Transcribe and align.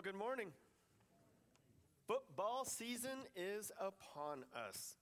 Well, 0.00 0.12
good 0.12 0.18
morning. 0.18 0.52
Football 2.06 2.64
season 2.64 3.18
is 3.36 3.70
upon 3.78 4.44
us. 4.56 4.96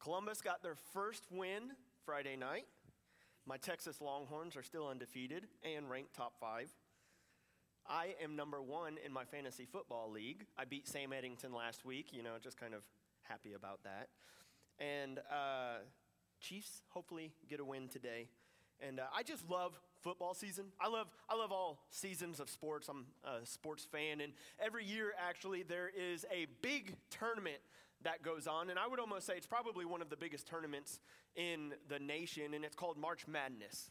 Columbus 0.00 0.40
got 0.40 0.62
their 0.62 0.76
first 0.94 1.26
win 1.30 1.72
Friday 2.06 2.36
night. 2.36 2.64
My 3.44 3.58
Texas 3.58 4.00
Longhorns 4.00 4.56
are 4.56 4.62
still 4.62 4.88
undefeated 4.88 5.48
and 5.62 5.90
ranked 5.90 6.14
top 6.14 6.32
five. 6.40 6.70
I 7.86 8.14
am 8.24 8.34
number 8.34 8.62
one 8.62 8.96
in 9.04 9.12
my 9.12 9.26
fantasy 9.26 9.66
football 9.66 10.10
league. 10.10 10.46
I 10.56 10.64
beat 10.64 10.88
Sam 10.88 11.12
Eddington 11.12 11.52
last 11.52 11.84
week, 11.84 12.06
you 12.10 12.22
know, 12.22 12.36
just 12.42 12.58
kind 12.58 12.72
of 12.72 12.80
happy 13.24 13.52
about 13.52 13.80
that. 13.84 14.08
And 14.78 15.18
uh, 15.30 15.80
Chiefs 16.40 16.80
hopefully 16.88 17.32
get 17.50 17.60
a 17.60 17.64
win 17.66 17.86
today. 17.86 18.28
And 18.80 18.98
uh, 18.98 19.02
I 19.14 19.24
just 19.24 19.46
love 19.50 19.78
football 20.02 20.34
season. 20.34 20.66
I 20.80 20.88
love, 20.88 21.06
I 21.28 21.36
love 21.36 21.52
all 21.52 21.78
seasons 21.90 22.40
of 22.40 22.50
sports. 22.50 22.88
I'm 22.88 23.06
a 23.24 23.46
sports 23.46 23.86
fan. 23.90 24.20
And 24.20 24.32
every 24.58 24.84
year, 24.84 25.12
actually, 25.18 25.62
there 25.62 25.90
is 25.96 26.26
a 26.32 26.46
big 26.60 26.96
tournament 27.10 27.58
that 28.02 28.22
goes 28.22 28.46
on. 28.46 28.70
And 28.70 28.78
I 28.78 28.86
would 28.86 29.00
almost 29.00 29.26
say 29.26 29.34
it's 29.36 29.46
probably 29.46 29.84
one 29.84 30.02
of 30.02 30.10
the 30.10 30.16
biggest 30.16 30.46
tournaments 30.46 31.00
in 31.36 31.72
the 31.88 31.98
nation, 31.98 32.54
and 32.54 32.64
it's 32.64 32.76
called 32.76 32.98
March 32.98 33.26
Madness. 33.26 33.90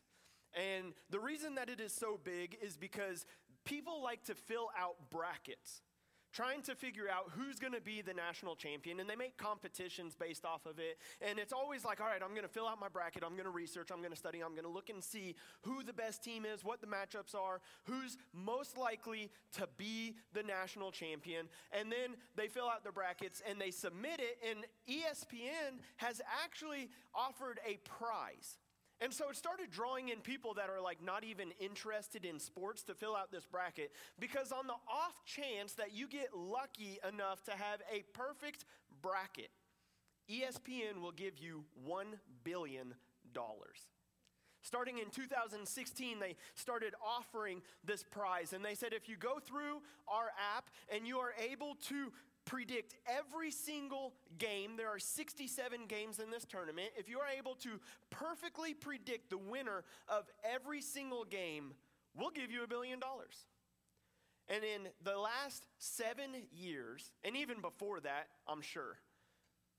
And 0.54 0.94
the 1.10 1.20
reason 1.20 1.56
that 1.56 1.70
it 1.70 1.80
is 1.80 1.94
so 1.94 2.20
big 2.22 2.58
is 2.62 2.78
because 2.78 3.26
people 3.64 4.04
like 4.04 4.24
to 4.26 4.36
fill 4.36 4.70
out 4.78 4.96
brackets 5.10 5.82
trying 6.32 6.62
to 6.64 6.76
figure 6.76 7.10
out 7.10 7.32
who's 7.32 7.60
going 7.60 7.74
to 7.74 7.82
be 7.82 8.02
the 8.02 8.14
national 8.14 8.56
champion, 8.56 9.00
and 9.00 9.10
they 9.10 9.16
make 9.16 9.38
competitions 9.38 10.16
based 10.16 10.46
off 10.46 10.66
of 10.66 10.80
it. 10.80 10.98
And 11.22 11.40
it's 11.40 11.54
always 11.54 11.84
like, 11.84 12.00
all 12.00 12.08
right, 12.08 12.22
I'm 12.24 12.32
going 12.32 12.44
to 12.44 12.48
fill 12.48 12.68
out 12.68 12.80
my 12.80 12.90
bracket, 12.90 13.24
I'm 13.26 13.34
going 13.34 13.46
to 13.46 13.52
research, 13.52 13.90
I'm 13.92 14.00
going 14.00 14.12
to 14.12 14.18
study, 14.18 14.42
I'm 14.42 14.52
going 14.52 14.64
to 14.64 14.70
look 14.70 14.90
and 14.90 15.04
see 15.04 15.36
who 15.62 15.84
the 15.84 15.94
best 15.94 16.24
team 16.24 16.46
is, 16.46 16.64
what 16.64 16.82
the 16.82 16.88
matchups 16.88 17.36
are, 17.36 17.62
who's 17.84 18.18
most 18.34 18.78
likely 18.78 19.30
to 19.58 19.68
be 19.78 20.16
the 20.34 20.44
national 20.44 20.92
champion. 20.92 21.48
And 21.72 21.92
then 21.92 22.16
they 22.36 22.48
fill 22.48 22.70
out 22.70 22.84
the 22.84 22.92
brackets 22.92 23.42
and 23.48 23.60
they 23.60 23.72
submit 23.72 24.20
it, 24.20 24.38
and 24.50 24.66
ESPN 24.90 25.80
has 25.98 26.22
actually 26.44 26.90
offered 27.14 27.60
a 27.68 27.78
prize. 27.88 28.58
And 29.02 29.12
so 29.12 29.30
it 29.30 29.36
started 29.36 29.72
drawing 29.72 30.10
in 30.10 30.20
people 30.20 30.54
that 30.54 30.70
are 30.70 30.80
like 30.80 31.04
not 31.04 31.24
even 31.24 31.50
interested 31.60 32.24
in 32.24 32.40
sports 32.40 32.84
to 32.84 32.94
fill 32.94 33.16
out 33.16 33.32
this 33.32 33.48
bracket 33.48 33.92
because 34.20 34.52
on 34.52 34.68
the 34.68 34.74
off 34.74 35.26
chance 35.26 35.74
that 35.74 35.94
you 35.94 36.08
get 36.08 36.30
lucky 36.36 37.00
enough 37.12 37.44
to 37.46 37.52
have 37.52 37.82
a 37.92 38.04
perfect 38.14 38.66
bracket, 39.02 39.50
ESPN 40.30 41.02
will 41.02 41.12
give 41.12 41.40
you 41.40 41.64
$1 41.90 42.04
billion. 42.44 42.94
Starting 44.62 45.00
in 45.00 45.10
2016, 45.10 46.20
they 46.20 46.36
started 46.54 46.94
offering 47.04 47.62
this 47.84 48.04
prize. 48.04 48.54
And 48.54 48.64
they 48.64 48.76
said 48.76 48.94
if 48.94 49.10
you 49.10 49.18
go 49.18 49.40
through 49.40 49.82
our 50.08 50.30
app 50.56 50.70
and 50.94 51.08
you 51.08 51.18
are 51.18 51.34
able 51.50 51.76
to 51.88 52.12
predict 52.52 52.96
every 53.08 53.50
single 53.50 54.12
game. 54.38 54.72
There 54.76 54.90
are 54.90 55.00
67 55.00 55.86
games 55.88 56.20
in 56.20 56.30
this 56.30 56.44
tournament. 56.44 56.90
If 56.98 57.08
you 57.08 57.18
are 57.20 57.30
able 57.38 57.56
to 57.56 57.80
perfectly 58.10 58.74
predict 58.74 59.30
the 59.30 59.38
winner 59.38 59.86
of 60.10 60.26
every 60.44 60.82
single 60.82 61.24
game, 61.24 61.74
we'll 62.14 62.30
give 62.30 62.52
you 62.52 62.66
a 62.66 62.68
billion 62.68 63.00
dollars. 63.00 63.46
And 64.50 64.66
in 64.66 64.90
the 65.02 65.18
last 65.18 65.66
seven 65.78 66.32
years, 66.52 67.14
and 67.24 67.38
even 67.38 67.62
before 67.62 68.02
that, 68.02 68.28
I'm 68.50 68.62
sure, 68.62 68.98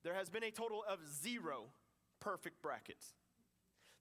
there 0.03 0.15
has 0.15 0.31
been 0.31 0.45
a 0.45 0.51
total 0.51 0.83
of 0.89 1.01
zero 1.07 1.65
perfect 2.21 2.63
brackets. 2.63 3.13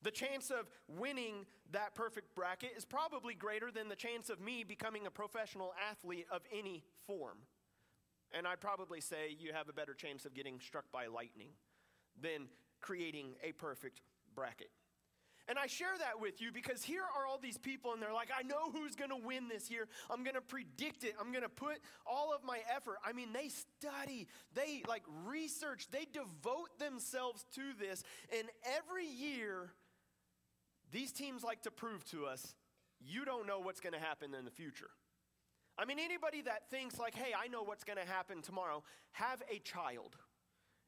The 0.01 0.11
chance 0.11 0.49
of 0.49 0.69
winning 0.87 1.45
that 1.73 1.93
perfect 1.93 2.33
bracket 2.35 2.71
is 2.77 2.85
probably 2.85 3.33
greater 3.33 3.69
than 3.69 3.89
the 3.89 3.97
chance 3.97 4.29
of 4.29 4.39
me 4.39 4.63
becoming 4.63 5.07
a 5.07 5.11
professional 5.11 5.73
athlete 5.89 6.27
of 6.31 6.43
any 6.57 6.85
form. 7.05 7.39
And 8.33 8.47
I'd 8.47 8.61
probably 8.61 9.01
say 9.01 9.35
you 9.39 9.53
have 9.53 9.67
a 9.69 9.73
better 9.73 9.93
chance 9.93 10.25
of 10.25 10.33
getting 10.33 10.59
struck 10.59 10.85
by 10.91 11.07
lightning 11.07 11.49
than 12.21 12.47
creating 12.79 13.35
a 13.43 13.51
perfect 13.51 14.01
bracket. 14.35 14.69
And 15.47 15.57
I 15.59 15.67
share 15.67 15.97
that 15.99 16.21
with 16.21 16.41
you 16.41 16.51
because 16.51 16.83
here 16.83 17.01
are 17.01 17.25
all 17.25 17.37
these 17.37 17.57
people, 17.57 17.93
and 17.93 18.01
they're 18.01 18.13
like, 18.13 18.29
I 18.37 18.43
know 18.43 18.71
who's 18.71 18.95
gonna 18.95 19.17
win 19.17 19.47
this 19.49 19.69
year. 19.69 19.87
I'm 20.09 20.23
gonna 20.23 20.39
predict 20.39 21.03
it. 21.03 21.15
I'm 21.19 21.33
gonna 21.33 21.49
put 21.49 21.79
all 22.05 22.33
of 22.33 22.43
my 22.43 22.59
effort. 22.73 22.97
I 23.03 23.11
mean, 23.11 23.33
they 23.33 23.49
study, 23.49 24.27
they 24.53 24.83
like 24.87 25.03
research, 25.25 25.87
they 25.91 26.05
devote 26.13 26.79
themselves 26.79 27.45
to 27.55 27.61
this. 27.79 28.03
And 28.37 28.47
every 28.77 29.07
year, 29.07 29.71
these 30.91 31.11
teams 31.11 31.43
like 31.43 31.63
to 31.63 31.71
prove 31.71 32.05
to 32.11 32.25
us 32.27 32.55
you 33.03 33.25
don't 33.25 33.47
know 33.47 33.59
what's 33.59 33.79
gonna 33.79 33.99
happen 33.99 34.35
in 34.35 34.45
the 34.45 34.51
future. 34.51 34.91
I 35.77 35.85
mean, 35.85 35.97
anybody 35.99 36.41
that 36.43 36.69
thinks, 36.69 36.99
like, 36.99 37.15
hey, 37.15 37.31
I 37.37 37.47
know 37.47 37.63
what's 37.63 37.83
going 37.83 37.97
to 37.97 38.05
happen 38.05 38.41
tomorrow, 38.41 38.83
have 39.13 39.41
a 39.49 39.59
child, 39.59 40.15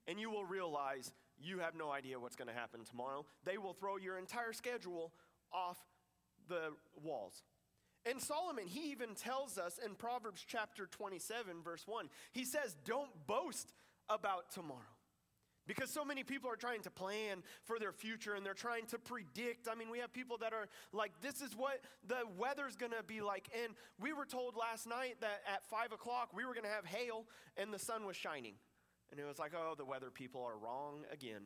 and 0.08 0.20
you 0.20 0.30
will 0.30 0.46
realize 0.46 1.14
you 1.40 1.60
have 1.60 1.76
no 1.76 1.92
idea 1.92 2.20
what's 2.20 2.36
going 2.36 2.48
to 2.48 2.54
happen 2.54 2.84
tomorrow. 2.84 3.26
They 3.44 3.58
will 3.58 3.74
throw 3.74 3.98
your 3.98 4.18
entire 4.18 4.54
schedule 4.54 5.12
off 5.52 5.78
the 6.48 6.74
walls. 7.02 7.44
And 8.06 8.22
Solomon, 8.22 8.68
he 8.68 8.92
even 8.92 9.16
tells 9.16 9.58
us 9.58 9.80
in 9.84 9.96
Proverbs 9.96 10.44
chapter 10.46 10.86
27, 10.86 11.64
verse 11.64 11.84
1, 11.88 12.10
he 12.32 12.44
says, 12.44 12.76
Don't 12.86 13.10
boast 13.28 13.74
about 14.10 14.52
tomorrow. 14.52 14.82
Because 15.66 15.90
so 15.90 16.04
many 16.04 16.24
people 16.24 16.50
are 16.50 16.58
trying 16.58 16.82
to 16.82 16.92
plan 16.92 17.42
for 17.64 17.80
their 17.80 17.94
future 17.94 18.34
and 18.36 18.46
they're 18.46 18.54
trying 18.54 18.86
to 18.88 19.00
predict. 19.00 19.70
I 19.72 19.76
mean, 19.76 19.90
we 19.90 20.00
have 20.00 20.12
people 20.12 20.38
that 20.40 20.52
are 20.52 20.68
like, 20.92 21.14
this 21.22 21.42
is 21.42 21.56
what 21.56 21.80
the 22.06 22.18
weather's 22.38 22.76
gonna 22.76 23.04
be 23.06 23.22
like. 23.22 23.50
And 23.64 23.74
we 24.00 24.12
were 24.12 24.26
told 24.26 24.58
last 24.58 24.88
night 24.88 25.16
that 25.22 25.42
at 25.48 25.64
five 25.70 25.94
o'clock 25.94 26.30
we 26.36 26.46
were 26.46 26.54
gonna 26.54 26.68
have 26.68 26.86
hail 26.86 27.26
and 27.56 27.74
the 27.74 27.80
sun 27.80 28.06
was 28.06 28.18
shining. 28.18 28.56
And 29.12 29.20
it 29.20 29.26
was 29.26 29.40
like, 29.40 29.54
oh, 29.56 29.76
the 29.78 29.86
weather 29.86 30.10
people 30.12 30.44
are 30.44 30.58
wrong 30.58 31.06
again. 31.12 31.44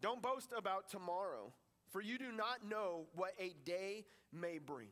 Don't 0.00 0.22
boast 0.22 0.52
about 0.56 0.88
tomorrow, 0.88 1.52
for 1.90 2.02
you 2.02 2.18
do 2.18 2.30
not 2.30 2.68
know 2.68 3.06
what 3.14 3.32
a 3.40 3.54
day 3.64 4.04
may 4.32 4.58
bring. 4.58 4.88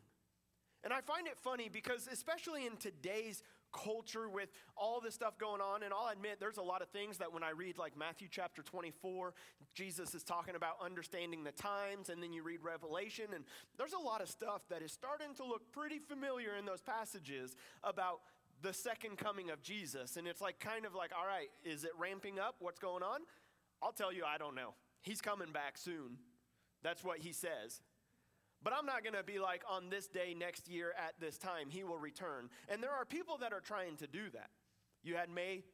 And 0.83 0.93
I 0.93 1.01
find 1.01 1.27
it 1.27 1.39
funny 1.39 1.69
because, 1.71 2.09
especially 2.11 2.67
in 2.67 2.77
today's 2.77 3.43
culture 3.75 4.29
with 4.29 4.49
all 4.77 5.01
this 5.01 5.15
stuff 5.15 5.37
going 5.39 5.61
on. 5.61 5.83
And 5.83 5.93
I'll 5.93 6.13
admit, 6.13 6.39
there's 6.41 6.57
a 6.57 6.63
lot 6.63 6.81
of 6.81 6.89
things 6.89 7.19
that 7.19 7.33
when 7.33 7.43
I 7.43 7.51
read, 7.51 7.77
like 7.77 7.97
Matthew 7.99 8.29
chapter 8.31 8.63
24, 8.63 9.35
Jesus 9.75 10.15
is 10.15 10.23
talking 10.23 10.55
about 10.55 10.77
understanding 10.83 11.45
the 11.45 11.53
times, 11.53 12.09
and 12.09 12.23
then 12.23 12.33
you 12.33 12.43
read 12.43 12.61
Revelation, 12.63 13.27
and 13.35 13.45
there's 13.77 13.93
a 13.93 13.99
lot 13.99 14.23
of 14.23 14.29
stuff 14.29 14.63
that 14.71 14.83
is 14.83 14.93
starting 14.93 15.35
to 15.37 15.45
look 15.45 15.73
pretty 15.73 15.99
familiar 15.99 16.57
in 16.57 16.65
those 16.65 16.81
passages 16.81 17.57
about 17.83 18.21
the 18.63 18.73
second 18.73 19.19
coming 19.19 19.51
of 19.51 19.61
Jesus. 19.63 20.17
And 20.17 20.27
it's 20.27 20.41
like, 20.41 20.59
kind 20.61 20.87
of 20.87 20.95
like, 20.95 21.11
all 21.19 21.27
right, 21.27 21.49
is 21.65 21.85
it 21.85 21.91
ramping 21.99 22.39
up? 22.39 22.57
What's 22.61 22.79
going 22.79 23.03
on? 23.03 23.21
I'll 23.83 23.93
tell 23.93 24.13
you, 24.13 24.25
I 24.25 24.39
don't 24.39 24.55
know. 24.55 24.75
He's 25.03 25.21
coming 25.21 25.53
back 25.53 25.77
soon. 25.77 26.17
That's 26.83 27.05
what 27.05 27.19
he 27.19 27.33
says. 27.33 27.81
But 28.65 28.73
I'm 28.73 28.87
not 28.87 29.05
going 29.05 29.15
to 29.15 29.23
be 29.23 29.39
like, 29.39 29.63
on 29.71 29.91
this 29.91 30.09
day 30.09 30.35
next 30.37 30.69
year 30.69 30.95
at 30.99 31.21
this 31.21 31.37
time, 31.37 31.69
he 31.69 31.85
will 31.85 31.99
return. 31.99 32.49
And 32.69 32.83
there 32.83 32.93
are 32.93 33.05
people 33.05 33.37
that 33.39 33.53
are 33.53 33.61
trying 33.61 33.97
to 33.97 34.07
do 34.07 34.31
that. 34.33 34.49
You 35.03 35.17
had 35.17 35.29
May 35.29 35.65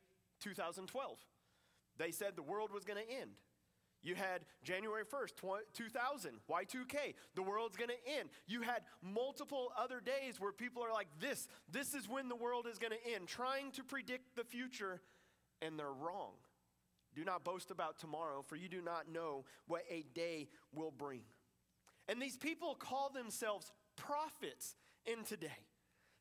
2012. 0.41 1.17
They 1.99 2.11
said 2.11 2.35
the 2.35 2.43
world 2.43 2.73
was 2.73 2.85
going 2.85 2.99
to 2.99 3.21
end. 3.21 3.31
You 4.03 4.15
had 4.15 4.47
January 4.65 5.05
1st, 5.05 5.33
2000, 5.75 6.31
Y2K, 6.51 7.15
the 7.35 7.43
world's 7.43 7.77
going 7.77 7.91
to 7.91 8.19
end. 8.19 8.31
You 8.47 8.63
had 8.63 8.81
multiple 9.03 9.73
other 9.79 10.01
days 10.01 10.41
where 10.41 10.53
people 10.53 10.83
are 10.83 10.93
like, 10.93 11.09
this, 11.21 11.49
this 11.71 11.93
is 11.93 12.09
when 12.09 12.29
the 12.29 12.37
world 12.37 12.67
is 12.71 12.79
going 12.79 12.93
to 12.93 13.15
end, 13.15 13.29
trying 13.29 13.73
to 13.73 13.85
predict 13.85 14.37
the 14.37 14.45
future, 14.45 15.03
and 15.61 15.79
they're 15.79 15.93
wrong. 15.93 16.33
Do 17.15 17.25
not 17.25 17.45
boast 17.45 17.71
about 17.71 17.99
tomorrow, 17.99 18.43
for 18.43 18.57
you 18.57 18.69
do 18.69 18.81
not 18.81 19.07
know 19.07 19.45
what 19.67 19.83
a 19.91 20.05
day 20.15 20.49
will 20.73 20.93
bring. 20.97 21.21
And 22.11 22.21
these 22.21 22.37
people 22.37 22.75
call 22.75 23.09
themselves 23.15 23.71
prophets 23.95 24.75
in 25.07 25.23
today, 25.23 25.47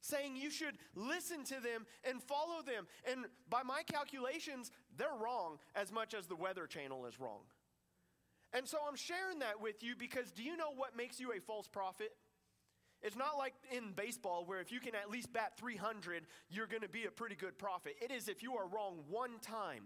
saying 0.01 0.36
you 0.36 0.51
should 0.51 0.75
listen 0.94 1.44
to 1.45 1.56
them 1.56 1.88
and 2.07 2.21
follow 2.21 2.62
them. 2.62 2.86
And 3.09 3.25
by 3.50 3.63
my 3.63 3.81
calculations, 3.81 4.69
they're 4.95 5.07
wrong 5.19 5.57
as 5.75 5.91
much 5.91 6.13
as 6.13 6.27
the 6.27 6.36
Weather 6.36 6.68
Channel 6.68 7.07
is 7.07 7.19
wrong. 7.19 7.41
And 8.53 8.68
so 8.68 8.77
I'm 8.88 8.95
sharing 8.95 9.39
that 9.39 9.62
with 9.62 9.81
you 9.81 9.95
because 9.97 10.31
do 10.31 10.44
you 10.44 10.56
know 10.56 10.71
what 10.75 10.95
makes 10.95 11.19
you 11.19 11.31
a 11.31 11.39
false 11.39 11.68
prophet? 11.68 12.12
It's 13.01 13.15
not 13.15 13.38
like 13.39 13.56
in 13.75 13.94
baseball 13.94 14.44
where 14.45 14.59
if 14.59 14.71
you 14.71 14.80
can 14.80 14.94
at 14.94 15.09
least 15.09 15.33
bat 15.33 15.53
300, 15.57 16.27
you're 16.51 16.68
going 16.68 16.83
to 16.83 16.89
be 16.89 17.06
a 17.06 17.12
pretty 17.12 17.36
good 17.36 17.57
prophet. 17.57 17.95
It 18.00 18.12
is 18.12 18.27
if 18.27 18.44
you 18.44 18.57
are 18.57 18.68
wrong 18.68 19.06
one 19.09 19.39
time, 19.41 19.86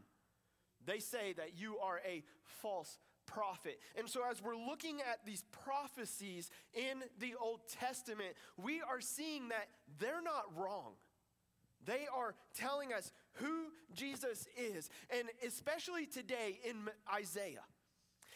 they 0.85 0.99
say 0.99 1.31
that 1.37 1.57
you 1.57 1.77
are 1.77 2.01
a 2.05 2.23
false 2.43 2.97
prophet. 3.25 3.79
And 3.97 4.09
so, 4.09 4.21
as 4.29 4.41
we're 4.41 4.55
looking 4.55 4.99
at 5.01 5.25
these 5.25 5.43
prophecies 5.51 6.49
in 6.73 7.03
the 7.19 7.33
Old 7.41 7.61
Testament, 7.67 8.35
we 8.57 8.81
are 8.81 9.01
seeing 9.01 9.49
that 9.49 9.67
they're 9.99 10.21
not 10.21 10.45
wrong. 10.55 10.93
They 11.85 12.07
are 12.15 12.35
telling 12.55 12.93
us 12.93 13.11
who 13.33 13.67
Jesus 13.93 14.47
is. 14.57 14.89
And 15.09 15.27
especially 15.45 16.05
today 16.05 16.59
in 16.67 16.75
Isaiah, 17.13 17.65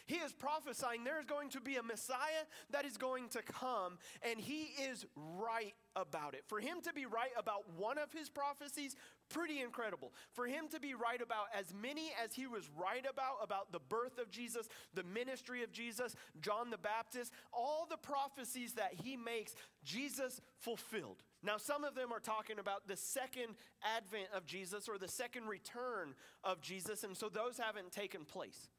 He 0.06 0.16
is 0.16 0.34
prophesying 0.34 1.04
there 1.04 1.20
is 1.20 1.26
going 1.26 1.50
to 1.50 1.62
be 1.62 1.76
a 1.76 1.84
Messiah 1.84 2.46
that 2.72 2.86
is 2.86 2.98
going 2.98 3.30
to 3.30 3.42
come, 3.42 3.98
and 4.22 4.40
he 4.40 4.70
is 4.90 5.06
right 5.16 5.74
about 5.96 6.34
it. 6.34 6.44
For 6.48 6.60
him 6.60 6.82
to 6.84 6.94
be 6.94 7.06
right 7.06 7.32
about 7.38 7.70
one 7.76 7.98
of 7.98 8.12
his 8.14 8.30
prophecies, 8.30 8.96
pretty 9.30 9.62
incredible. 9.62 10.14
For 10.34 10.46
him 10.46 10.68
to 10.70 10.80
be 10.80 10.94
right 10.94 11.22
about 11.22 11.46
as 11.58 11.74
many 11.74 12.12
as 12.24 12.34
he 12.34 12.48
was 12.48 12.70
right 12.78 13.06
about, 13.10 13.38
about 13.44 13.72
the 13.72 13.80
birth 13.80 14.18
of 14.20 14.32
Jesus, 14.32 14.68
the 14.94 15.04
ministry 15.04 15.64
of 15.64 15.72
Jesus, 15.72 16.16
John 16.42 16.70
the 16.70 16.78
Baptist, 16.78 17.32
all 17.54 17.88
the 17.90 17.98
prophecies 17.98 18.74
that 18.74 18.94
he 18.94 19.16
makes, 19.16 19.56
Jesus 19.84 20.42
fulfilled. 20.60 21.24
Now, 21.44 21.58
some 21.58 21.84
of 21.84 21.96
them 21.96 22.12
are 22.12 22.20
talking 22.20 22.60
about 22.60 22.88
the 22.88 22.98
second 22.98 23.56
advent 23.84 24.28
of 24.34 24.46
Jesus 24.46 24.88
or 24.90 24.98
the 24.98 25.08
second 25.08 25.48
return 25.48 26.16
of 26.44 26.62
Jesus, 26.62 27.04
and 27.04 27.16
so 27.16 27.30
those 27.30 27.58
haven't 27.58 27.92
taken 27.92 28.26
place. 28.26 28.70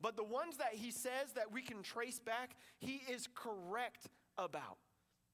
But 0.00 0.16
the 0.16 0.24
ones 0.24 0.56
that 0.56 0.74
he 0.74 0.90
says 0.90 1.32
that 1.36 1.52
we 1.52 1.62
can 1.62 1.82
trace 1.82 2.18
back, 2.18 2.56
he 2.80 3.02
is 3.08 3.28
correct 3.34 4.08
about. 4.36 4.78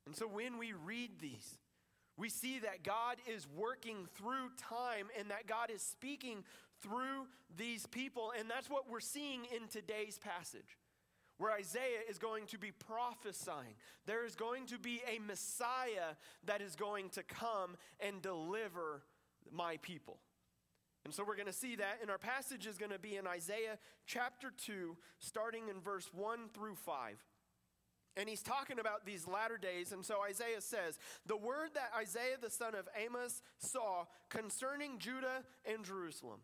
And 0.06 0.14
so 0.14 0.26
when 0.26 0.58
we 0.58 0.72
read 0.72 1.12
these, 1.20 1.58
we 2.18 2.28
see 2.28 2.58
that 2.58 2.82
God 2.82 3.16
is 3.32 3.46
working 3.56 4.08
through 4.16 4.50
time 4.58 5.06
and 5.18 5.30
that 5.30 5.46
God 5.46 5.70
is 5.70 5.80
speaking 5.80 6.44
through 6.82 7.26
these 7.56 7.86
people. 7.86 8.32
And 8.38 8.50
that's 8.50 8.68
what 8.68 8.90
we're 8.90 9.00
seeing 9.00 9.44
in 9.54 9.68
today's 9.68 10.18
passage, 10.18 10.76
where 11.38 11.52
Isaiah 11.52 12.00
is 12.10 12.18
going 12.18 12.46
to 12.46 12.58
be 12.58 12.72
prophesying. 12.72 13.76
There 14.06 14.26
is 14.26 14.34
going 14.34 14.66
to 14.66 14.78
be 14.78 15.00
a 15.08 15.20
Messiah 15.20 16.16
that 16.44 16.60
is 16.60 16.74
going 16.74 17.10
to 17.10 17.22
come 17.22 17.76
and 18.00 18.20
deliver 18.20 19.04
my 19.52 19.76
people. 19.76 20.18
And 21.04 21.14
so 21.14 21.24
we're 21.24 21.36
going 21.36 21.46
to 21.46 21.52
see 21.52 21.76
that. 21.76 21.98
And 22.02 22.10
our 22.10 22.18
passage 22.18 22.66
is 22.66 22.78
going 22.78 22.90
to 22.90 22.98
be 22.98 23.16
in 23.16 23.28
Isaiah 23.28 23.78
chapter 24.06 24.52
2, 24.66 24.96
starting 25.20 25.68
in 25.68 25.80
verse 25.80 26.10
1 26.12 26.48
through 26.52 26.74
5. 26.74 27.24
And 28.18 28.28
he's 28.28 28.42
talking 28.42 28.80
about 28.80 29.06
these 29.06 29.28
latter 29.28 29.56
days. 29.56 29.92
And 29.92 30.04
so 30.04 30.16
Isaiah 30.28 30.60
says, 30.60 30.98
The 31.26 31.36
word 31.36 31.70
that 31.74 31.92
Isaiah 31.96 32.36
the 32.40 32.50
son 32.50 32.74
of 32.74 32.88
Amoz 33.06 33.42
saw 33.58 34.06
concerning 34.28 34.98
Judah 34.98 35.44
and 35.64 35.84
Jerusalem. 35.84 36.40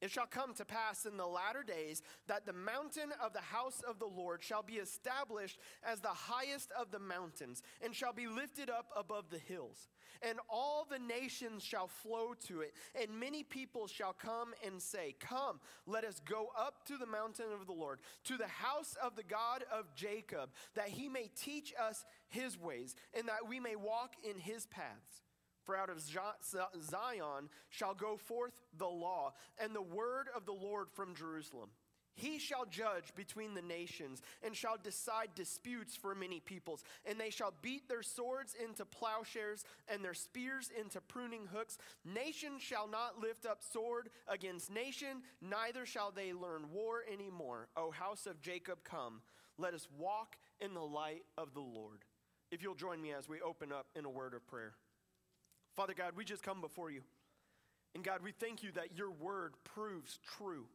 It 0.00 0.10
shall 0.10 0.26
come 0.26 0.54
to 0.54 0.64
pass 0.64 1.04
in 1.04 1.16
the 1.16 1.26
latter 1.26 1.62
days 1.62 2.02
that 2.26 2.46
the 2.46 2.54
mountain 2.54 3.12
of 3.22 3.32
the 3.34 3.40
house 3.40 3.82
of 3.86 3.98
the 3.98 4.06
Lord 4.06 4.42
shall 4.42 4.62
be 4.62 4.74
established 4.74 5.58
as 5.84 6.00
the 6.00 6.08
highest 6.08 6.72
of 6.72 6.90
the 6.90 6.98
mountains, 6.98 7.62
and 7.82 7.94
shall 7.94 8.12
be 8.12 8.26
lifted 8.26 8.70
up 8.70 8.86
above 8.96 9.28
the 9.30 9.38
hills. 9.38 9.88
And 10.22 10.38
all 10.48 10.86
the 10.90 10.98
nations 10.98 11.62
shall 11.62 11.86
flow 11.86 12.34
to 12.46 12.62
it, 12.62 12.74
and 13.00 13.20
many 13.20 13.42
people 13.42 13.86
shall 13.86 14.12
come 14.14 14.54
and 14.66 14.80
say, 14.80 15.14
Come, 15.20 15.60
let 15.86 16.04
us 16.04 16.20
go 16.20 16.48
up 16.58 16.86
to 16.86 16.96
the 16.96 17.06
mountain 17.06 17.46
of 17.58 17.66
the 17.66 17.72
Lord, 17.72 18.00
to 18.24 18.36
the 18.36 18.46
house 18.46 18.96
of 19.02 19.16
the 19.16 19.22
God 19.22 19.64
of 19.72 19.94
Jacob, 19.94 20.50
that 20.74 20.88
he 20.88 21.08
may 21.08 21.30
teach 21.40 21.74
us 21.78 22.04
his 22.28 22.58
ways, 22.58 22.94
and 23.14 23.28
that 23.28 23.48
we 23.48 23.60
may 23.60 23.76
walk 23.76 24.14
in 24.28 24.38
his 24.38 24.66
paths. 24.66 25.24
For 25.70 25.76
out 25.76 25.88
of 25.88 26.00
Zion 26.00 27.48
shall 27.68 27.94
go 27.94 28.16
forth 28.16 28.54
the 28.76 28.88
law 28.88 29.34
and 29.56 29.72
the 29.72 29.80
word 29.80 30.26
of 30.34 30.44
the 30.44 30.52
Lord 30.52 30.88
from 30.90 31.14
Jerusalem. 31.14 31.68
He 32.16 32.40
shall 32.40 32.64
judge 32.64 33.14
between 33.14 33.54
the 33.54 33.62
nations 33.62 34.20
and 34.42 34.56
shall 34.56 34.78
decide 34.82 35.28
disputes 35.36 35.94
for 35.94 36.12
many 36.16 36.40
peoples. 36.40 36.82
And 37.06 37.20
they 37.20 37.30
shall 37.30 37.54
beat 37.62 37.88
their 37.88 38.02
swords 38.02 38.56
into 38.60 38.84
plowshares 38.84 39.62
and 39.86 40.04
their 40.04 40.12
spears 40.12 40.72
into 40.76 41.00
pruning 41.00 41.46
hooks. 41.46 41.78
Nation 42.04 42.58
shall 42.58 42.88
not 42.88 43.20
lift 43.22 43.46
up 43.46 43.62
sword 43.62 44.08
against 44.26 44.74
nation, 44.74 45.22
neither 45.40 45.86
shall 45.86 46.10
they 46.10 46.32
learn 46.32 46.72
war 46.72 47.04
anymore. 47.08 47.68
O 47.76 47.92
house 47.92 48.26
of 48.26 48.40
Jacob, 48.40 48.78
come. 48.82 49.20
Let 49.56 49.74
us 49.74 49.86
walk 49.96 50.34
in 50.60 50.74
the 50.74 50.80
light 50.80 51.22
of 51.38 51.54
the 51.54 51.60
Lord. 51.60 52.00
If 52.50 52.60
you'll 52.60 52.74
join 52.74 53.00
me 53.00 53.12
as 53.12 53.28
we 53.28 53.40
open 53.40 53.70
up 53.70 53.86
in 53.94 54.04
a 54.04 54.10
word 54.10 54.34
of 54.34 54.44
prayer. 54.48 54.74
Father 55.76 55.94
God, 55.94 56.12
we 56.16 56.24
just 56.24 56.42
come 56.42 56.60
before 56.60 56.90
you. 56.90 57.02
And 57.94 58.04
God, 58.04 58.20
we 58.22 58.32
thank 58.32 58.62
you 58.62 58.70
that 58.72 58.96
your 58.96 59.10
word 59.10 59.54
proves 59.64 60.18
true. 60.38 60.66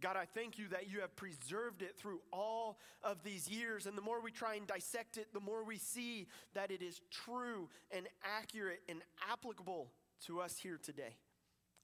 God, 0.00 0.16
I 0.16 0.24
thank 0.24 0.58
you 0.58 0.68
that 0.68 0.90
you 0.90 1.00
have 1.00 1.14
preserved 1.14 1.80
it 1.80 1.96
through 1.96 2.20
all 2.32 2.78
of 3.04 3.22
these 3.22 3.48
years. 3.48 3.86
And 3.86 3.96
the 3.96 4.02
more 4.02 4.20
we 4.20 4.32
try 4.32 4.56
and 4.56 4.66
dissect 4.66 5.16
it, 5.16 5.28
the 5.32 5.40
more 5.40 5.64
we 5.64 5.78
see 5.78 6.26
that 6.54 6.72
it 6.72 6.82
is 6.82 7.00
true 7.10 7.68
and 7.90 8.06
accurate 8.38 8.80
and 8.88 9.00
applicable 9.30 9.92
to 10.26 10.40
us 10.40 10.58
here 10.58 10.78
today. 10.82 11.16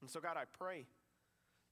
And 0.01 0.11
so, 0.11 0.21
God, 0.21 0.37
I 0.37 0.45
pray 0.59 0.87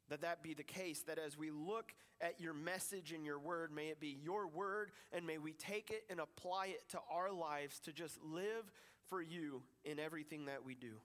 that 0.09 0.21
that 0.21 0.43
be 0.43 0.55
the 0.55 0.63
case, 0.63 1.03
that 1.03 1.19
as 1.19 1.37
we 1.37 1.51
look 1.51 1.93
at 2.21 2.41
your 2.41 2.55
message 2.55 3.13
and 3.13 3.25
your 3.25 3.41
word, 3.41 3.73
may 3.73 3.89
it 3.89 4.01
be 4.01 4.17
your 4.23 4.47
word, 4.47 4.93
and 5.13 5.27
may 5.27 5.39
we 5.39 5.53
take 5.53 5.91
it 5.91 6.05
and 6.09 6.21
apply 6.21 6.67
it 6.67 6.89
to 6.91 6.99
our 7.11 7.33
lives 7.33 7.81
to 7.81 7.93
just 7.93 8.19
live 8.23 8.71
for 9.09 9.23
you 9.23 9.63
in 9.85 9.99
everything 9.99 10.47
that 10.47 10.65
we 10.65 10.75
do. 10.75 11.01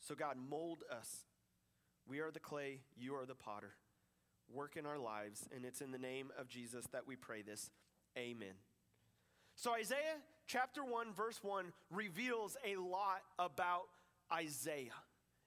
So, 0.00 0.14
God, 0.14 0.36
mold 0.50 0.82
us. 0.90 1.08
We 2.06 2.20
are 2.20 2.30
the 2.30 2.40
clay, 2.40 2.80
you 2.96 3.14
are 3.14 3.26
the 3.26 3.34
potter. 3.34 3.74
Work 4.52 4.76
in 4.76 4.86
our 4.86 4.98
lives, 4.98 5.48
and 5.54 5.64
it's 5.64 5.80
in 5.80 5.92
the 5.92 5.98
name 5.98 6.30
of 6.38 6.48
Jesus 6.48 6.84
that 6.92 7.06
we 7.06 7.16
pray 7.16 7.42
this. 7.42 7.70
Amen. 8.18 8.54
So, 9.54 9.72
Isaiah 9.74 10.18
chapter 10.46 10.84
1, 10.84 11.12
verse 11.12 11.38
1 11.42 11.72
reveals 11.90 12.56
a 12.66 12.76
lot 12.76 13.22
about 13.38 13.84
Isaiah. 14.32 14.90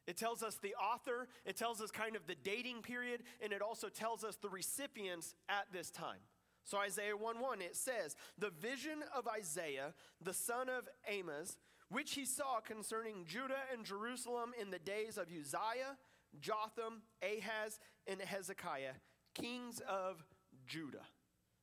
It 0.08 0.18
tells 0.18 0.44
us 0.44 0.58
the 0.62 0.76
author, 0.76 1.28
it 1.46 1.58
tells 1.58 1.82
us 1.82 1.90
kind 1.92 2.16
of 2.16 2.28
the 2.28 2.36
dating 2.36 2.84
period, 2.84 3.24
and 3.42 3.52
it 3.52 3.62
also 3.62 3.90
tells 3.90 4.24
us 4.24 4.36
the 4.36 4.50
recipients 4.50 5.34
at 5.50 5.66
this 5.74 5.90
time. 5.90 6.20
So, 6.66 6.80
Isaiah 6.80 7.16
1 7.16 7.40
1, 7.40 7.62
it 7.62 7.76
says, 7.76 8.16
The 8.40 8.50
vision 8.50 9.04
of 9.16 9.28
Isaiah, 9.28 9.94
the 10.20 10.34
son 10.34 10.68
of 10.68 10.90
Amoz, 11.08 11.58
which 11.90 12.16
he 12.16 12.26
saw 12.26 12.60
concerning 12.60 13.26
Judah 13.26 13.62
and 13.72 13.86
Jerusalem 13.86 14.52
in 14.60 14.72
the 14.72 14.80
days 14.80 15.18
of 15.20 15.28
Uzziah, 15.28 15.96
Jotham, 16.42 17.04
Ahaz, 17.22 17.80
and 18.08 18.20
Hezekiah, 18.20 18.94
kings 19.36 19.80
of 19.88 20.26
Judah. 20.66 21.06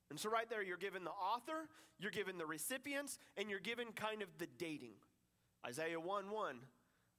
And 0.09 0.21
so, 0.21 0.31
right 0.31 0.49
there, 0.49 0.63
you're 0.63 0.77
given 0.77 1.03
the 1.03 1.11
author, 1.11 1.69
you're 1.99 2.13
given 2.13 2.39
the 2.39 2.47
recipients, 2.47 3.19
and 3.37 3.51
you're 3.51 3.59
given 3.59 3.89
kind 3.97 4.23
of 4.23 4.29
the 4.39 4.47
dating. 4.57 4.95
Isaiah 5.67 5.99
1 5.99 6.31
1. 6.31 6.57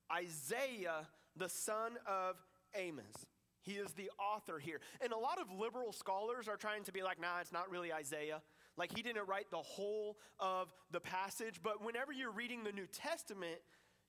Isaiah, 0.10 1.08
the 1.36 1.50
son 1.50 1.98
of 2.08 2.38
Amoz. 2.74 3.26
He 3.64 3.74
is 3.74 3.94
the 3.94 4.12
author 4.20 4.60
here. 4.60 4.80
And 5.02 5.12
a 5.12 5.18
lot 5.18 5.40
of 5.40 5.48
liberal 5.52 5.92
scholars 5.92 6.48
are 6.48 6.58
trying 6.58 6.84
to 6.84 6.92
be 6.92 7.02
like, 7.02 7.20
nah, 7.20 7.40
it's 7.42 7.52
not 7.52 7.72
really 7.72 7.92
Isaiah. 7.92 8.42
Like, 8.78 8.96
he 8.96 9.02
didn't 9.02 9.28
write 9.28 9.52
the 9.52 9.58
whole 9.58 10.18
of 10.40 10.72
the 10.92 11.00
passage. 11.00 11.60
But 11.64 11.84
whenever 11.84 12.12
you're 12.12 12.32
reading 12.32 12.64
the 12.64 12.72
New 12.72 12.88
Testament, 12.88 13.60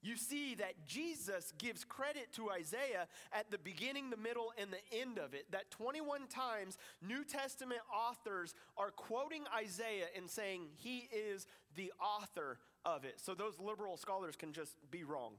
you 0.03 0.17
see 0.17 0.55
that 0.57 0.87
Jesus 0.87 1.53
gives 1.57 1.83
credit 1.83 2.33
to 2.35 2.51
Isaiah 2.51 3.09
at 3.33 3.51
the 3.51 3.57
beginning, 3.59 4.11
the 4.11 4.19
middle, 4.19 4.53
and 4.61 4.71
the 4.71 4.99
end 5.01 5.19
of 5.19 5.33
it. 5.33 5.51
That 5.51 5.71
21 5.71 6.27
times 6.27 6.77
New 7.01 7.25
Testament 7.25 7.81
authors 7.95 8.55
are 8.77 8.91
quoting 8.91 9.45
Isaiah 9.57 10.07
and 10.17 10.29
saying 10.29 10.67
he 10.77 11.09
is 11.11 11.47
the 11.75 11.91
author 12.03 12.59
of 12.85 13.05
it. 13.05 13.21
So 13.21 13.35
those 13.35 13.59
liberal 13.59 13.97
scholars 13.97 14.37
can 14.37 14.53
just 14.53 14.77
be 14.91 15.05
wrong. 15.05 15.35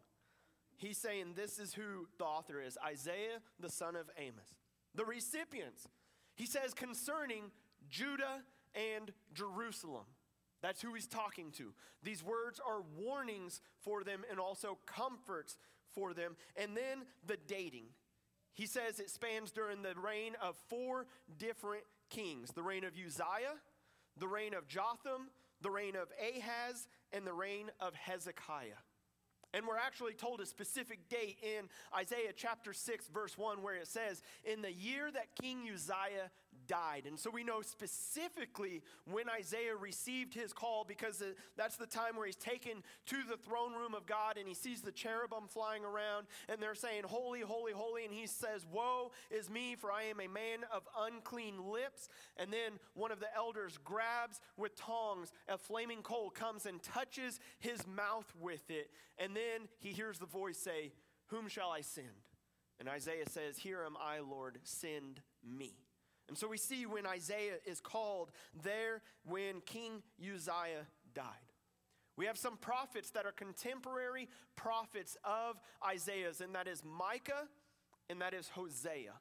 He's 0.77 0.97
saying 0.97 1.33
this 1.35 1.59
is 1.59 1.73
who 1.73 2.07
the 2.17 2.25
author 2.25 2.61
is 2.61 2.77
Isaiah, 2.85 3.39
the 3.59 3.69
son 3.69 3.95
of 3.95 4.09
Amoz. 4.17 4.53
The 4.93 5.05
recipients, 5.05 5.87
he 6.35 6.45
says 6.45 6.73
concerning 6.73 7.51
Judah 7.89 8.43
and 8.73 9.11
Jerusalem. 9.33 10.05
That's 10.61 10.81
who 10.81 10.93
he's 10.93 11.07
talking 11.07 11.51
to. 11.57 11.73
These 12.03 12.23
words 12.23 12.59
are 12.65 12.81
warnings 12.97 13.61
for 13.81 14.03
them 14.03 14.23
and 14.29 14.39
also 14.39 14.79
comforts 14.85 15.57
for 15.93 16.13
them. 16.13 16.35
And 16.55 16.75
then 16.75 17.05
the 17.25 17.37
dating. 17.47 17.87
He 18.53 18.65
says 18.65 18.99
it 18.99 19.09
spans 19.09 19.51
during 19.51 19.81
the 19.81 19.93
reign 19.95 20.33
of 20.41 20.55
four 20.69 21.07
different 21.37 21.83
kings 22.09 22.51
the 22.51 22.63
reign 22.63 22.83
of 22.83 22.93
Uzziah, 22.93 23.59
the 24.17 24.27
reign 24.27 24.53
of 24.53 24.67
Jotham, 24.67 25.29
the 25.61 25.69
reign 25.69 25.95
of 25.95 26.07
Ahaz, 26.19 26.87
and 27.11 27.27
the 27.27 27.33
reign 27.33 27.69
of 27.79 27.93
Hezekiah. 27.93 28.81
And 29.55 29.65
we're 29.65 29.77
actually 29.77 30.15
told 30.15 30.41
a 30.41 30.45
specific 30.45 31.07
date 31.07 31.37
in 31.41 31.69
Isaiah 31.97 32.33
chapter 32.35 32.73
6, 32.73 33.07
verse 33.07 33.37
1, 33.37 33.61
where 33.61 33.75
it 33.75 33.87
says, 33.87 34.21
In 34.43 34.61
the 34.61 34.73
year 34.73 35.09
that 35.09 35.27
King 35.41 35.69
Uzziah 35.73 36.29
died. 36.67 37.03
And 37.07 37.19
so 37.19 37.29
we 37.29 37.43
know 37.43 37.61
specifically 37.61 38.81
when 39.05 39.29
Isaiah 39.29 39.75
received 39.75 40.33
his 40.33 40.53
call 40.53 40.85
because 40.87 41.21
that's 41.57 41.77
the 41.77 41.85
time 41.85 42.15
where 42.15 42.25
he's 42.25 42.35
taken 42.35 42.83
to 43.07 43.17
the 43.29 43.37
throne 43.37 43.73
room 43.73 43.93
of 43.93 44.05
God 44.05 44.37
and 44.37 44.47
he 44.47 44.53
sees 44.53 44.81
the 44.81 44.91
cherubim 44.91 45.47
flying 45.47 45.83
around 45.83 46.27
and 46.49 46.61
they're 46.61 46.75
saying, 46.75 47.03
Holy, 47.05 47.41
holy, 47.41 47.71
holy. 47.71 48.05
And 48.05 48.13
he 48.13 48.27
says, 48.27 48.65
Woe 48.71 49.11
is 49.31 49.49
me, 49.49 49.75
for 49.75 49.91
I 49.91 50.03
am 50.03 50.19
a 50.19 50.27
man 50.27 50.59
of 50.73 50.83
unclean 50.99 51.55
lips. 51.71 52.09
And 52.37 52.51
then 52.51 52.79
one 52.93 53.11
of 53.11 53.19
the 53.19 53.33
elders 53.35 53.77
grabs 53.83 54.41
with 54.57 54.75
tongs 54.75 55.31
a 55.47 55.57
flaming 55.57 56.01
coal, 56.01 56.29
comes 56.29 56.65
and 56.65 56.81
touches 56.81 57.39
his 57.59 57.85
mouth 57.87 58.31
with 58.39 58.69
it. 58.69 58.89
And 59.17 59.35
then 59.35 59.67
he 59.79 59.89
hears 59.89 60.19
the 60.19 60.25
voice 60.25 60.57
say, 60.57 60.93
Whom 61.27 61.47
shall 61.47 61.69
I 61.69 61.81
send? 61.81 62.07
And 62.79 62.89
Isaiah 62.89 63.29
says, 63.29 63.57
Here 63.57 63.83
am 63.85 63.95
I, 63.99 64.19
Lord, 64.19 64.59
send 64.63 65.21
me. 65.43 65.73
And 66.27 66.37
so 66.37 66.47
we 66.47 66.57
see 66.57 66.85
when 66.85 67.05
Isaiah 67.05 67.57
is 67.65 67.79
called 67.79 68.31
there 68.63 69.01
when 69.25 69.61
King 69.61 70.01
Uzziah 70.19 70.87
died. 71.13 71.25
We 72.17 72.25
have 72.25 72.37
some 72.37 72.57
prophets 72.57 73.11
that 73.11 73.25
are 73.25 73.31
contemporary 73.31 74.29
prophets 74.55 75.17
of 75.23 75.57
Isaiah's, 75.85 76.41
and 76.41 76.55
that 76.55 76.67
is 76.67 76.83
Micah 76.83 77.47
and 78.09 78.21
that 78.21 78.33
is 78.33 78.47
Hosea. 78.49 79.13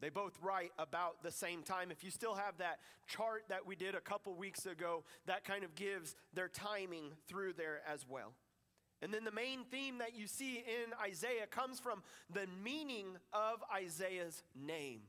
They 0.00 0.10
both 0.10 0.38
write 0.42 0.72
about 0.78 1.22
the 1.22 1.30
same 1.30 1.62
time. 1.62 1.90
If 1.90 2.04
you 2.04 2.10
still 2.10 2.34
have 2.34 2.58
that 2.58 2.80
chart 3.06 3.44
that 3.48 3.66
we 3.66 3.76
did 3.76 3.94
a 3.94 4.00
couple 4.00 4.34
weeks 4.34 4.66
ago, 4.66 5.04
that 5.24 5.44
kind 5.44 5.64
of 5.64 5.74
gives 5.74 6.14
their 6.34 6.48
timing 6.48 7.12
through 7.26 7.54
there 7.54 7.80
as 7.90 8.04
well. 8.06 8.34
And 9.00 9.12
then 9.12 9.24
the 9.24 9.30
main 9.30 9.64
theme 9.70 9.98
that 9.98 10.14
you 10.14 10.26
see 10.26 10.56
in 10.56 10.92
Isaiah 11.02 11.46
comes 11.46 11.80
from 11.80 12.02
the 12.32 12.46
meaning 12.62 13.06
of 13.32 13.62
Isaiah's 13.74 14.42
name. 14.54 15.00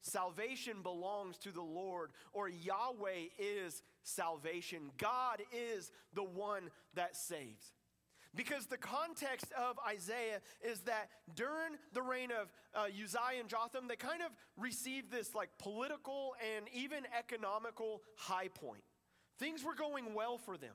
Salvation 0.00 0.82
belongs 0.82 1.38
to 1.38 1.50
the 1.50 1.62
Lord, 1.62 2.10
or 2.32 2.48
Yahweh 2.48 3.28
is 3.38 3.82
salvation. 4.02 4.90
God 4.96 5.42
is 5.52 5.90
the 6.14 6.22
one 6.22 6.70
that 6.94 7.16
saves. 7.16 7.72
Because 8.34 8.66
the 8.66 8.76
context 8.76 9.52
of 9.58 9.78
Isaiah 9.88 10.40
is 10.62 10.80
that 10.80 11.08
during 11.34 11.76
the 11.92 12.02
reign 12.02 12.30
of 12.30 12.52
uh, 12.74 12.86
Uzziah 13.02 13.40
and 13.40 13.48
Jotham, 13.48 13.88
they 13.88 13.96
kind 13.96 14.22
of 14.22 14.30
received 14.56 15.10
this 15.10 15.34
like 15.34 15.50
political 15.58 16.34
and 16.56 16.66
even 16.72 17.04
economical 17.18 18.02
high 18.16 18.48
point. 18.48 18.84
Things 19.38 19.64
were 19.64 19.74
going 19.74 20.14
well 20.14 20.38
for 20.38 20.56
them. 20.56 20.74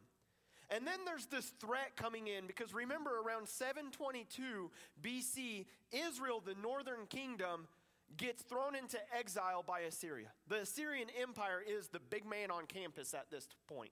And 0.70 0.88
then 0.88 1.00
there's 1.06 1.28
this 1.28 1.54
threat 1.60 1.96
coming 1.96 2.28
in 2.28 2.48
because 2.48 2.74
remember, 2.74 3.20
around 3.20 3.48
722 3.48 4.72
BC, 5.02 5.66
Israel, 5.92 6.42
the 6.44 6.56
northern 6.62 7.06
kingdom, 7.10 7.68
gets 8.18 8.42
thrown 8.42 8.76
into 8.76 8.98
exile 9.18 9.64
by 9.66 9.82
Assyria. 9.82 10.28
The 10.48 10.62
Assyrian 10.62 11.08
Empire 11.20 11.62
is 11.66 11.88
the 11.88 12.00
big 12.00 12.26
man 12.26 12.52
on 12.52 12.66
campus 12.66 13.14
at 13.14 13.30
this 13.32 13.48
point. 13.68 13.92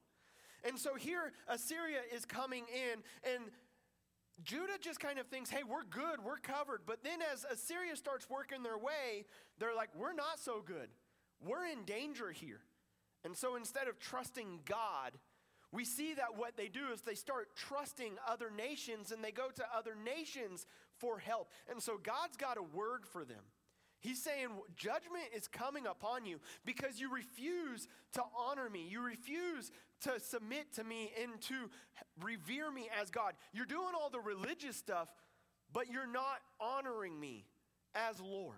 And 0.63 0.78
so 0.78 0.96
here, 0.96 1.34
Assyria 1.48 2.00
is 2.13 2.25
coming 2.25 2.66
in, 2.72 3.01
and 3.34 3.46
Judah 4.44 4.78
just 4.80 5.00
kind 5.00 5.20
of 5.20 5.28
thinks, 5.28 5.50
hey, 5.50 5.63
we're 5.68 5.84
good, 5.84 6.24
we're 6.24 6.38
covered. 6.38 6.82
But 6.86 7.04
then 7.04 7.20
as 7.34 7.46
Assyria 7.51 7.96
starts 7.96 8.30
working 8.30 8.63
their 8.63 8.78
way, 8.78 9.25
they're 9.60 9.75
like, 9.75 9.90
we're 9.96 10.13
not 10.13 10.40
so 10.40 10.63
good. 10.66 10.90
We're 11.44 11.66
in 11.66 11.84
danger 11.86 12.32
here. 12.32 12.62
And 13.24 13.36
so 13.36 13.56
instead 13.56 13.88
of 13.88 14.00
trusting 14.00 14.62
God, 14.66 15.13
we 15.72 15.86
see 15.86 16.13
that 16.16 16.38
what 16.38 16.58
they 16.58 16.68
do 16.68 16.92
is 16.94 17.01
they 17.01 17.16
start 17.16 17.56
trusting 17.56 18.13
other 18.28 18.51
nations 18.51 19.12
and 19.12 19.24
they 19.24 19.32
go 19.32 19.50
to 19.56 19.63
other 19.75 19.96
nations 19.96 20.66
for 20.98 21.18
help. 21.18 21.50
And 21.70 21.82
so 21.82 21.98
God's 22.01 22.38
got 22.38 22.58
a 22.58 22.63
word 22.63 23.06
for 23.06 23.24
them. 23.24 23.44
He's 24.01 24.22
saying, 24.22 24.50
Judgment 24.75 25.25
is 25.36 25.48
coming 25.48 25.86
upon 25.86 26.25
you 26.25 26.39
because 26.65 27.00
you 27.00 27.13
refuse 27.13 27.88
to 28.13 28.24
honor 28.38 28.70
me. 28.70 28.86
You 28.89 29.01
refuse 29.01 29.72
to 30.01 30.20
submit 30.20 30.74
to 30.74 30.84
me 30.84 31.12
and 31.22 31.39
to 31.41 31.70
revere 32.22 32.72
me 32.72 32.89
as 33.00 33.12
God. 33.12 33.34
You're 33.53 33.65
doing 33.65 33.93
all 34.00 34.10
the 34.10 34.20
religious 34.20 34.75
stuff, 34.75 35.08
but 35.72 35.89
you're 35.89 36.12
not 36.12 36.39
honoring 36.60 37.20
me 37.20 37.46
as 37.96 38.20
Lord. 38.20 38.58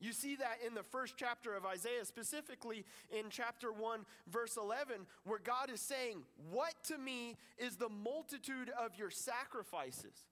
You 0.00 0.12
see 0.12 0.36
that 0.36 0.58
in 0.66 0.74
the 0.74 0.82
first 0.82 1.14
chapter 1.18 1.54
of 1.54 1.66
Isaiah, 1.66 2.04
specifically 2.04 2.86
in 3.10 3.26
chapter 3.28 3.70
1, 3.70 4.06
verse 4.28 4.56
11, 4.56 5.06
where 5.24 5.40
God 5.40 5.68
is 5.70 5.80
saying, 5.82 6.22
What 6.50 6.72
to 6.84 6.96
me 6.96 7.36
is 7.58 7.76
the 7.76 7.90
multitude 7.90 8.70
of 8.78 8.96
your 8.96 9.10
sacrifices? 9.10 10.24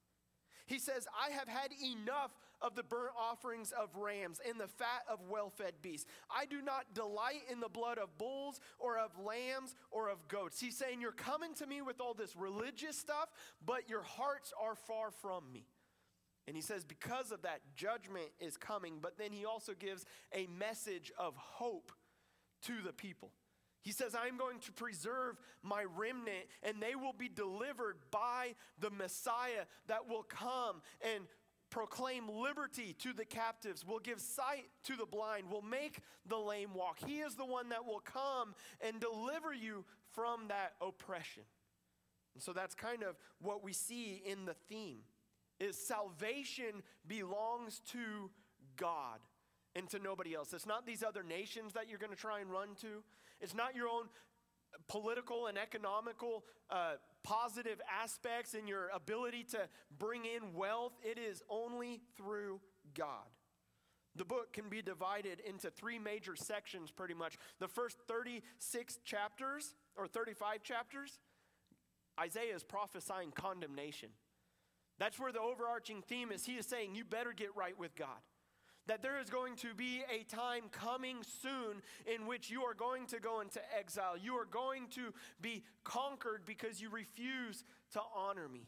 He 0.68 0.78
says, 0.78 1.08
I 1.18 1.30
have 1.32 1.48
had 1.48 1.70
enough 1.82 2.30
of 2.60 2.74
the 2.74 2.82
burnt 2.82 3.12
offerings 3.18 3.72
of 3.72 3.96
rams 3.96 4.38
and 4.46 4.60
the 4.60 4.68
fat 4.68 5.02
of 5.10 5.18
well 5.28 5.48
fed 5.48 5.72
beasts. 5.80 6.06
I 6.30 6.44
do 6.44 6.60
not 6.60 6.92
delight 6.94 7.42
in 7.50 7.60
the 7.60 7.70
blood 7.70 7.96
of 7.96 8.18
bulls 8.18 8.60
or 8.78 8.98
of 8.98 9.18
lambs 9.18 9.74
or 9.90 10.10
of 10.10 10.28
goats. 10.28 10.60
He's 10.60 10.76
saying, 10.76 11.00
You're 11.00 11.12
coming 11.12 11.54
to 11.54 11.66
me 11.66 11.80
with 11.80 12.02
all 12.02 12.12
this 12.12 12.36
religious 12.36 12.98
stuff, 12.98 13.30
but 13.64 13.88
your 13.88 14.02
hearts 14.02 14.52
are 14.62 14.74
far 14.74 15.10
from 15.10 15.50
me. 15.50 15.64
And 16.46 16.54
he 16.54 16.62
says, 16.62 16.84
Because 16.84 17.32
of 17.32 17.42
that, 17.42 17.60
judgment 17.74 18.28
is 18.38 18.58
coming. 18.58 18.98
But 19.00 19.16
then 19.16 19.32
he 19.32 19.46
also 19.46 19.72
gives 19.72 20.04
a 20.34 20.46
message 20.58 21.10
of 21.18 21.34
hope 21.34 21.92
to 22.64 22.74
the 22.84 22.92
people. 22.92 23.32
He 23.88 23.94
says, 23.94 24.14
I'm 24.14 24.36
going 24.36 24.58
to 24.66 24.72
preserve 24.72 25.38
my 25.62 25.82
remnant, 25.96 26.44
and 26.62 26.76
they 26.78 26.94
will 26.94 27.14
be 27.14 27.30
delivered 27.30 27.96
by 28.10 28.54
the 28.78 28.90
Messiah 28.90 29.64
that 29.86 30.06
will 30.06 30.24
come 30.24 30.82
and 31.00 31.24
proclaim 31.70 32.28
liberty 32.28 32.94
to 32.98 33.14
the 33.14 33.24
captives, 33.24 33.86
will 33.86 33.98
give 33.98 34.20
sight 34.20 34.66
to 34.84 34.94
the 34.94 35.06
blind, 35.06 35.50
will 35.50 35.62
make 35.62 36.00
the 36.28 36.36
lame 36.36 36.74
walk. 36.74 36.98
He 37.06 37.20
is 37.20 37.34
the 37.34 37.46
one 37.46 37.70
that 37.70 37.86
will 37.86 38.00
come 38.00 38.54
and 38.82 39.00
deliver 39.00 39.54
you 39.54 39.86
from 40.12 40.48
that 40.48 40.74
oppression. 40.82 41.44
And 42.34 42.42
so 42.42 42.52
that's 42.52 42.74
kind 42.74 43.02
of 43.02 43.16
what 43.40 43.64
we 43.64 43.72
see 43.72 44.22
in 44.22 44.44
the 44.44 44.56
theme 44.68 44.98
is 45.60 45.78
salvation 45.78 46.82
belongs 47.06 47.80
to 47.92 48.30
God 48.76 49.20
and 49.74 49.88
to 49.88 49.98
nobody 49.98 50.34
else. 50.34 50.52
It's 50.52 50.66
not 50.66 50.84
these 50.84 51.02
other 51.02 51.22
nations 51.22 51.72
that 51.72 51.88
you're 51.88 51.98
going 51.98 52.12
to 52.12 52.18
try 52.18 52.40
and 52.40 52.50
run 52.50 52.74
to. 52.82 53.02
It's 53.40 53.54
not 53.54 53.74
your 53.74 53.88
own 53.88 54.08
political 54.88 55.46
and 55.46 55.58
economical 55.58 56.44
uh, 56.70 56.94
positive 57.22 57.80
aspects 58.02 58.54
and 58.54 58.68
your 58.68 58.88
ability 58.94 59.44
to 59.44 59.68
bring 59.98 60.24
in 60.24 60.54
wealth. 60.54 60.92
It 61.02 61.18
is 61.18 61.42
only 61.48 62.00
through 62.16 62.60
God. 62.94 63.26
The 64.16 64.24
book 64.24 64.52
can 64.52 64.68
be 64.68 64.82
divided 64.82 65.40
into 65.40 65.70
three 65.70 65.98
major 65.98 66.34
sections 66.34 66.90
pretty 66.90 67.14
much. 67.14 67.36
The 67.60 67.68
first 67.68 67.98
36 68.08 68.98
chapters, 69.04 69.74
or 69.96 70.06
35 70.08 70.62
chapters, 70.62 71.18
Isaiah 72.18 72.54
is 72.54 72.64
prophesying 72.64 73.30
condemnation. 73.30 74.08
That's 74.98 75.20
where 75.20 75.30
the 75.30 75.40
overarching 75.40 76.02
theme 76.02 76.32
is. 76.32 76.44
He 76.44 76.54
is 76.54 76.66
saying, 76.66 76.96
You 76.96 77.04
better 77.04 77.32
get 77.32 77.54
right 77.54 77.78
with 77.78 77.94
God 77.94 78.18
that 78.88 79.02
there 79.02 79.20
is 79.20 79.30
going 79.30 79.54
to 79.56 79.74
be 79.74 80.02
a 80.12 80.24
time 80.24 80.64
coming 80.72 81.18
soon 81.42 81.82
in 82.12 82.26
which 82.26 82.50
you 82.50 82.62
are 82.62 82.74
going 82.74 83.06
to 83.06 83.20
go 83.20 83.40
into 83.40 83.60
exile. 83.78 84.16
You 84.20 84.34
are 84.34 84.46
going 84.46 84.88
to 84.94 85.14
be 85.40 85.62
conquered 85.84 86.42
because 86.44 86.80
you 86.80 86.90
refuse 86.90 87.64
to 87.92 88.00
honor 88.16 88.48
me. 88.48 88.66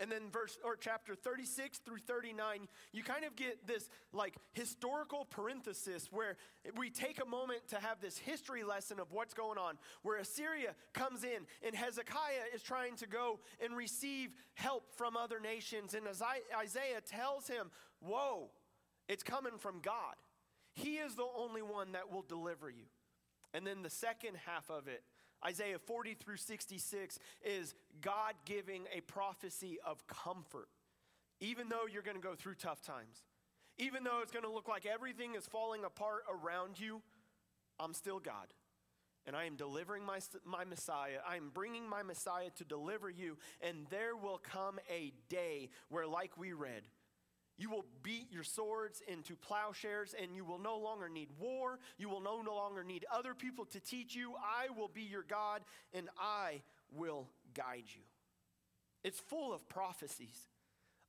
And 0.00 0.10
then 0.12 0.30
verse 0.30 0.58
or 0.64 0.76
chapter 0.76 1.14
36 1.14 1.78
through 1.78 1.98
39, 2.06 2.68
you 2.92 3.02
kind 3.02 3.24
of 3.24 3.34
get 3.34 3.66
this 3.66 3.88
like 4.12 4.34
historical 4.52 5.24
parenthesis 5.24 6.08
where 6.10 6.36
we 6.76 6.90
take 6.90 7.20
a 7.22 7.26
moment 7.26 7.68
to 7.68 7.76
have 7.76 8.00
this 8.00 8.18
history 8.18 8.62
lesson 8.62 9.00
of 9.00 9.12
what's 9.12 9.32
going 9.32 9.58
on, 9.58 9.78
where 10.02 10.18
Assyria 10.18 10.74
comes 10.92 11.24
in 11.24 11.46
and 11.64 11.74
Hezekiah 11.74 12.52
is 12.54 12.62
trying 12.62 12.96
to 12.96 13.06
go 13.06 13.40
and 13.64 13.76
receive 13.76 14.30
help 14.54 14.92
from 14.94 15.16
other 15.16 15.40
nations. 15.40 15.94
And 15.94 16.06
Isaiah 16.06 17.00
tells 17.00 17.48
him, 17.48 17.70
Whoa, 18.00 18.50
it's 19.08 19.22
coming 19.22 19.58
from 19.58 19.80
God. 19.80 20.14
He 20.74 20.96
is 20.96 21.14
the 21.14 21.26
only 21.36 21.62
one 21.62 21.92
that 21.92 22.12
will 22.12 22.22
deliver 22.22 22.68
you. 22.68 22.84
And 23.54 23.66
then 23.66 23.82
the 23.82 23.90
second 23.90 24.36
half 24.44 24.68
of 24.70 24.88
it, 24.88 25.02
Isaiah 25.44 25.78
40 25.78 26.14
through 26.14 26.36
66, 26.36 27.18
is 27.44 27.74
God 28.00 28.34
giving 28.44 28.84
a 28.94 29.00
prophecy 29.00 29.78
of 29.86 30.06
comfort. 30.06 30.68
Even 31.40 31.68
though 31.68 31.86
you're 31.90 32.02
going 32.02 32.16
to 32.16 32.22
go 32.22 32.34
through 32.34 32.54
tough 32.54 32.82
times, 32.82 33.24
even 33.78 34.04
though 34.04 34.20
it's 34.22 34.32
going 34.32 34.44
to 34.44 34.50
look 34.50 34.68
like 34.68 34.86
everything 34.86 35.34
is 35.34 35.46
falling 35.46 35.84
apart 35.84 36.22
around 36.30 36.80
you, 36.80 37.02
I'm 37.78 37.94
still 37.94 38.18
God. 38.18 38.52
And 39.26 39.34
I 39.34 39.44
am 39.44 39.56
delivering 39.56 40.04
my, 40.04 40.20
my 40.44 40.64
Messiah. 40.64 41.18
I 41.28 41.36
am 41.36 41.50
bringing 41.52 41.88
my 41.88 42.02
Messiah 42.02 42.50
to 42.56 42.64
deliver 42.64 43.10
you. 43.10 43.36
And 43.60 43.86
there 43.90 44.14
will 44.14 44.38
come 44.38 44.78
a 44.88 45.12
day 45.28 45.70
where, 45.88 46.06
like 46.06 46.38
we 46.38 46.52
read, 46.52 46.82
you 47.58 47.70
will 47.70 47.86
beat 48.02 48.30
your 48.30 48.42
swords 48.42 49.02
into 49.08 49.34
plowshares, 49.34 50.14
and 50.20 50.34
you 50.34 50.44
will 50.44 50.58
no 50.58 50.78
longer 50.78 51.08
need 51.08 51.28
war. 51.38 51.78
You 51.98 52.08
will 52.08 52.20
no 52.20 52.36
longer 52.36 52.84
need 52.84 53.06
other 53.10 53.34
people 53.34 53.64
to 53.66 53.80
teach 53.80 54.14
you. 54.14 54.34
I 54.36 54.68
will 54.78 54.90
be 54.92 55.02
your 55.02 55.24
God, 55.26 55.62
and 55.94 56.08
I 56.18 56.62
will 56.94 57.28
guide 57.54 57.84
you. 57.86 58.02
It's 59.04 59.20
full 59.20 59.54
of 59.54 59.68
prophecies. 59.68 60.48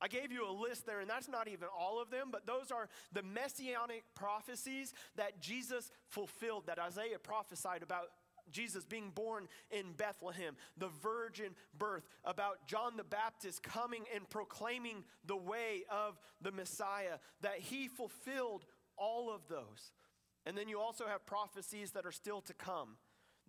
I 0.00 0.06
gave 0.06 0.30
you 0.30 0.48
a 0.48 0.52
list 0.52 0.86
there, 0.86 1.00
and 1.00 1.10
that's 1.10 1.28
not 1.28 1.48
even 1.48 1.68
all 1.76 2.00
of 2.00 2.10
them, 2.10 2.28
but 2.30 2.46
those 2.46 2.70
are 2.70 2.88
the 3.12 3.22
messianic 3.22 4.04
prophecies 4.14 4.94
that 5.16 5.40
Jesus 5.40 5.90
fulfilled, 6.06 6.64
that 6.66 6.78
Isaiah 6.78 7.18
prophesied 7.18 7.82
about 7.82 8.06
Jesus 8.50 8.84
being 8.84 9.10
born 9.14 9.48
in 9.70 9.92
Bethlehem, 9.96 10.56
the 10.76 10.88
virgin 11.02 11.54
birth, 11.76 12.08
about 12.24 12.66
John 12.66 12.96
the 12.96 13.04
Baptist 13.04 13.62
coming 13.62 14.04
and 14.14 14.28
proclaiming 14.28 15.04
the 15.24 15.36
way 15.36 15.84
of 15.90 16.18
the 16.40 16.52
Messiah, 16.52 17.18
that 17.42 17.58
he 17.58 17.88
fulfilled 17.88 18.64
all 18.96 19.30
of 19.30 19.48
those. 19.48 19.92
And 20.46 20.56
then 20.56 20.68
you 20.68 20.80
also 20.80 21.06
have 21.06 21.26
prophecies 21.26 21.92
that 21.92 22.06
are 22.06 22.12
still 22.12 22.40
to 22.42 22.54
come. 22.54 22.96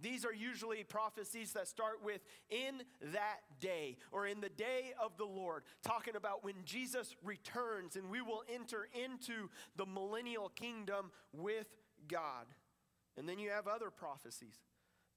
These 0.02 0.24
are 0.26 0.34
usually 0.34 0.84
prophecies 0.84 1.54
that 1.54 1.68
start 1.68 2.04
with 2.04 2.22
in 2.50 2.82
that 3.14 3.40
day 3.60 3.98
or 4.12 4.28
in 4.28 4.40
the 4.40 4.50
day 4.50 4.94
of 5.02 5.18
the 5.18 5.26
Lord, 5.26 5.64
talking 5.84 6.16
about 6.16 6.44
when 6.44 6.56
Jesus 6.64 7.16
returns 7.24 7.96
and 7.96 8.10
we 8.10 8.22
will 8.22 8.44
enter 8.54 8.88
into 8.94 9.50
the 9.76 9.86
millennial 9.86 10.50
kingdom 10.50 11.12
with 11.34 11.68
God. 12.08 12.46
And 13.18 13.28
then 13.28 13.40
you 13.40 13.50
have 13.50 13.68
other 13.68 13.90
prophecies 13.90 14.56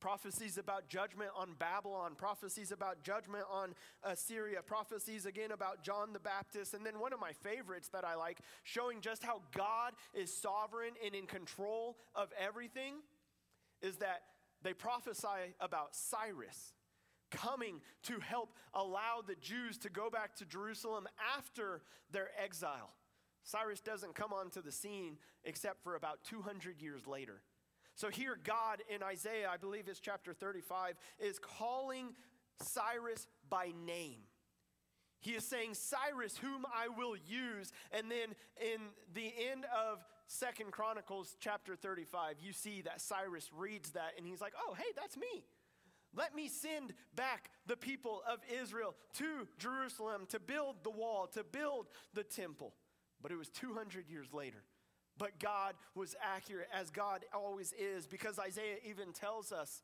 prophecies 0.03 0.59
about 0.59 0.89
judgment 0.89 1.31
on 1.37 1.55
Babylon, 1.61 2.17
prophecies 2.17 2.73
about 2.73 3.05
judgment 3.05 3.45
on 3.49 3.73
Assyria, 4.03 4.61
prophecies 4.61 5.27
again 5.27 5.53
about 5.53 5.85
John 5.85 6.13
the 6.13 6.19
Baptist. 6.19 6.75
And 6.75 6.85
then 6.85 6.99
one 6.99 7.13
of 7.13 7.21
my 7.21 7.31
favorites 7.33 7.89
that 7.93 8.05
I 8.05 8.17
like, 8.17 8.41
showing 8.65 9.01
just 9.01 9.23
how 9.23 9.43
God 9.55 9.93
is 10.13 10.37
sovereign 10.37 10.95
and 11.07 11.15
in 11.15 11.27
control 11.27 11.99
of 12.17 12.31
everything, 12.37 12.95
is 13.81 13.99
that 13.99 14.23
they 14.65 14.73
prophesy 14.73 15.55
about 15.61 15.95
Cyrus 15.95 16.73
coming 17.31 17.81
to 18.03 18.19
help 18.19 18.57
allow 18.75 19.23
the 19.25 19.37
Jews 19.37 19.79
to 19.79 19.89
go 19.89 20.11
back 20.11 20.35
to 20.37 20.45
Jerusalem 20.45 21.07
after 21.39 21.81
their 22.11 22.31
exile. 22.43 22.91
Cyrus 23.45 23.81
doesn't 23.81 24.17
come 24.17 24.33
onto 24.33 24.63
the 24.63 24.73
scene 24.73 25.19
except 25.45 25.85
for 25.85 25.95
about 25.95 26.25
200 26.25 26.83
years 26.83 27.07
later. 27.07 27.41
So 27.95 28.09
here, 28.09 28.39
God 28.43 28.83
in 28.93 29.03
Isaiah, 29.03 29.51
I 29.53 29.57
believe 29.57 29.89
it's 29.89 30.01
chapter 30.01 30.33
35, 30.33 30.95
is 31.19 31.39
calling 31.39 32.15
Cyrus 32.61 33.27
by 33.49 33.73
name. 33.87 34.21
He 35.21 35.33
is 35.33 35.45
saying, 35.45 35.75
Cyrus, 35.75 36.37
whom 36.37 36.67
I 36.67 36.89
will 36.89 37.15
use. 37.17 37.73
And 37.93 38.11
then 38.11 38.35
in 38.61 38.81
the 39.15 39.33
end 39.51 39.67
of 39.67 40.05
Second 40.27 40.73
Chronicles 40.73 41.37
chapter 41.39 41.77
35, 41.77 42.37
you 42.41 42.53
see 42.53 42.83
that 42.83 43.01
Cyrus 43.01 43.49
reads 43.57 43.91
that 43.91 44.15
and 44.19 44.27
he's 44.27 44.41
like, 44.41 44.55
oh, 44.59 44.75
hey, 44.75 44.91
that's 44.97 45.17
me. 45.17 45.45
Let 46.15 46.35
me 46.35 46.49
send 46.49 46.93
back 47.15 47.51
the 47.67 47.77
people 47.77 48.23
of 48.31 48.41
Israel 48.63 48.95
to 49.15 49.47
Jerusalem 49.59 50.27
to 50.31 50.41
build 50.41 50.77
the 50.83 50.91
wall, 50.91 51.29
to 51.35 51.45
build 51.45 51.87
the 52.15 52.25
temple. 52.25 52.75
But 53.23 53.31
it 53.31 53.39
was 53.39 53.49
200 53.49 54.09
years 54.11 54.33
later. 54.33 54.65
But 55.19 55.39
God 55.39 55.75
was 55.95 56.17
accurate, 56.23 56.69
as 56.73 56.91
God 56.91 57.25
always 57.35 57.73
is, 57.79 58.07
because 58.07 58.39
Isaiah 58.39 58.77
even 58.89 59.13
tells 59.13 59.53
us 59.53 59.83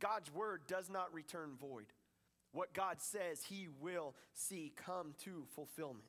God's 0.00 0.32
word 0.32 0.62
does 0.68 0.88
not 0.88 1.12
return 1.12 1.56
void. 1.60 1.86
What 2.52 2.72
God 2.72 3.00
says, 3.00 3.42
he 3.44 3.68
will 3.80 4.14
see 4.32 4.72
come 4.76 5.14
to 5.24 5.44
fulfillment. 5.54 6.04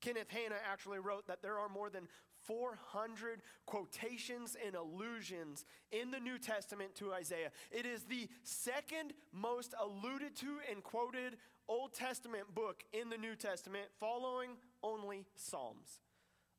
Kenneth 0.00 0.30
Hannah 0.30 0.60
actually 0.70 0.98
wrote 0.98 1.26
that 1.26 1.42
there 1.42 1.58
are 1.58 1.68
more 1.68 1.90
than 1.90 2.06
400 2.44 3.42
quotations 3.64 4.56
and 4.64 4.76
allusions 4.76 5.64
in 5.90 6.10
the 6.10 6.20
New 6.20 6.38
Testament 6.38 6.94
to 6.96 7.12
Isaiah. 7.12 7.50
It 7.72 7.86
is 7.86 8.04
the 8.04 8.28
second 8.44 9.14
most 9.32 9.74
alluded 9.80 10.36
to 10.36 10.58
and 10.70 10.82
quoted 10.82 11.38
Old 11.68 11.92
Testament 11.92 12.54
book 12.54 12.84
in 12.92 13.08
the 13.08 13.18
New 13.18 13.34
Testament, 13.34 13.86
following 13.98 14.50
only 14.82 15.24
Psalms. 15.34 16.00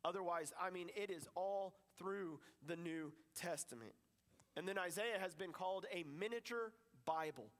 Otherwise, 0.05 0.53
I 0.61 0.69
mean, 0.69 0.89
it 0.95 1.09
is 1.09 1.27
all 1.35 1.75
through 1.97 2.39
the 2.65 2.75
New 2.75 3.11
Testament. 3.35 3.93
And 4.55 4.67
then 4.67 4.77
Isaiah 4.77 5.19
has 5.19 5.35
been 5.35 5.51
called 5.51 5.85
a 5.93 6.03
miniature 6.19 6.71
Bible 7.05 7.51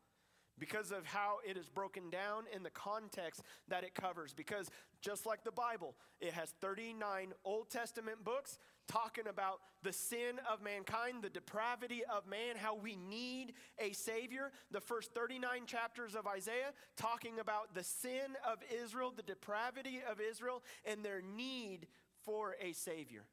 because 0.60 0.92
of 0.92 1.06
how 1.06 1.38
it 1.48 1.58
is 1.58 1.70
broken 1.70 2.10
down 2.10 2.46
in 2.54 2.64
the 2.64 2.70
context 2.70 3.44
that 3.68 3.84
it 3.84 3.94
covers. 3.94 4.34
Because 4.34 4.70
just 5.02 5.26
like 5.26 5.44
the 5.44 5.52
Bible, 5.52 5.96
it 6.20 6.34
has 6.34 6.54
39 6.62 7.34
Old 7.46 7.70
Testament 7.70 8.24
books 8.24 8.58
talking 8.88 9.28
about 9.28 9.60
the 9.84 9.94
sin 9.94 10.40
of 10.52 10.62
mankind, 10.64 11.22
the 11.22 11.30
depravity 11.30 12.02
of 12.12 12.26
man, 12.26 12.56
how 12.56 12.76
we 12.76 12.96
need 12.96 13.54
a 13.78 13.92
Savior. 13.92 14.52
The 14.72 14.82
first 14.82 15.14
39 15.14 15.66
chapters 15.66 16.16
of 16.16 16.26
Isaiah 16.26 16.74
talking 16.96 17.40
about 17.40 17.76
the 17.76 17.84
sin 17.84 18.36
of 18.50 18.60
Israel, 18.84 19.14
the 19.16 19.24
depravity 19.24 20.00
of 20.10 20.20
Israel, 20.20 20.64
and 20.86 21.04
their 21.04 21.22
need 21.22 21.88
for 22.28 22.56
a 22.62 22.74
Savior. 22.74 23.24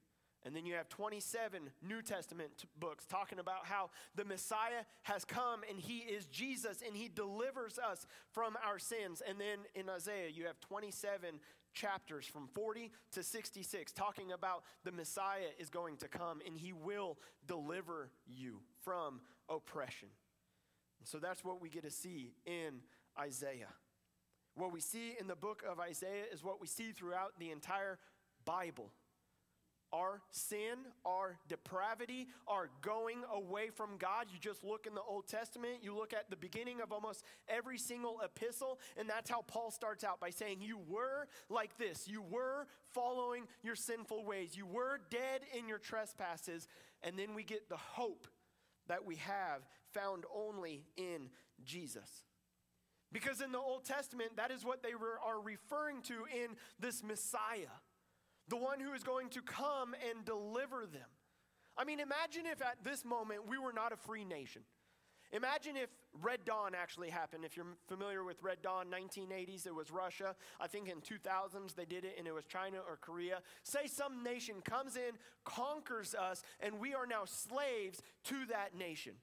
And 0.44 0.54
then 0.54 0.66
you 0.66 0.74
have 0.74 0.88
27 0.90 1.70
New 1.82 2.02
Testament 2.02 2.50
books 2.78 3.06
talking 3.06 3.38
about 3.38 3.64
how 3.64 3.90
the 4.14 4.24
Messiah 4.24 4.84
has 5.02 5.24
come 5.24 5.60
and 5.68 5.78
he 5.78 5.98
is 5.98 6.26
Jesus 6.26 6.82
and 6.86 6.94
he 6.94 7.08
delivers 7.08 7.78
us 7.78 8.06
from 8.30 8.56
our 8.64 8.78
sins. 8.78 9.22
And 9.26 9.40
then 9.40 9.60
in 9.74 9.88
Isaiah, 9.88 10.28
you 10.28 10.46
have 10.46 10.60
27 10.60 11.40
chapters 11.72 12.26
from 12.26 12.46
40 12.48 12.92
to 13.12 13.22
66 13.22 13.92
talking 13.92 14.32
about 14.32 14.64
the 14.84 14.92
Messiah 14.92 15.48
is 15.58 15.70
going 15.70 15.96
to 15.98 16.08
come 16.08 16.40
and 16.46 16.56
he 16.56 16.72
will 16.72 17.18
deliver 17.46 18.10
you 18.26 18.60
from 18.82 19.20
oppression. 19.48 20.08
And 21.00 21.08
so 21.08 21.18
that's 21.18 21.42
what 21.42 21.60
we 21.60 21.70
get 21.70 21.84
to 21.84 21.90
see 21.90 22.34
in 22.44 22.80
Isaiah. 23.18 23.72
What 24.56 24.72
we 24.72 24.80
see 24.80 25.16
in 25.18 25.26
the 25.26 25.34
book 25.34 25.64
of 25.68 25.80
Isaiah 25.80 26.24
is 26.32 26.44
what 26.44 26.60
we 26.60 26.68
see 26.68 26.92
throughout 26.92 27.32
the 27.38 27.50
entire 27.50 27.98
Bible 28.44 28.90
our 29.94 30.20
sin, 30.30 30.76
our 31.04 31.38
depravity, 31.48 32.26
our 32.48 32.68
going 32.82 33.18
away 33.32 33.70
from 33.70 33.96
God. 33.96 34.26
You 34.32 34.40
just 34.40 34.64
look 34.64 34.86
in 34.86 34.94
the 34.94 35.00
Old 35.00 35.28
Testament, 35.28 35.78
you 35.82 35.94
look 35.94 36.12
at 36.12 36.28
the 36.30 36.36
beginning 36.36 36.80
of 36.80 36.90
almost 36.90 37.22
every 37.48 37.78
single 37.78 38.20
epistle, 38.22 38.80
and 38.96 39.08
that's 39.08 39.30
how 39.30 39.42
Paul 39.42 39.70
starts 39.70 40.02
out 40.02 40.18
by 40.18 40.30
saying, 40.30 40.58
You 40.60 40.78
were 40.88 41.28
like 41.48 41.78
this. 41.78 42.08
You 42.08 42.22
were 42.22 42.66
following 42.92 43.44
your 43.62 43.76
sinful 43.76 44.24
ways. 44.24 44.56
You 44.56 44.66
were 44.66 44.98
dead 45.10 45.42
in 45.56 45.68
your 45.68 45.78
trespasses. 45.78 46.66
And 47.02 47.16
then 47.16 47.34
we 47.34 47.44
get 47.44 47.68
the 47.68 47.76
hope 47.76 48.26
that 48.88 49.04
we 49.04 49.16
have 49.16 49.60
found 49.92 50.24
only 50.34 50.86
in 50.96 51.28
Jesus. 51.64 52.24
Because 53.12 53.40
in 53.40 53.52
the 53.52 53.58
Old 53.58 53.84
Testament, 53.84 54.36
that 54.36 54.50
is 54.50 54.64
what 54.64 54.82
they 54.82 54.90
are 54.90 55.40
referring 55.40 56.02
to 56.02 56.24
in 56.34 56.56
this 56.80 57.04
Messiah 57.04 57.70
the 58.48 58.56
one 58.56 58.80
who 58.80 58.92
is 58.92 59.02
going 59.02 59.28
to 59.30 59.42
come 59.42 59.94
and 60.10 60.24
deliver 60.24 60.86
them. 60.86 61.08
I 61.76 61.84
mean, 61.84 62.00
imagine 62.00 62.42
if 62.50 62.62
at 62.62 62.84
this 62.84 63.04
moment 63.04 63.48
we 63.48 63.58
were 63.58 63.72
not 63.72 63.92
a 63.92 63.96
free 63.96 64.24
nation. 64.24 64.62
Imagine 65.32 65.76
if 65.76 65.90
Red 66.22 66.44
Dawn 66.44 66.76
actually 66.80 67.10
happened. 67.10 67.44
If 67.44 67.56
you're 67.56 67.66
familiar 67.88 68.22
with 68.22 68.40
Red 68.40 68.62
Dawn, 68.62 68.86
1980s, 68.86 69.66
it 69.66 69.74
was 69.74 69.90
Russia. 69.90 70.36
I 70.60 70.68
think 70.68 70.88
in 70.88 71.00
2000s 71.00 71.74
they 71.74 71.84
did 71.84 72.04
it 72.04 72.14
and 72.16 72.28
it 72.28 72.32
was 72.32 72.44
China 72.44 72.78
or 72.88 72.96
Korea. 73.00 73.40
Say 73.64 73.86
some 73.86 74.22
nation 74.22 74.56
comes 74.64 74.94
in, 74.94 75.16
conquers 75.44 76.14
us, 76.14 76.44
and 76.60 76.78
we 76.78 76.94
are 76.94 77.06
now 77.06 77.24
slaves 77.24 78.00
to 78.24 78.46
that 78.50 78.76
nation. 78.78 79.14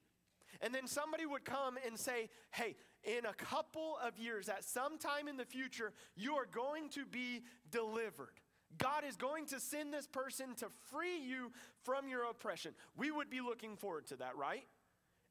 And 0.60 0.74
then 0.74 0.86
somebody 0.86 1.24
would 1.24 1.46
come 1.46 1.78
and 1.86 1.98
say, 1.98 2.28
hey, 2.50 2.76
in 3.04 3.24
a 3.24 3.32
couple 3.32 3.96
of 4.04 4.18
years, 4.18 4.50
at 4.50 4.64
some 4.64 4.98
time 4.98 5.28
in 5.28 5.38
the 5.38 5.46
future, 5.46 5.92
you 6.14 6.34
are 6.34 6.46
going 6.46 6.90
to 6.90 7.06
be 7.06 7.42
delivered. 7.70 8.38
God 8.78 9.04
is 9.08 9.16
going 9.16 9.46
to 9.46 9.60
send 9.60 9.92
this 9.92 10.06
person 10.06 10.54
to 10.56 10.66
free 10.90 11.18
you 11.18 11.52
from 11.84 12.08
your 12.08 12.24
oppression. 12.24 12.72
We 12.96 13.10
would 13.10 13.30
be 13.30 13.40
looking 13.40 13.76
forward 13.76 14.06
to 14.08 14.16
that, 14.16 14.36
right? 14.36 14.64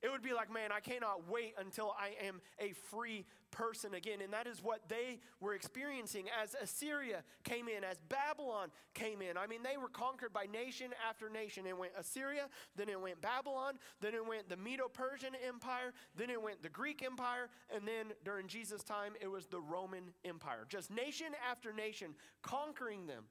It 0.01 0.11
would 0.11 0.23
be 0.23 0.33
like, 0.33 0.51
man, 0.51 0.71
I 0.71 0.79
cannot 0.79 1.29
wait 1.29 1.53
until 1.59 1.93
I 1.97 2.25
am 2.25 2.41
a 2.59 2.73
free 2.89 3.25
person 3.51 3.93
again. 3.93 4.21
And 4.21 4.33
that 4.33 4.47
is 4.47 4.63
what 4.63 4.87
they 4.87 5.19
were 5.39 5.53
experiencing 5.53 6.25
as 6.41 6.55
Assyria 6.55 7.23
came 7.43 7.67
in, 7.67 7.83
as 7.83 7.99
Babylon 8.09 8.69
came 8.93 9.21
in. 9.21 9.37
I 9.37 9.45
mean, 9.45 9.61
they 9.61 9.77
were 9.77 9.89
conquered 9.89 10.33
by 10.33 10.45
nation 10.45 10.91
after 11.07 11.29
nation. 11.29 11.67
It 11.67 11.77
went 11.77 11.91
Assyria, 11.99 12.47
then 12.75 12.89
it 12.89 12.99
went 12.99 13.21
Babylon, 13.21 13.73
then 13.99 14.15
it 14.15 14.25
went 14.25 14.49
the 14.49 14.57
Medo 14.57 14.87
Persian 14.87 15.33
Empire, 15.47 15.93
then 16.15 16.29
it 16.29 16.41
went 16.41 16.63
the 16.63 16.69
Greek 16.69 17.03
Empire, 17.03 17.49
and 17.73 17.87
then 17.87 18.13
during 18.25 18.47
Jesus' 18.47 18.83
time, 18.83 19.13
it 19.21 19.29
was 19.29 19.45
the 19.47 19.59
Roman 19.59 20.03
Empire. 20.25 20.65
Just 20.67 20.89
nation 20.89 21.27
after 21.49 21.73
nation 21.73 22.15
conquering 22.41 23.05
them. 23.05 23.25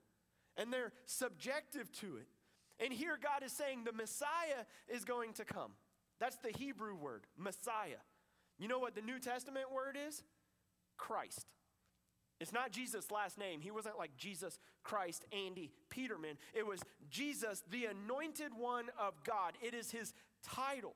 And 0.57 0.73
they're 0.73 0.93
subjective 1.07 1.91
to 2.01 2.17
it. 2.17 2.27
And 2.83 2.93
here 2.93 3.19
God 3.23 3.43
is 3.43 3.53
saying 3.53 3.85
the 3.85 3.93
Messiah 3.93 4.65
is 4.89 5.05
going 5.05 5.33
to 5.35 5.45
come. 5.45 5.73
That's 6.21 6.37
the 6.37 6.53
Hebrew 6.57 6.95
word, 6.95 7.27
Messiah. 7.37 8.03
You 8.59 8.69
know 8.69 8.79
what 8.79 8.95
the 8.95 9.01
New 9.01 9.19
Testament 9.19 9.73
word 9.75 9.97
is? 10.09 10.23
Christ. 10.99 11.47
It's 12.41 12.53
not 12.53 12.73
Jesus' 12.73 13.11
last 13.11 13.39
name. 13.39 13.61
He 13.61 13.71
wasn't 13.71 13.99
like 13.99 14.17
Jesus 14.17 14.59
Christ 14.83 15.25
Andy 15.33 15.71
Peterman. 15.91 16.37
It 16.55 16.67
was 16.67 16.81
Jesus, 17.11 17.63
the 17.71 17.87
anointed 17.87 18.53
one 18.57 18.87
of 18.99 19.15
God. 19.25 19.55
It 19.63 19.75
is 19.75 19.91
his 19.91 20.15
title. 20.43 20.95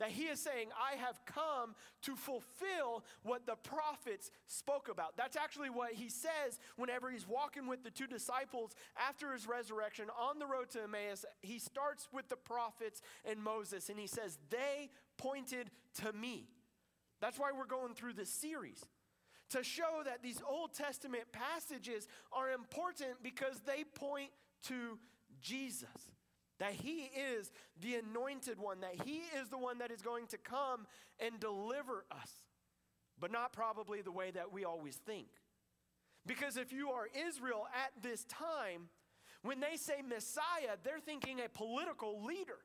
That 0.00 0.10
he 0.10 0.24
is 0.24 0.40
saying, 0.40 0.68
I 0.74 0.96
have 0.96 1.20
come 1.26 1.74
to 2.02 2.16
fulfill 2.16 3.04
what 3.22 3.46
the 3.46 3.56
prophets 3.56 4.30
spoke 4.46 4.88
about. 4.90 5.14
That's 5.18 5.36
actually 5.36 5.68
what 5.68 5.92
he 5.92 6.08
says 6.08 6.58
whenever 6.76 7.10
he's 7.10 7.28
walking 7.28 7.66
with 7.66 7.84
the 7.84 7.90
two 7.90 8.06
disciples 8.06 8.74
after 8.96 9.34
his 9.34 9.46
resurrection 9.46 10.06
on 10.18 10.38
the 10.38 10.46
road 10.46 10.70
to 10.70 10.84
Emmaus. 10.84 11.26
He 11.42 11.58
starts 11.58 12.08
with 12.12 12.30
the 12.30 12.36
prophets 12.36 13.02
and 13.26 13.38
Moses, 13.42 13.90
and 13.90 13.98
he 13.98 14.06
says, 14.06 14.38
They 14.48 14.90
pointed 15.18 15.70
to 16.02 16.14
me. 16.14 16.48
That's 17.20 17.38
why 17.38 17.50
we're 17.56 17.66
going 17.66 17.94
through 17.94 18.14
this 18.14 18.30
series. 18.30 18.82
To 19.50 19.62
show 19.62 20.02
that 20.06 20.22
these 20.22 20.40
Old 20.48 20.72
Testament 20.72 21.24
passages 21.30 22.08
are 22.32 22.50
important 22.52 23.22
because 23.22 23.60
they 23.66 23.84
point 23.84 24.30
to 24.64 24.98
Jesus 25.42 25.88
that 26.60 26.74
he 26.74 27.10
is 27.36 27.50
the 27.80 27.96
anointed 27.96 28.58
one, 28.58 28.80
that 28.80 29.02
he 29.04 29.22
is 29.40 29.48
the 29.48 29.58
one 29.58 29.78
that 29.78 29.90
is 29.90 30.02
going 30.02 30.26
to 30.28 30.38
come 30.38 30.86
and 31.18 31.40
deliver 31.40 32.04
us, 32.12 32.30
but 33.18 33.32
not 33.32 33.52
probably 33.52 34.02
the 34.02 34.12
way 34.12 34.30
that 34.30 34.52
we 34.52 34.64
always 34.64 34.94
think. 34.94 35.26
Because 36.26 36.56
if 36.56 36.72
you 36.72 36.90
are 36.90 37.08
Israel 37.28 37.66
at 37.74 38.02
this 38.02 38.24
time, 38.24 38.88
when 39.42 39.58
they 39.60 39.76
say 39.76 40.02
Messiah, 40.06 40.76
they're 40.84 41.00
thinking 41.00 41.40
a 41.40 41.48
political 41.48 42.22
leader. 42.24 42.58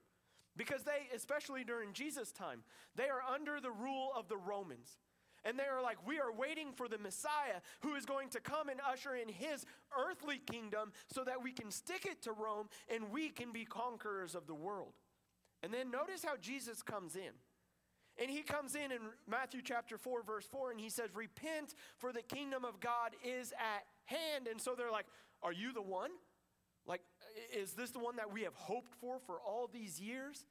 Because 0.58 0.84
they, 0.84 1.14
especially 1.14 1.64
during 1.64 1.92
Jesus' 1.94 2.32
time, 2.32 2.64
they 2.96 3.06
are 3.06 3.22
under 3.34 3.60
the 3.60 3.72
rule 3.72 4.12
of 4.16 4.30
the 4.30 4.38
Romans. 4.38 4.98
And 5.46 5.60
they 5.60 5.64
are 5.64 5.82
like, 5.82 5.98
we 6.08 6.20
are 6.20 6.34
waiting 6.34 6.74
for 6.74 6.88
the 6.88 6.98
Messiah 6.98 7.62
who 7.82 7.96
is 7.96 8.06
going 8.06 8.30
to 8.30 8.40
come 8.40 8.68
and 8.68 8.80
usher 8.92 9.16
in 9.16 9.30
his 9.30 9.66
earthly 9.98 10.42
kingdom 10.52 10.92
so 11.14 11.24
that 11.24 11.44
we 11.44 11.52
can 11.52 11.70
stick 11.70 12.06
it 12.06 12.24
to 12.24 12.32
Rome 12.32 12.68
and 12.94 13.12
we 13.12 13.30
can 13.30 13.54
be 13.54 13.64
conquerors 13.64 14.34
of 14.34 14.48
the 14.48 14.56
world. 14.56 14.94
And 15.62 15.72
then 15.72 15.92
notice 15.92 16.26
how 16.26 16.36
Jesus 16.42 16.82
comes 16.82 17.16
in. 17.16 17.32
And 18.18 18.32
he 18.32 18.42
comes 18.44 18.76
in 18.76 18.92
in 18.92 19.00
Matthew 19.30 19.62
chapter 19.64 19.98
4, 19.98 20.24
verse 20.24 20.46
4, 20.46 20.72
and 20.72 20.80
he 20.80 20.90
says, 20.90 21.10
Repent, 21.14 21.76
for 21.98 22.14
the 22.14 22.22
kingdom 22.22 22.64
of 22.64 22.80
God 22.80 23.12
is 23.24 23.52
at 23.52 23.86
hand. 24.06 24.48
And 24.50 24.60
so 24.60 24.74
they're 24.76 24.92
like, 24.92 25.08
Are 25.44 25.52
you 25.52 25.74
the 25.74 25.82
one? 25.82 26.12
Like, 26.88 27.02
is 27.54 27.74
this 27.74 27.92
the 27.92 28.00
one 28.00 28.16
that 28.18 28.32
we 28.32 28.44
have 28.44 28.56
hoped 28.56 28.94
for 28.96 29.20
for 29.20 29.40
all 29.46 29.70
these 29.72 30.00
years? 30.00 30.46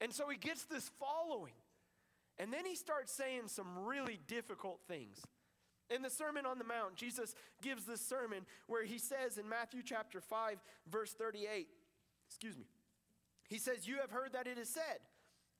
And 0.00 0.12
so 0.12 0.28
he 0.28 0.36
gets 0.36 0.64
this 0.64 0.90
following. 0.98 1.52
And 2.38 2.52
then 2.52 2.64
he 2.64 2.76
starts 2.76 3.12
saying 3.12 3.48
some 3.48 3.84
really 3.84 4.20
difficult 4.26 4.80
things. 4.86 5.20
In 5.90 6.02
the 6.02 6.10
Sermon 6.10 6.46
on 6.46 6.58
the 6.58 6.64
Mount, 6.64 6.96
Jesus 6.96 7.34
gives 7.62 7.84
this 7.84 8.00
sermon 8.00 8.46
where 8.66 8.84
he 8.84 8.98
says 8.98 9.38
in 9.38 9.48
Matthew 9.48 9.82
chapter 9.82 10.20
5, 10.20 10.58
verse 10.90 11.12
38, 11.14 11.66
excuse 12.28 12.56
me, 12.56 12.66
he 13.48 13.58
says, 13.58 13.88
You 13.88 13.96
have 14.00 14.10
heard 14.10 14.34
that 14.34 14.46
it 14.46 14.58
is 14.58 14.68
said, 14.68 15.00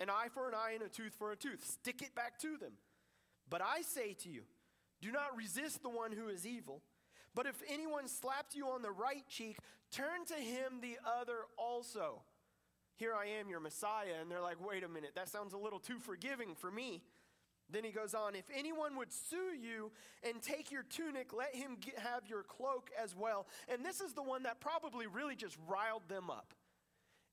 an 0.00 0.10
eye 0.10 0.28
for 0.32 0.48
an 0.48 0.54
eye 0.54 0.72
and 0.74 0.82
a 0.82 0.88
tooth 0.88 1.14
for 1.18 1.32
a 1.32 1.36
tooth. 1.36 1.64
Stick 1.64 2.02
it 2.02 2.14
back 2.14 2.38
to 2.40 2.56
them. 2.58 2.72
But 3.48 3.62
I 3.62 3.80
say 3.80 4.12
to 4.22 4.28
you, 4.28 4.42
do 5.00 5.10
not 5.10 5.36
resist 5.36 5.82
the 5.82 5.88
one 5.88 6.12
who 6.12 6.28
is 6.28 6.46
evil. 6.46 6.82
But 7.34 7.46
if 7.46 7.62
anyone 7.68 8.08
slaps 8.08 8.54
you 8.54 8.68
on 8.68 8.82
the 8.82 8.90
right 8.90 9.26
cheek, 9.28 9.58
turn 9.90 10.24
to 10.26 10.34
him 10.34 10.80
the 10.80 10.98
other 11.20 11.46
also. 11.56 12.22
Here 12.98 13.14
I 13.14 13.26
am, 13.40 13.48
your 13.48 13.60
Messiah. 13.60 14.20
And 14.20 14.30
they're 14.30 14.42
like, 14.42 14.64
wait 14.64 14.84
a 14.84 14.88
minute, 14.88 15.12
that 15.14 15.28
sounds 15.28 15.54
a 15.54 15.58
little 15.58 15.78
too 15.78 15.98
forgiving 15.98 16.54
for 16.54 16.70
me. 16.70 17.02
Then 17.70 17.84
he 17.84 17.90
goes 17.90 18.14
on, 18.14 18.34
if 18.34 18.46
anyone 18.56 18.96
would 18.96 19.12
sue 19.12 19.54
you 19.60 19.92
and 20.22 20.40
take 20.40 20.70
your 20.70 20.82
tunic, 20.82 21.32
let 21.34 21.54
him 21.54 21.76
get, 21.80 21.98
have 21.98 22.26
your 22.26 22.42
cloak 22.42 22.90
as 23.00 23.14
well. 23.14 23.46
And 23.72 23.84
this 23.84 24.00
is 24.00 24.14
the 24.14 24.22
one 24.22 24.44
that 24.44 24.60
probably 24.60 25.06
really 25.06 25.36
just 25.36 25.56
riled 25.68 26.08
them 26.08 26.30
up. 26.30 26.54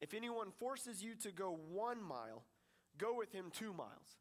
If 0.01 0.13
anyone 0.13 0.51
forces 0.51 1.01
you 1.01 1.15
to 1.23 1.32
go 1.32 1.58
one 1.71 2.04
mile, 2.04 2.43
go 2.97 3.15
with 3.15 3.32
him 3.32 3.45
two 3.49 3.73
miles. 3.73 4.19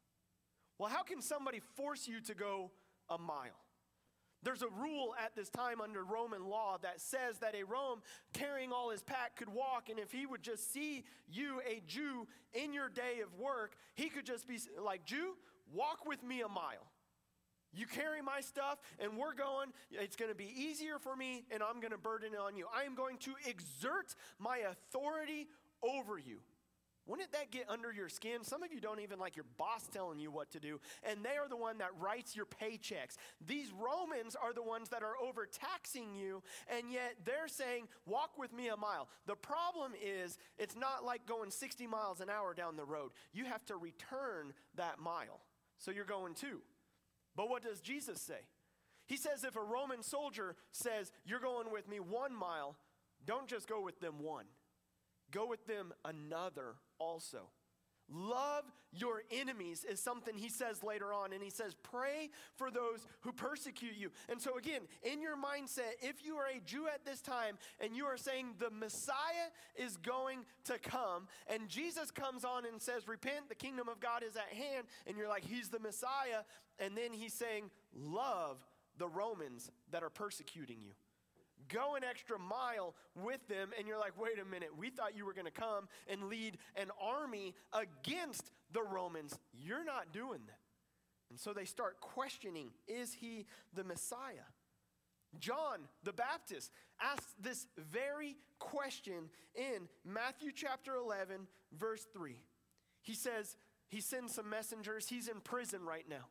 Well, 0.79 0.89
how 0.89 1.03
can 1.03 1.21
somebody 1.21 1.59
force 1.75 2.07
you 2.07 2.21
to 2.21 2.33
go 2.33 2.71
a 3.09 3.17
mile? 3.17 3.64
There's 4.45 4.61
a 4.61 4.69
rule 4.79 5.15
at 5.21 5.35
this 5.35 5.49
time 5.49 5.81
under 5.81 6.03
Roman 6.03 6.45
law 6.45 6.77
that 6.83 7.01
says 7.01 7.39
that 7.39 7.55
a 7.55 7.63
Rome 7.63 8.01
carrying 8.31 8.71
all 8.71 8.91
his 8.91 9.01
pack 9.01 9.35
could 9.35 9.49
walk, 9.49 9.89
and 9.89 9.97
if 9.97 10.11
he 10.11 10.27
would 10.27 10.43
just 10.43 10.71
see 10.71 11.03
you, 11.27 11.61
a 11.67 11.81
Jew, 11.87 12.27
in 12.53 12.71
your 12.71 12.87
day 12.87 13.21
of 13.23 13.33
work, 13.39 13.75
he 13.95 14.07
could 14.07 14.23
just 14.23 14.47
be 14.47 14.59
like, 14.79 15.03
Jew, 15.03 15.33
walk 15.73 16.05
with 16.05 16.23
me 16.23 16.41
a 16.41 16.47
mile. 16.47 16.91
You 17.73 17.87
carry 17.87 18.21
my 18.21 18.39
stuff, 18.39 18.77
and 18.99 19.17
we're 19.17 19.33
going. 19.33 19.73
It's 19.91 20.15
going 20.15 20.31
to 20.31 20.37
be 20.37 20.53
easier 20.55 20.99
for 20.99 21.15
me, 21.15 21.43
and 21.49 21.63
I'm 21.63 21.81
going 21.81 21.91
to 21.91 21.97
burden 21.97 22.33
it 22.33 22.39
on 22.39 22.55
you. 22.55 22.67
I 22.73 22.83
am 22.83 22.93
going 22.95 23.17
to 23.17 23.33
exert 23.47 24.13
my 24.39 24.59
authority 24.59 25.47
over 25.83 26.19
you. 26.19 26.37
Wouldn't 27.07 27.31
that 27.33 27.51
get 27.51 27.69
under 27.69 27.91
your 27.91 28.09
skin? 28.09 28.43
Some 28.43 28.63
of 28.63 28.71
you 28.73 28.79
don't 28.79 28.99
even 28.99 29.19
like 29.19 29.35
your 29.35 29.45
boss 29.57 29.87
telling 29.91 30.19
you 30.19 30.31
what 30.31 30.49
to 30.51 30.59
do, 30.59 30.79
and 31.03 31.23
they 31.23 31.37
are 31.37 31.47
the 31.47 31.57
one 31.57 31.77
that 31.77 31.91
writes 31.99 32.35
your 32.35 32.47
paychecks. 32.47 33.17
These 33.45 33.71
Romans 33.71 34.35
are 34.35 34.53
the 34.53 34.63
ones 34.63 34.89
that 34.89 35.03
are 35.03 35.13
overtaxing 35.21 36.15
you, 36.15 36.41
and 36.67 36.91
yet 36.91 37.15
they're 37.23 37.47
saying, 37.47 37.87
Walk 38.07 38.37
with 38.37 38.51
me 38.53 38.69
a 38.69 38.77
mile. 38.77 39.07
The 39.27 39.35
problem 39.35 39.93
is, 40.03 40.37
it's 40.57 40.75
not 40.75 41.05
like 41.05 41.27
going 41.27 41.51
60 41.51 41.85
miles 41.85 42.21
an 42.21 42.29
hour 42.29 42.53
down 42.53 42.75
the 42.75 42.85
road. 42.85 43.11
You 43.33 43.45
have 43.45 43.65
to 43.65 43.75
return 43.75 44.53
that 44.75 44.99
mile. 44.99 45.41
So 45.77 45.91
you're 45.91 46.05
going 46.05 46.33
two. 46.33 46.61
But 47.35 47.49
what 47.49 47.61
does 47.61 47.81
Jesus 47.81 48.19
say? 48.19 48.47
He 49.05 49.17
says, 49.17 49.43
If 49.43 49.55
a 49.55 49.61
Roman 49.61 50.01
soldier 50.01 50.55
says, 50.71 51.11
You're 51.23 51.39
going 51.39 51.71
with 51.71 51.87
me 51.87 51.99
one 51.99 52.35
mile, 52.35 52.77
don't 53.27 53.47
just 53.47 53.67
go 53.67 53.81
with 53.81 53.99
them 53.99 54.23
one 54.23 54.45
go 55.31 55.47
with 55.47 55.67
them 55.67 55.93
another 56.05 56.75
also. 56.99 57.49
Love 58.07 58.65
your 58.91 59.23
enemies 59.31 59.83
is 59.83 59.99
something 59.99 60.37
he 60.37 60.47
says 60.47 60.83
later 60.83 61.11
on. 61.11 61.33
And 61.33 61.41
he 61.41 61.49
says, 61.49 61.75
pray 61.81 62.29
for 62.55 62.69
those 62.69 63.05
who 63.21 63.31
persecute 63.31 63.95
you. 63.97 64.11
And 64.29 64.39
so, 64.39 64.57
again, 64.57 64.81
in 65.01 65.21
your 65.21 65.35
mindset, 65.35 65.95
if 66.01 66.23
you 66.23 66.35
are 66.35 66.45
a 66.45 66.61
Jew 66.63 66.87
at 66.87 67.03
this 67.03 67.19
time 67.19 67.57
and 67.79 67.95
you 67.95 68.05
are 68.05 68.17
saying 68.17 68.55
the 68.59 68.69
Messiah 68.69 69.49
is 69.75 69.97
going 69.97 70.45
to 70.65 70.77
come, 70.77 71.27
and 71.47 71.67
Jesus 71.67 72.11
comes 72.11 72.45
on 72.45 72.65
and 72.65 72.79
says, 72.81 73.07
repent, 73.07 73.49
the 73.49 73.55
kingdom 73.55 73.89
of 73.89 73.99
God 73.99 74.23
is 74.23 74.35
at 74.35 74.55
hand, 74.55 74.85
and 75.07 75.17
you're 75.17 75.29
like, 75.29 75.43
he's 75.43 75.69
the 75.69 75.79
Messiah. 75.79 76.43
And 76.77 76.95
then 76.95 77.11
he's 77.11 77.33
saying, 77.33 77.71
love 77.93 78.57
the 78.97 79.07
Romans 79.07 79.71
that 79.91 80.03
are 80.03 80.09
persecuting 80.09 80.77
you 80.81 80.91
go 81.69 81.95
an 81.95 82.03
extra 82.03 82.37
mile 82.37 82.95
with 83.15 83.45
them, 83.47 83.71
and 83.77 83.87
you're 83.87 83.99
like, 83.99 84.19
wait 84.19 84.39
a 84.39 84.45
minute, 84.45 84.69
we 84.77 84.89
thought 84.89 85.15
you 85.15 85.25
were 85.25 85.33
going 85.33 85.45
to 85.45 85.51
come 85.51 85.87
and 86.07 86.23
lead 86.23 86.57
an 86.75 86.89
army 87.01 87.53
against 87.73 88.51
the 88.71 88.81
Romans. 88.81 89.37
You're 89.53 89.83
not 89.83 90.11
doing 90.11 90.41
that. 90.47 90.59
And 91.29 91.39
so 91.39 91.53
they 91.53 91.65
start 91.65 91.99
questioning 92.01 92.69
is 92.87 93.13
he 93.13 93.45
the 93.73 93.83
Messiah? 93.83 94.47
John 95.39 95.79
the 96.03 96.13
Baptist 96.13 96.71
asks 97.01 97.33
this 97.41 97.67
very 97.77 98.37
question 98.59 99.29
in 99.55 99.89
Matthew 100.05 100.51
chapter 100.53 100.95
11, 100.95 101.47
verse 101.77 102.05
3. 102.13 102.35
He 103.01 103.13
says, 103.13 103.57
he 103.87 104.01
sends 104.01 104.33
some 104.33 104.49
messengers. 104.49 105.09
He's 105.09 105.27
in 105.27 105.41
prison 105.41 105.81
right 105.85 106.05
now. 106.09 106.27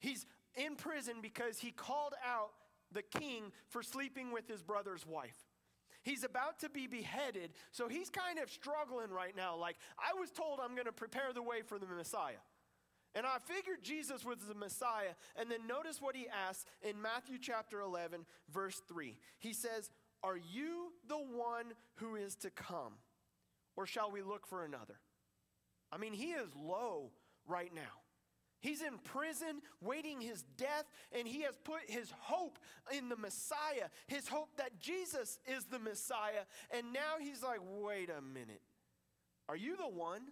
He's 0.00 0.26
in 0.54 0.76
prison 0.76 1.16
because 1.22 1.58
he 1.58 1.70
called 1.70 2.14
out 2.26 2.50
the 2.92 3.02
king 3.02 3.52
for 3.68 3.82
sleeping 3.82 4.32
with 4.32 4.48
his 4.48 4.62
brother's 4.62 5.06
wife. 5.06 5.36
He's 6.02 6.24
about 6.24 6.58
to 6.60 6.68
be 6.68 6.86
beheaded, 6.88 7.52
so 7.70 7.88
he's 7.88 8.10
kind 8.10 8.38
of 8.40 8.50
struggling 8.50 9.10
right 9.10 9.36
now. 9.36 9.56
Like, 9.56 9.76
I 9.98 10.18
was 10.18 10.30
told 10.30 10.58
I'm 10.60 10.74
going 10.74 10.86
to 10.86 10.92
prepare 10.92 11.32
the 11.32 11.42
way 11.42 11.62
for 11.62 11.78
the 11.78 11.86
Messiah. 11.86 12.42
And 13.14 13.26
I 13.26 13.38
figured 13.44 13.82
Jesus 13.82 14.24
was 14.24 14.38
the 14.38 14.54
Messiah. 14.54 15.14
And 15.36 15.50
then 15.50 15.66
notice 15.66 16.00
what 16.00 16.16
he 16.16 16.26
asks 16.28 16.64
in 16.80 17.00
Matthew 17.00 17.38
chapter 17.38 17.80
11, 17.80 18.24
verse 18.52 18.80
3. 18.88 19.18
He 19.38 19.52
says, 19.52 19.90
Are 20.22 20.36
you 20.36 20.92
the 21.08 21.16
one 21.16 21.74
who 21.96 22.16
is 22.16 22.34
to 22.36 22.50
come? 22.50 22.94
Or 23.76 23.86
shall 23.86 24.10
we 24.10 24.22
look 24.22 24.46
for 24.46 24.64
another? 24.64 24.98
I 25.90 25.98
mean, 25.98 26.14
he 26.14 26.30
is 26.30 26.48
low 26.56 27.12
right 27.46 27.72
now. 27.74 28.01
He's 28.62 28.80
in 28.80 28.98
prison 28.98 29.60
waiting 29.80 30.20
his 30.20 30.44
death, 30.56 30.86
and 31.16 31.26
he 31.26 31.42
has 31.42 31.56
put 31.64 31.80
his 31.86 32.12
hope 32.18 32.58
in 32.96 33.08
the 33.08 33.16
Messiah, 33.16 33.88
his 34.06 34.28
hope 34.28 34.56
that 34.56 34.78
Jesus 34.78 35.40
is 35.46 35.64
the 35.64 35.80
Messiah. 35.80 36.46
And 36.70 36.92
now 36.92 37.18
he's 37.20 37.42
like, 37.42 37.58
wait 37.62 38.08
a 38.08 38.22
minute. 38.22 38.62
Are 39.48 39.56
you 39.56 39.76
the 39.76 39.88
one? 39.88 40.22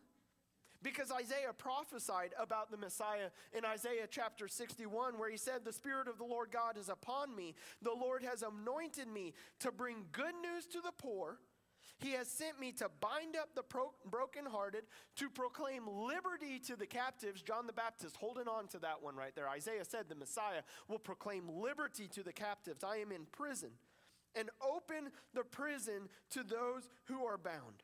Because 0.82 1.10
Isaiah 1.10 1.52
prophesied 1.56 2.32
about 2.40 2.70
the 2.70 2.76
Messiah 2.76 3.30
in 3.52 3.64
Isaiah 3.64 4.06
chapter 4.08 4.48
61, 4.48 5.18
where 5.18 5.28
he 5.28 5.36
said, 5.36 5.64
The 5.64 5.72
Spirit 5.72 6.08
of 6.08 6.16
the 6.16 6.24
Lord 6.24 6.50
God 6.50 6.78
is 6.78 6.88
upon 6.88 7.36
me. 7.36 7.54
The 7.82 7.92
Lord 7.92 8.22
has 8.22 8.42
anointed 8.42 9.08
me 9.08 9.34
to 9.58 9.72
bring 9.72 10.04
good 10.12 10.34
news 10.40 10.66
to 10.68 10.80
the 10.80 10.92
poor. 10.96 11.38
He 12.00 12.12
has 12.12 12.28
sent 12.28 12.58
me 12.58 12.72
to 12.72 12.90
bind 13.00 13.36
up 13.36 13.54
the 13.54 13.62
pro- 13.62 13.94
brokenhearted, 14.10 14.84
to 15.16 15.28
proclaim 15.28 15.86
liberty 15.86 16.58
to 16.60 16.76
the 16.76 16.86
captives. 16.86 17.42
John 17.42 17.66
the 17.66 17.72
Baptist 17.72 18.16
holding 18.16 18.48
on 18.48 18.68
to 18.68 18.78
that 18.78 19.02
one 19.02 19.16
right 19.16 19.34
there. 19.34 19.48
Isaiah 19.48 19.84
said 19.84 20.08
the 20.08 20.14
Messiah 20.14 20.62
will 20.88 20.98
proclaim 20.98 21.48
liberty 21.48 22.08
to 22.08 22.22
the 22.22 22.32
captives. 22.32 22.82
I 22.82 22.96
am 22.96 23.12
in 23.12 23.26
prison. 23.32 23.70
And 24.34 24.48
open 24.62 25.10
the 25.34 25.42
prison 25.42 26.08
to 26.30 26.42
those 26.42 26.88
who 27.06 27.26
are 27.26 27.36
bound 27.36 27.82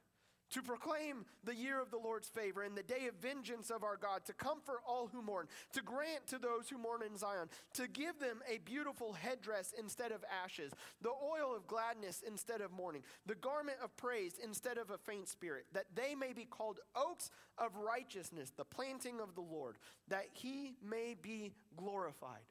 to 0.57 0.63
proclaim 0.63 1.27
the 1.45 1.55
year 1.55 1.79
of 1.79 1.91
the 1.91 1.99
Lord's 1.99 2.31
favor 2.31 2.63
and 2.63 2.75
the 2.75 2.83
day 2.83 3.09
of 3.09 3.15
vengeance 3.21 3.69
of 3.69 3.85
our 3.85 3.99
God, 3.99 4.25
to 4.25 4.33
comfort 4.33 4.81
all 4.89 5.07
who 5.07 5.21
mourn, 5.21 5.49
to 5.75 5.83
grant 5.83 6.27
to 6.29 6.39
those 6.39 6.71
who 6.71 6.79
mourn 6.79 7.03
in 7.03 7.19
Zion, 7.19 7.51
to 7.75 7.87
give 7.87 8.19
them 8.19 8.41
a 8.51 8.57
beautiful 8.65 9.13
headdress 9.13 9.75
instead 9.79 10.13
of 10.13 10.25
ashes, 10.45 10.73
the 11.03 11.11
oil 11.11 11.55
of 11.55 11.67
gladness 11.67 12.25
instead 12.27 12.63
of 12.63 12.73
mourning, 12.73 13.03
the 13.27 13.35
garment 13.35 13.77
of 13.85 13.95
praise 13.99 14.37
instead 14.43 14.79
of 14.79 14.89
a 14.89 14.97
faint 14.97 15.29
spirit, 15.29 15.67
that 15.75 15.95
they 15.95 16.15
may 16.15 16.33
be 16.33 16.47
called 16.47 16.81
oaks 16.97 17.31
of 17.59 17.77
righteousness, 17.77 18.51
the 18.57 18.65
planting 18.65 19.21
of 19.21 19.35
the 19.35 19.43
Lord, 19.43 19.77
that 20.09 20.25
he 20.33 20.73
may 20.83 21.15
be 21.21 21.53
glorified. 21.77 22.47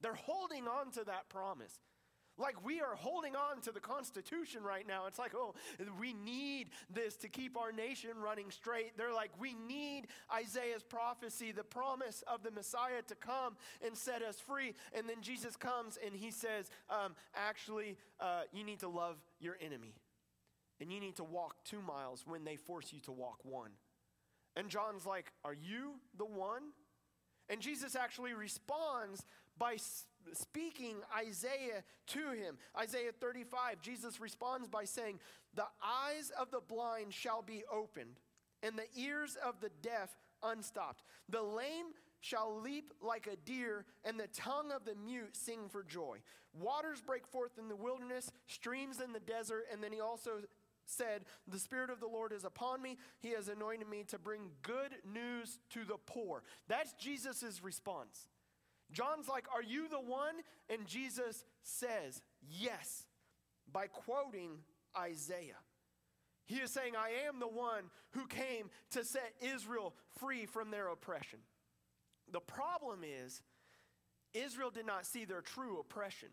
They're 0.00 0.14
holding 0.14 0.66
on 0.66 0.90
to 0.94 1.04
that 1.04 1.28
promise. 1.28 1.78
Like 2.36 2.64
we 2.64 2.80
are 2.80 2.94
holding 2.96 3.36
on 3.36 3.60
to 3.62 3.72
the 3.72 3.80
Constitution 3.80 4.62
right 4.62 4.86
now. 4.86 5.06
It's 5.06 5.18
like, 5.18 5.34
oh, 5.36 5.54
we 6.00 6.12
need 6.12 6.68
this 6.92 7.16
to 7.16 7.28
keep 7.28 7.56
our 7.56 7.70
nation 7.70 8.10
running 8.22 8.50
straight. 8.50 8.96
They're 8.96 9.12
like, 9.12 9.30
we 9.38 9.54
need 9.54 10.08
Isaiah's 10.34 10.82
prophecy, 10.82 11.52
the 11.52 11.62
promise 11.62 12.24
of 12.26 12.42
the 12.42 12.50
Messiah 12.50 13.02
to 13.06 13.14
come 13.14 13.56
and 13.84 13.96
set 13.96 14.22
us 14.22 14.40
free. 14.40 14.74
And 14.92 15.08
then 15.08 15.22
Jesus 15.22 15.56
comes 15.56 15.98
and 16.04 16.14
he 16.14 16.30
says, 16.30 16.70
um, 16.90 17.14
actually, 17.34 17.96
uh, 18.18 18.42
you 18.52 18.64
need 18.64 18.80
to 18.80 18.88
love 18.88 19.16
your 19.38 19.56
enemy. 19.60 19.94
And 20.80 20.92
you 20.92 21.00
need 21.00 21.16
to 21.16 21.24
walk 21.24 21.64
two 21.64 21.80
miles 21.80 22.24
when 22.26 22.44
they 22.44 22.56
force 22.56 22.92
you 22.92 23.00
to 23.00 23.12
walk 23.12 23.38
one. 23.44 23.70
And 24.56 24.68
John's 24.68 25.06
like, 25.06 25.32
Are 25.44 25.54
you 25.54 25.94
the 26.16 26.24
one? 26.24 26.62
And 27.48 27.60
Jesus 27.60 27.94
actually 27.94 28.32
responds 28.32 29.24
by 29.58 29.76
speaking 30.32 30.96
Isaiah 31.16 31.84
to 32.08 32.30
him. 32.30 32.58
Isaiah 32.78 33.12
35, 33.20 33.80
Jesus 33.80 34.20
responds 34.20 34.68
by 34.68 34.84
saying, 34.84 35.20
The 35.54 35.66
eyes 35.82 36.32
of 36.38 36.50
the 36.50 36.60
blind 36.60 37.12
shall 37.12 37.42
be 37.42 37.62
opened, 37.72 38.20
and 38.62 38.78
the 38.78 39.00
ears 39.00 39.36
of 39.44 39.60
the 39.60 39.70
deaf 39.82 40.16
unstopped. 40.42 41.02
The 41.28 41.42
lame 41.42 41.86
shall 42.20 42.58
leap 42.60 42.92
like 43.02 43.26
a 43.26 43.36
deer, 43.36 43.84
and 44.04 44.18
the 44.18 44.28
tongue 44.28 44.72
of 44.74 44.84
the 44.84 44.94
mute 44.94 45.36
sing 45.36 45.68
for 45.68 45.82
joy. 45.82 46.18
Waters 46.58 47.02
break 47.04 47.26
forth 47.26 47.58
in 47.58 47.68
the 47.68 47.76
wilderness, 47.76 48.30
streams 48.46 49.00
in 49.00 49.12
the 49.12 49.20
desert. 49.20 49.66
And 49.70 49.82
then 49.82 49.92
he 49.92 50.00
also 50.00 50.30
said, 50.86 51.24
The 51.48 51.58
Spirit 51.58 51.90
of 51.90 52.00
the 52.00 52.06
Lord 52.06 52.32
is 52.32 52.44
upon 52.44 52.80
me. 52.80 52.96
He 53.20 53.30
has 53.32 53.48
anointed 53.48 53.88
me 53.88 54.04
to 54.08 54.18
bring 54.18 54.50
good 54.62 54.92
news 55.04 55.58
to 55.70 55.84
the 55.84 55.98
poor. 56.06 56.42
That's 56.68 56.92
Jesus' 56.94 57.60
response. 57.62 58.28
John's 58.94 59.28
like, 59.28 59.46
Are 59.54 59.62
you 59.62 59.88
the 59.88 60.00
one? 60.00 60.34
And 60.70 60.86
Jesus 60.86 61.44
says, 61.62 62.22
Yes, 62.48 63.04
by 63.70 63.88
quoting 63.88 64.52
Isaiah. 64.96 65.58
He 66.46 66.56
is 66.56 66.70
saying, 66.70 66.92
I 66.96 67.26
am 67.26 67.40
the 67.40 67.48
one 67.48 67.84
who 68.12 68.26
came 68.26 68.70
to 68.90 69.04
set 69.04 69.32
Israel 69.40 69.94
free 70.18 70.46
from 70.46 70.70
their 70.70 70.88
oppression. 70.88 71.40
The 72.32 72.40
problem 72.40 73.00
is, 73.02 73.42
Israel 74.34 74.70
did 74.70 74.86
not 74.86 75.06
see 75.06 75.24
their 75.24 75.40
true 75.40 75.78
oppression. 75.80 76.28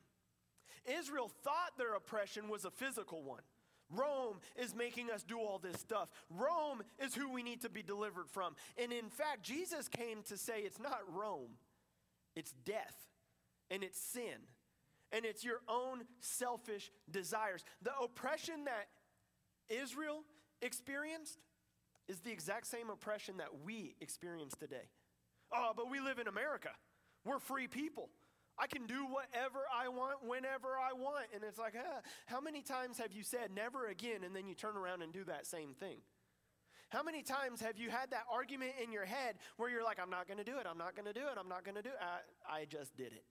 Israel 1.00 1.32
thought 1.43 1.78
their 1.78 1.93
oppression 1.93 2.50
was 2.50 2.65
a 2.65 2.71
physical 2.71 3.24
one. 3.24 3.41
Rome 3.89 4.38
is 4.56 4.74
making 4.74 5.12
us 5.12 5.24
do 5.24 5.38
all 5.38 5.60
this 5.60 5.80
stuff. 5.80 6.10
Rome 6.30 6.82
is 7.04 7.13
who 7.13 7.32
we 7.32 7.43
need 7.43 7.62
to 7.62 7.69
be 7.69 7.84
delivered 7.84 8.30
from. 8.30 8.56
And 8.82 8.91
in 8.91 9.10
fact, 9.10 9.43
Jesus 9.43 9.88
came 9.88 10.24
to 10.24 10.38
say 10.38 10.62
it's 10.62 10.80
not 10.80 11.02
Rome, 11.13 11.52
it's 12.35 12.51
death 12.65 12.95
and 13.69 13.83
it's 13.83 13.99
sin 13.99 14.47
and 15.11 15.25
it's 15.25 15.43
your 15.43 15.61
own 15.67 16.03
selfish 16.19 16.91
desires. 17.09 17.63
The 17.81 17.91
oppression 18.01 18.65
that 18.65 18.87
Israel 19.69 20.23
experienced 20.61 21.39
is 22.07 22.19
the 22.19 22.31
exact 22.31 22.67
same 22.67 22.89
oppression 22.89 23.37
that 23.37 23.49
we 23.63 23.95
experience 24.01 24.53
today. 24.59 24.89
Oh, 25.53 25.71
but 25.75 25.89
we 25.89 25.99
live 25.99 26.19
in 26.19 26.27
America. 26.27 26.69
We're 27.25 27.39
free 27.39 27.67
people. 27.67 28.09
I 28.57 28.67
can 28.67 28.85
do 28.85 29.05
whatever 29.05 29.59
I 29.73 29.87
want 29.89 30.23
whenever 30.23 30.69
I 30.69 30.93
want. 30.93 31.27
And 31.33 31.43
it's 31.43 31.57
like, 31.57 31.73
ah, 31.77 32.01
how 32.25 32.41
many 32.41 32.61
times 32.61 32.97
have 32.97 33.13
you 33.13 33.23
said 33.23 33.51
never 33.53 33.87
again 33.87 34.23
and 34.23 34.35
then 34.35 34.47
you 34.47 34.55
turn 34.55 34.75
around 34.77 35.01
and 35.01 35.11
do 35.11 35.23
that 35.25 35.45
same 35.45 35.73
thing? 35.73 35.97
How 36.91 37.04
many 37.04 37.23
times 37.23 37.62
have 37.62 37.77
you 37.77 37.89
had 37.89 38.12
that 38.12 38.25
argument 38.30 38.73
in 38.84 38.91
your 38.91 39.06
head 39.06 39.36
where 39.56 39.69
you're 39.69 39.84
like, 39.84 39.97
I'm 39.97 40.10
not 40.10 40.27
going 40.27 40.39
to 40.39 40.43
do 40.43 40.58
it, 40.58 40.67
I'm 40.69 40.77
not 40.77 40.93
going 40.93 41.06
to 41.06 41.13
do 41.13 41.21
it, 41.21 41.38
I'm 41.39 41.47
not 41.47 41.63
going 41.63 41.75
to 41.75 41.82
do 41.82 41.89
it? 41.89 41.95
I, 42.01 42.60
I 42.62 42.65
just 42.65 42.95
did 42.97 43.13
it. 43.13 43.23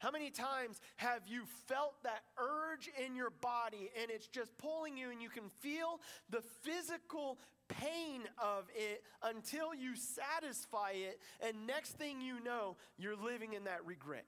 How 0.00 0.10
many 0.10 0.28
times 0.28 0.80
have 0.96 1.22
you 1.26 1.44
felt 1.66 1.94
that 2.02 2.24
urge 2.36 2.90
in 3.02 3.16
your 3.16 3.30
body 3.30 3.90
and 3.98 4.10
it's 4.10 4.26
just 4.26 4.56
pulling 4.58 4.98
you 4.98 5.10
and 5.10 5.22
you 5.22 5.30
can 5.30 5.48
feel 5.60 5.98
the 6.28 6.42
physical 6.62 7.38
pain 7.68 8.24
of 8.38 8.64
it 8.74 9.02
until 9.22 9.74
you 9.74 9.96
satisfy 9.96 10.90
it 10.90 11.20
and 11.40 11.66
next 11.66 11.92
thing 11.92 12.20
you 12.20 12.38
know, 12.44 12.76
you're 12.98 13.16
living 13.16 13.54
in 13.54 13.64
that 13.64 13.82
regret. 13.86 14.26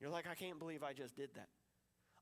You're 0.00 0.10
like, 0.10 0.26
I 0.30 0.34
can't 0.34 0.58
believe 0.58 0.82
I 0.82 0.92
just 0.92 1.16
did 1.16 1.30
that. 1.36 1.48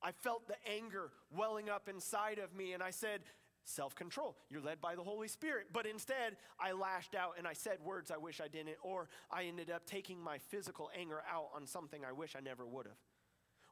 I 0.00 0.12
felt 0.12 0.46
the 0.46 0.56
anger 0.70 1.10
welling 1.34 1.70
up 1.70 1.88
inside 1.88 2.38
of 2.38 2.54
me, 2.54 2.74
and 2.74 2.82
I 2.82 2.90
said, 2.90 3.22
Self 3.64 3.94
control. 3.94 4.36
You're 4.50 4.60
led 4.60 4.80
by 4.80 4.94
the 4.94 5.02
Holy 5.02 5.28
Spirit. 5.28 5.68
But 5.72 5.86
instead, 5.86 6.36
I 6.60 6.72
lashed 6.72 7.14
out 7.14 7.34
and 7.38 7.46
I 7.46 7.54
said 7.54 7.78
words 7.82 8.10
I 8.10 8.18
wish 8.18 8.40
I 8.40 8.48
didn't, 8.48 8.76
or 8.82 9.08
I 9.30 9.44
ended 9.44 9.70
up 9.70 9.86
taking 9.86 10.20
my 10.22 10.38
physical 10.38 10.90
anger 10.98 11.22
out 11.30 11.48
on 11.54 11.66
something 11.66 12.04
I 12.04 12.12
wish 12.12 12.36
I 12.36 12.40
never 12.40 12.66
would 12.66 12.86
have. 12.86 12.96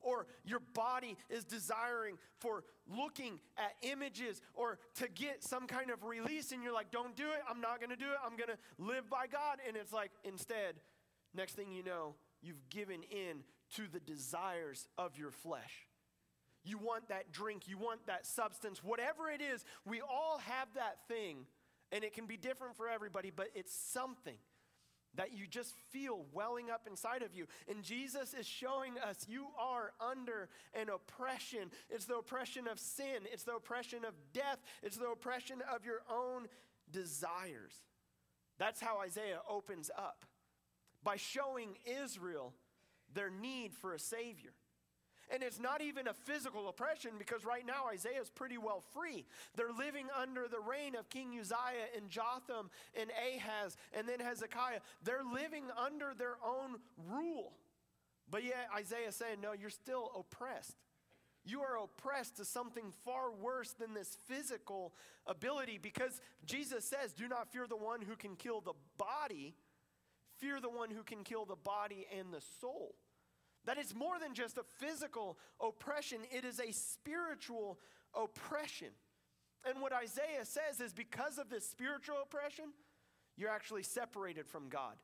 Or 0.00 0.26
your 0.44 0.61
body 0.74 1.16
is 1.31 1.44
desiring 1.44 2.16
for 2.38 2.64
looking 2.88 3.38
at 3.57 3.72
images 3.83 4.42
or 4.55 4.78
to 4.96 5.09
get 5.09 5.44
some 5.44 5.66
kind 5.66 5.90
of 5.90 6.02
release, 6.02 6.52
and 6.52 6.62
you're 6.62 6.72
like, 6.72 6.90
don't 6.90 7.14
do 7.14 7.26
it. 7.26 7.40
I'm 7.48 7.61
not 7.61 7.78
going 7.78 7.90
to 7.90 7.96
do 7.96 8.11
it. 8.11 8.18
I'm 8.24 8.37
going 8.37 8.50
to 8.50 8.59
live 8.78 9.09
by 9.09 9.26
God. 9.26 9.59
And 9.66 9.76
it's 9.76 9.92
like, 9.92 10.11
instead, 10.24 10.76
next 11.35 11.55
thing 11.55 11.70
you 11.70 11.85
know, 11.85 12.14
you've 12.40 12.68
given 12.70 13.02
in 13.11 13.44
to 13.76 13.83
the 13.92 14.00
desires 14.00 14.88
of 14.98 15.16
your 15.16 15.31
flesh. 15.31 15.87
You 16.64 16.79
want 16.79 17.09
that 17.09 17.33
drink, 17.33 17.66
you 17.66 17.79
want 17.79 18.07
that 18.07 18.27
substance, 18.27 18.83
whatever 18.85 19.31
it 19.31 19.40
is, 19.40 19.64
we 19.85 20.01
all 20.01 20.38
have 20.46 20.68
that 20.75 20.98
thing, 21.09 21.46
and 21.90 22.05
it 22.05 22.14
can 22.14 22.27
be 22.27 22.37
different 22.37 22.77
for 22.77 22.88
everybody, 22.88 23.33
but 23.35 23.48
it's 23.55 23.75
something 23.75 24.37
that 25.14 25.33
you 25.35 25.46
just 25.46 25.75
feel 25.90 26.25
welling 26.33 26.70
up 26.70 26.87
inside 26.88 27.22
of 27.22 27.35
you. 27.35 27.46
And 27.68 27.83
Jesus 27.83 28.33
is 28.33 28.46
showing 28.46 28.94
us 28.98 29.27
you 29.29 29.46
are 29.59 29.92
under 30.01 30.48
an 30.72 30.88
oppression. 30.88 31.70
It's 31.90 32.07
the 32.07 32.16
oppression 32.16 32.66
of 32.66 32.79
sin, 32.79 33.27
it's 33.31 33.42
the 33.42 33.57
oppression 33.57 34.05
of 34.05 34.14
death, 34.33 34.59
it's 34.83 34.96
the 34.96 35.09
oppression 35.09 35.59
of 35.75 35.85
your 35.85 36.01
own 36.11 36.46
desires. 36.90 37.75
That's 38.59 38.81
how 38.81 39.01
Isaiah 39.01 39.40
opens 39.48 39.90
up 39.96 40.25
by 41.03 41.16
showing 41.16 41.77
Israel 42.05 42.55
their 43.12 43.31
need 43.31 43.75
for 43.75 43.92
a 43.92 43.98
Savior. 43.98 44.53
And 45.33 45.42
it's 45.42 45.59
not 45.59 45.81
even 45.81 46.09
a 46.09 46.12
physical 46.12 46.68
oppression 46.68 47.12
because 47.18 47.45
right 47.45 47.66
now 47.66 47.87
Isaiah 47.90 48.21
is 48.21 48.29
pretty 48.29 48.59
well 48.59 48.83
free. 48.92 49.25
They're 49.57 49.73
living 49.73 50.07
under 50.21 50.47
the 50.47 50.61
reign 50.61 50.95
of 50.95 51.09
King 51.09 51.38
Uzziah 51.40 51.88
and 51.97 52.11
Jotham 52.11 52.68
and 52.95 53.11
Ahaz 53.11 53.77
and 53.95 54.07
then 54.07 54.21
Hezekiah. 54.21 54.81
They're 55.03 55.25
living 55.25 55.64
under 55.83 56.12
their 56.16 56.37
own 56.45 56.77
rule. 57.11 57.55
But 58.31 58.45
yet 58.45 58.68
Isaiah 58.77 59.09
is 59.09 59.16
saying, 59.16 59.40
no, 59.42 59.53
you're 59.53 59.71
still 59.71 60.11
oppressed. 60.18 60.77
You 61.45 61.62
are 61.62 61.83
oppressed 61.83 62.37
to 62.37 62.45
something 62.45 62.92
far 63.05 63.33
worse 63.33 63.73
than 63.73 63.95
this 63.95 64.16
physical 64.29 64.92
ability 65.27 65.79
because 65.83 66.21
Jesus 66.47 66.85
says, 66.85 67.12
Do 67.12 67.27
not 67.27 67.51
fear 67.51 67.66
the 67.66 67.77
one 67.77 68.01
who 68.01 68.14
can 68.14 68.37
kill 68.37 68.61
the 68.61 68.75
body, 68.97 69.57
fear 70.38 70.61
the 70.61 70.71
one 70.71 70.90
who 70.90 71.03
can 71.03 71.25
kill 71.25 71.45
the 71.45 71.57
body 71.57 72.07
and 72.16 72.33
the 72.33 72.40
soul. 72.61 72.95
That 73.66 73.79
it's 73.79 73.94
more 73.94 74.18
than 74.20 74.35
just 74.35 74.59
a 74.59 74.64
physical 74.85 75.38
oppression, 75.61 76.18
it 76.31 76.44
is 76.44 76.61
a 76.61 76.72
spiritual 76.72 77.79
oppression. 78.14 78.88
And 79.64 79.81
what 79.81 79.92
Isaiah 79.92 80.44
says 80.44 80.81
is 80.81 80.92
because 80.92 81.38
of 81.38 81.48
this 81.48 81.68
spiritual 81.68 82.16
oppression, 82.22 82.72
you're 83.37 83.51
actually 83.51 83.85
separated 83.85 84.46
from 84.46 84.68
God. 84.68 84.96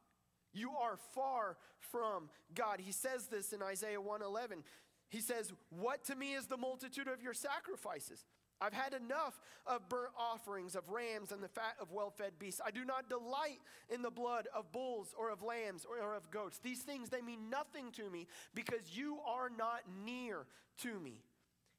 You 0.52 0.70
are 0.70 0.96
far 1.14 1.56
from 1.78 2.30
God. 2.54 2.80
He 2.80 2.92
says 2.92 3.26
this 3.26 3.52
in 3.52 3.62
Isaiah 3.62 4.00
111. 4.00 4.64
He 5.08 5.20
says, 5.20 5.52
What 5.70 6.04
to 6.06 6.16
me 6.16 6.34
is 6.34 6.46
the 6.46 6.56
multitude 6.56 7.08
of 7.08 7.22
your 7.22 7.34
sacrifices? 7.34 8.24
I've 8.60 8.72
had 8.72 8.92
enough 8.92 9.40
of 9.66 9.88
burnt 9.88 10.12
offerings 10.18 10.74
of 10.74 10.88
rams 10.88 11.32
and 11.32 11.42
the 11.42 11.48
fat 11.48 11.76
of 11.80 11.92
well 11.92 12.10
fed 12.10 12.32
beasts. 12.38 12.60
I 12.64 12.70
do 12.70 12.84
not 12.84 13.08
delight 13.08 13.60
in 13.88 14.02
the 14.02 14.10
blood 14.10 14.48
of 14.54 14.72
bulls 14.72 15.14
or 15.18 15.30
of 15.30 15.42
lambs 15.42 15.86
or 15.88 16.14
of 16.14 16.30
goats. 16.30 16.58
These 16.58 16.80
things, 16.80 17.08
they 17.08 17.20
mean 17.20 17.50
nothing 17.50 17.92
to 17.92 18.10
me 18.10 18.26
because 18.54 18.96
you 18.96 19.18
are 19.26 19.50
not 19.50 19.82
near 20.04 20.46
to 20.82 20.98
me. 20.98 21.22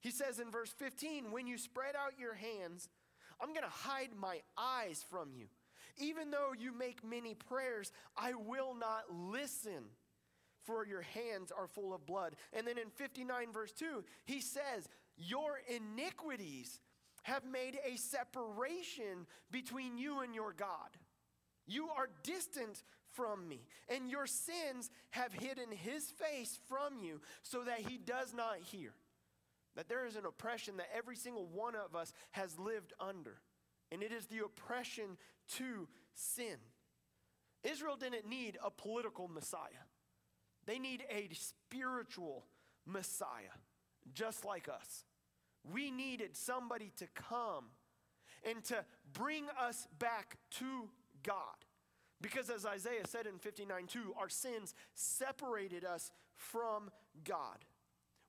He 0.01 0.11
says 0.11 0.39
in 0.39 0.49
verse 0.51 0.73
15, 0.77 1.31
When 1.31 1.47
you 1.47 1.57
spread 1.57 1.95
out 1.95 2.19
your 2.19 2.33
hands, 2.33 2.87
I'm 3.41 3.49
going 3.49 3.63
to 3.63 3.69
hide 3.69 4.09
my 4.17 4.39
eyes 4.57 5.03
from 5.09 5.29
you. 5.33 5.47
Even 5.97 6.31
though 6.31 6.53
you 6.57 6.73
make 6.73 7.03
many 7.03 7.33
prayers, 7.33 7.91
I 8.15 8.33
will 8.33 8.73
not 8.73 9.03
listen, 9.11 9.83
for 10.63 10.85
your 10.85 11.01
hands 11.01 11.51
are 11.51 11.67
full 11.67 11.93
of 11.93 12.05
blood. 12.05 12.35
And 12.53 12.65
then 12.65 12.77
in 12.77 12.89
59, 12.91 13.51
verse 13.51 13.73
2, 13.73 14.03
he 14.25 14.39
says, 14.39 14.87
your 15.19 15.59
iniquities 15.67 16.79
have 17.23 17.43
made 17.45 17.77
a 17.85 17.97
separation 17.97 19.27
between 19.51 19.97
you 19.97 20.21
and 20.21 20.33
your 20.33 20.53
God. 20.53 20.97
You 21.67 21.89
are 21.89 22.09
distant 22.23 22.81
from 23.11 23.47
me, 23.47 23.61
and 23.89 24.09
your 24.09 24.25
sins 24.25 24.89
have 25.11 25.33
hidden 25.33 25.71
his 25.71 26.05
face 26.05 26.57
from 26.67 26.97
you 27.03 27.21
so 27.43 27.63
that 27.63 27.79
he 27.79 27.97
does 27.97 28.33
not 28.33 28.57
hear. 28.57 28.93
That 29.75 29.89
there 29.89 30.05
is 30.05 30.15
an 30.15 30.25
oppression 30.25 30.77
that 30.77 30.89
every 30.95 31.15
single 31.15 31.45
one 31.45 31.75
of 31.75 31.95
us 31.95 32.13
has 32.31 32.57
lived 32.57 32.93
under, 32.99 33.37
and 33.91 34.01
it 34.01 34.11
is 34.11 34.25
the 34.27 34.39
oppression 34.39 35.17
to 35.57 35.87
sin. 36.13 36.57
Israel 37.63 37.97
didn't 37.97 38.27
need 38.27 38.57
a 38.63 38.71
political 38.71 39.27
Messiah, 39.27 39.85
they 40.65 40.79
need 40.79 41.03
a 41.09 41.29
spiritual 41.33 42.45
Messiah, 42.85 43.57
just 44.13 44.45
like 44.45 44.67
us. 44.69 45.05
We 45.71 45.91
needed 45.91 46.35
somebody 46.35 46.91
to 46.97 47.07
come 47.15 47.65
and 48.43 48.63
to 48.65 48.85
bring 49.13 49.45
us 49.59 49.87
back 49.97 50.37
to 50.51 50.89
God. 51.23 51.55
Because 52.21 52.49
as 52.49 52.65
Isaiah 52.65 53.07
said 53.07 53.25
in 53.25 53.37
59 53.39 53.87
2, 53.87 54.13
our 54.19 54.29
sins 54.29 54.73
separated 54.93 55.85
us 55.85 56.11
from 56.35 56.89
God. 57.23 57.65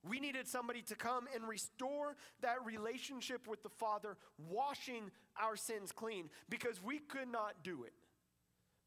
We 0.07 0.19
needed 0.19 0.47
somebody 0.47 0.81
to 0.83 0.95
come 0.95 1.27
and 1.35 1.47
restore 1.47 2.15
that 2.41 2.65
relationship 2.65 3.47
with 3.47 3.61
the 3.61 3.69
Father, 3.69 4.17
washing 4.49 5.11
our 5.39 5.55
sins 5.55 5.91
clean, 5.91 6.29
because 6.49 6.81
we 6.81 6.99
could 6.99 7.31
not 7.31 7.63
do 7.63 7.83
it. 7.83 7.93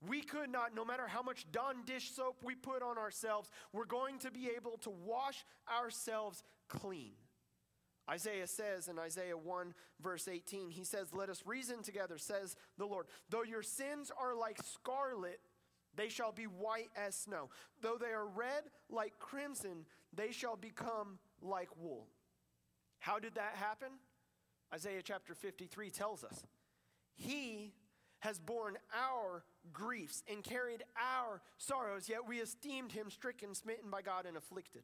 We 0.09 0.23
could 0.23 0.51
not, 0.51 0.75
no 0.75 0.85
matter 0.85 1.07
how 1.07 1.23
much 1.23 1.51
Dawn 1.53 1.77
dish 1.87 2.11
soap 2.11 2.39
we 2.43 2.55
put 2.55 2.83
on 2.83 2.99
ourselves, 2.99 3.49
we're 3.73 3.87
going 3.87 4.19
to 4.21 4.31
be 4.31 4.51
able 4.57 4.77
to 4.79 4.91
wash 4.91 5.45
ourselves 5.69 6.43
clean. 6.69 7.13
Isaiah 8.09 8.47
says 8.47 8.89
in 8.89 8.99
Isaiah 8.99 9.37
1, 9.37 9.75
verse 10.03 10.29
18, 10.29 10.71
he 10.71 10.85
says, 10.85 11.15
Let 11.15 11.31
us 11.31 11.43
reason 11.47 11.83
together, 11.83 12.19
says 12.19 12.57
the 12.77 12.85
Lord. 12.85 13.07
Though 13.31 13.45
your 13.45 13.63
sins 13.63 14.11
are 14.21 14.35
like 14.35 14.59
scarlet, 14.63 15.41
they 15.97 16.09
shall 16.09 16.33
be 16.33 16.45
white 16.45 16.91
as 16.97 17.15
snow. 17.15 17.49
Though 17.81 17.97
they 17.99 18.13
are 18.13 18.27
red 18.27 18.65
like 18.91 19.19
crimson, 19.19 19.87
they 20.13 20.33
shall 20.33 20.57
become 20.57 21.19
like 21.41 21.69
wool. 21.79 22.09
How 22.99 23.19
did 23.19 23.37
that 23.37 23.55
happen? 23.57 23.89
Isaiah 24.73 25.03
chapter 25.03 25.35
53 25.35 25.91
tells 25.91 26.25
us. 26.25 26.45
He 27.15 27.73
has 28.21 28.39
borne 28.39 28.77
our 28.95 29.45
griefs 29.73 30.23
and 30.31 30.43
carried 30.43 30.83
our 30.97 31.43
sorrows, 31.59 32.09
yet 32.09 32.27
we 32.27 32.39
esteemed 32.41 32.93
him 32.93 33.11
stricken, 33.11 33.55
smitten 33.55 33.91
by 33.91 34.03
God, 34.03 34.27
and 34.27 34.37
afflicted. 34.37 34.83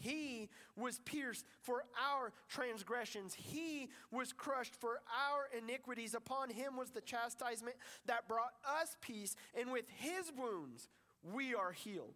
He 0.00 0.48
was 0.76 0.98
pierced 1.00 1.44
for 1.60 1.84
our 2.10 2.32
transgressions. 2.48 3.34
He 3.34 3.90
was 4.10 4.32
crushed 4.32 4.74
for 4.74 5.00
our 5.30 5.48
iniquities. 5.56 6.14
Upon 6.14 6.48
him 6.48 6.76
was 6.76 6.90
the 6.90 7.02
chastisement 7.02 7.76
that 8.06 8.26
brought 8.26 8.54
us 8.80 8.96
peace, 9.00 9.36
and 9.54 9.70
with 9.70 9.84
his 9.88 10.32
wounds 10.36 10.88
we 11.22 11.54
are 11.54 11.72
healed. 11.72 12.14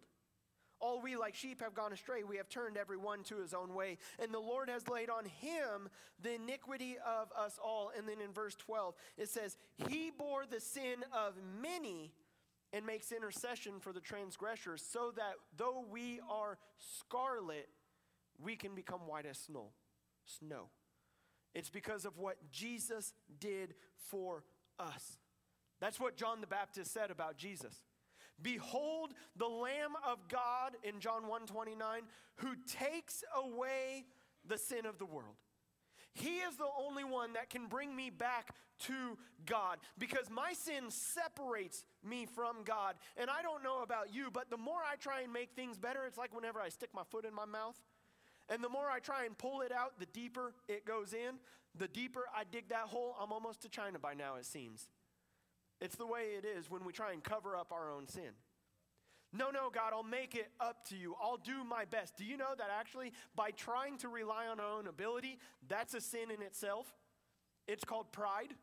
All 0.79 1.01
we 1.01 1.15
like 1.15 1.35
sheep 1.35 1.61
have 1.61 1.73
gone 1.73 1.93
astray. 1.93 2.23
We 2.23 2.37
have 2.37 2.49
turned 2.49 2.75
every 2.75 2.97
one 2.97 3.23
to 3.23 3.37
his 3.37 3.53
own 3.53 3.73
way. 3.73 3.97
And 4.21 4.33
the 4.33 4.39
Lord 4.39 4.69
has 4.69 4.87
laid 4.89 5.09
on 5.09 5.25
him 5.25 5.89
the 6.21 6.35
iniquity 6.35 6.97
of 6.97 7.29
us 7.31 7.57
all. 7.63 7.91
And 7.97 8.07
then 8.07 8.19
in 8.19 8.33
verse 8.33 8.55
12, 8.55 8.93
it 9.17 9.29
says, 9.29 9.57
He 9.87 10.11
bore 10.11 10.45
the 10.45 10.59
sin 10.59 11.05
of 11.13 11.35
many 11.61 12.11
and 12.73 12.85
makes 12.85 13.11
intercession 13.11 13.73
for 13.79 13.93
the 13.93 13.99
transgressors, 13.99 14.83
so 14.87 15.11
that 15.15 15.35
though 15.55 15.85
we 15.89 16.19
are 16.29 16.57
scarlet, 16.77 17.69
we 18.41 18.55
can 18.55 18.75
become 18.75 19.01
white 19.07 19.25
as 19.25 19.37
snow. 19.37 19.67
Snow. 20.25 20.69
It's 21.53 21.69
because 21.69 22.05
of 22.05 22.17
what 22.17 22.37
Jesus 22.51 23.13
did 23.39 23.75
for 23.95 24.43
us. 24.77 25.17
That's 25.79 25.99
what 25.99 26.17
John 26.17 26.41
the 26.41 26.47
Baptist 26.47 26.93
said 26.93 27.11
about 27.11 27.37
Jesus. 27.37 27.83
Behold 28.41 29.13
the 29.37 29.47
Lamb 29.47 29.93
of 30.05 30.27
God 30.27 30.75
in 30.83 30.99
John 30.99 31.27
129 31.27 32.01
who 32.37 32.55
takes 32.67 33.23
away 33.35 34.05
the 34.45 34.57
sin 34.57 34.85
of 34.85 34.97
the 34.97 35.05
world. 35.05 35.35
He 36.15 36.37
is 36.37 36.55
the 36.55 36.67
only 36.79 37.03
one 37.03 37.33
that 37.33 37.49
can 37.49 37.67
bring 37.67 37.95
me 37.95 38.09
back 38.09 38.55
to 38.79 39.17
God 39.45 39.77
because 39.97 40.29
my 40.29 40.53
sin 40.53 40.89
separates 40.89 41.83
me 42.03 42.25
from 42.25 42.63
God. 42.63 42.95
And 43.17 43.29
I 43.29 43.41
don't 43.41 43.63
know 43.63 43.83
about 43.83 44.13
you, 44.13 44.29
but 44.31 44.49
the 44.49 44.57
more 44.57 44.79
I 44.89 44.95
try 44.95 45.21
and 45.21 45.33
make 45.33 45.51
things 45.55 45.77
better, 45.77 46.05
it's 46.05 46.17
like 46.17 46.33
whenever 46.33 46.59
I 46.59 46.69
stick 46.69 46.89
my 46.93 47.03
foot 47.03 47.25
in 47.25 47.33
my 47.33 47.45
mouth. 47.45 47.79
And 48.47 48.63
the 48.63 48.69
more 48.69 48.89
I 48.89 48.99
try 48.99 49.25
and 49.25 49.37
pull 49.37 49.61
it 49.61 49.73
out, 49.73 49.99
the 49.99 50.05
deeper 50.07 50.53
it 50.67 50.85
goes 50.85 51.13
in. 51.13 51.35
The 51.77 51.89
deeper 51.89 52.21
I 52.33 52.43
dig 52.49 52.69
that 52.69 52.85
hole, 52.87 53.15
I'm 53.21 53.33
almost 53.33 53.61
to 53.63 53.69
China 53.69 53.99
by 53.99 54.13
now, 54.13 54.35
it 54.35 54.45
seems. 54.45 54.87
It's 55.81 55.95
the 55.95 56.07
way 56.07 56.35
it 56.37 56.45
is 56.45 56.71
when 56.71 56.85
we 56.85 56.93
try 56.93 57.11
and 57.11 57.21
cover 57.21 57.57
up 57.57 57.73
our 57.73 57.91
own 57.91 58.07
sin. 58.07 58.31
No, 59.37 59.49
no, 59.49 59.69
God, 59.69 59.91
I'll 59.91 60.03
make 60.03 60.35
it 60.35 60.49
up 60.59 60.87
to 60.89 60.95
you. 60.95 61.15
I'll 61.21 61.37
do 61.37 61.63
my 61.63 61.85
best. 61.85 62.15
Do 62.15 62.23
you 62.23 62.37
know 62.37 62.53
that 62.57 62.69
actually, 62.79 63.11
by 63.35 63.51
trying 63.51 63.97
to 63.99 64.07
rely 64.07 64.47
on 64.47 64.59
our 64.59 64.71
own 64.71 64.87
ability, 64.87 65.39
that's 65.67 65.93
a 65.93 66.01
sin 66.01 66.31
in 66.31 66.41
itself? 66.41 66.93
It's 67.67 67.83
called 67.83 68.11
pride. 68.11 68.53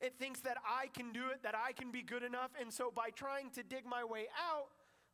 It 0.00 0.18
thinks 0.18 0.40
that 0.40 0.58
I 0.66 0.88
can 0.88 1.12
do 1.12 1.28
it, 1.32 1.42
that 1.44 1.54
I 1.54 1.72
can 1.72 1.90
be 1.90 2.02
good 2.02 2.22
enough. 2.22 2.50
And 2.60 2.72
so 2.72 2.92
by 2.94 3.10
trying 3.10 3.50
to 3.50 3.62
dig 3.62 3.86
my 3.86 4.04
way 4.04 4.26
out, 4.52 4.66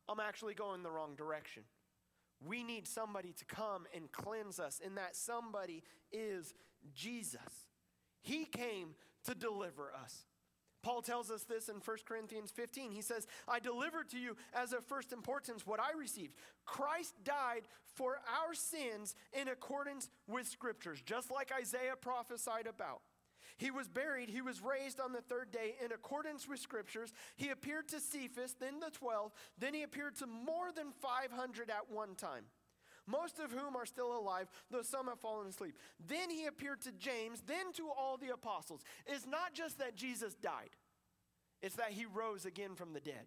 I'm 0.09 0.19
actually 0.19 0.55
going 0.55 0.83
the 0.83 0.91
wrong 0.91 1.15
direction. 1.15 1.63
We 2.45 2.63
need 2.63 2.87
somebody 2.87 3.33
to 3.33 3.45
come 3.45 3.85
and 3.95 4.11
cleanse 4.11 4.59
us, 4.59 4.81
and 4.83 4.97
that 4.97 5.15
somebody 5.15 5.83
is 6.11 6.53
Jesus. 6.95 7.69
He 8.21 8.45
came 8.45 8.95
to 9.25 9.35
deliver 9.35 9.93
us. 9.93 10.25
Paul 10.83 11.01
tells 11.01 11.29
us 11.29 11.43
this 11.43 11.69
in 11.69 11.75
1 11.75 11.97
Corinthians 12.05 12.51
15. 12.51 12.91
He 12.91 13.01
says, 13.01 13.27
I 13.47 13.59
delivered 13.59 14.09
to 14.09 14.19
you 14.19 14.35
as 14.53 14.73
of 14.73 14.83
first 14.85 15.13
importance 15.13 15.65
what 15.65 15.79
I 15.79 15.97
received. 15.97 16.35
Christ 16.65 17.13
died 17.23 17.63
for 17.95 18.19
our 18.43 18.53
sins 18.53 19.15
in 19.33 19.47
accordance 19.47 20.09
with 20.27 20.47
scriptures, 20.47 21.01
just 21.05 21.31
like 21.31 21.51
Isaiah 21.57 21.95
prophesied 21.99 22.67
about. 22.67 23.01
He 23.57 23.69
was 23.69 23.87
buried, 23.87 24.29
he 24.29 24.41
was 24.41 24.61
raised 24.61 24.99
on 24.99 25.11
the 25.11 25.21
third 25.21 25.51
day 25.51 25.75
in 25.83 25.91
accordance 25.91 26.47
with 26.47 26.59
scriptures. 26.59 27.13
He 27.35 27.49
appeared 27.49 27.87
to 27.89 27.99
Cephas, 27.99 28.55
then 28.59 28.79
the 28.79 28.89
12, 28.89 29.31
then 29.59 29.75
he 29.75 29.83
appeared 29.83 30.15
to 30.15 30.25
more 30.25 30.71
than 30.75 30.91
500 30.99 31.69
at 31.69 31.91
one 31.91 32.15
time 32.15 32.45
most 33.11 33.39
of 33.39 33.51
whom 33.51 33.75
are 33.75 33.85
still 33.85 34.17
alive, 34.17 34.47
though 34.69 34.81
some 34.81 35.07
have 35.07 35.19
fallen 35.19 35.47
asleep. 35.47 35.77
Then 36.07 36.29
he 36.29 36.45
appeared 36.45 36.81
to 36.81 36.91
James, 36.93 37.43
then 37.45 37.73
to 37.73 37.89
all 37.89 38.17
the 38.17 38.33
apostles. 38.33 38.81
It's 39.05 39.27
not 39.27 39.53
just 39.53 39.79
that 39.79 39.95
Jesus 39.95 40.33
died, 40.35 40.71
it's 41.61 41.75
that 41.75 41.91
he 41.91 42.05
rose 42.05 42.45
again 42.45 42.75
from 42.75 42.93
the 42.93 43.01
dead. 43.01 43.25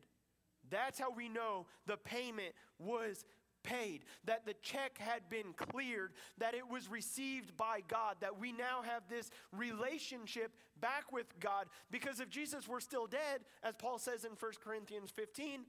That's 0.70 0.98
how 0.98 1.10
we 1.10 1.28
know 1.28 1.66
the 1.86 1.98
payment 1.98 2.54
was 2.78 3.24
paid, 3.62 4.04
that 4.24 4.46
the 4.46 4.54
check 4.62 4.98
had 4.98 5.28
been 5.28 5.52
cleared, 5.56 6.12
that 6.38 6.54
it 6.54 6.68
was 6.68 6.88
received 6.88 7.56
by 7.56 7.80
God, 7.88 8.16
that 8.20 8.38
we 8.38 8.52
now 8.52 8.82
have 8.82 9.02
this 9.08 9.30
relationship 9.52 10.52
back 10.80 11.12
with 11.12 11.26
God. 11.40 11.66
Because 11.90 12.20
if 12.20 12.28
Jesus 12.28 12.68
were 12.68 12.80
still 12.80 13.06
dead, 13.06 13.40
as 13.62 13.74
Paul 13.76 13.98
says 13.98 14.24
in 14.24 14.32
1 14.32 14.52
Corinthians 14.62 15.10
15, 15.10 15.62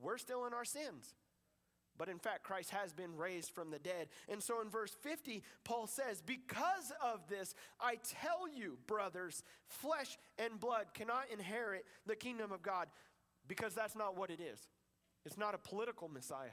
we're 0.00 0.18
still 0.18 0.46
in 0.46 0.54
our 0.54 0.64
sins. 0.64 1.14
But 1.98 2.08
in 2.08 2.18
fact, 2.18 2.44
Christ 2.44 2.70
has 2.70 2.92
been 2.92 3.16
raised 3.16 3.50
from 3.50 3.70
the 3.70 3.78
dead. 3.78 4.08
And 4.28 4.42
so 4.42 4.60
in 4.62 4.70
verse 4.70 4.96
50, 5.02 5.42
Paul 5.64 5.88
says, 5.88 6.22
Because 6.24 6.92
of 7.04 7.28
this, 7.28 7.54
I 7.80 7.96
tell 7.96 8.48
you, 8.48 8.78
brothers, 8.86 9.42
flesh 9.66 10.16
and 10.38 10.60
blood 10.60 10.94
cannot 10.94 11.24
inherit 11.32 11.84
the 12.06 12.16
kingdom 12.16 12.52
of 12.52 12.62
God, 12.62 12.86
because 13.48 13.74
that's 13.74 13.96
not 13.96 14.16
what 14.16 14.30
it 14.30 14.40
is. 14.40 14.68
It's 15.26 15.36
not 15.36 15.54
a 15.54 15.58
political 15.58 16.08
Messiah. 16.08 16.52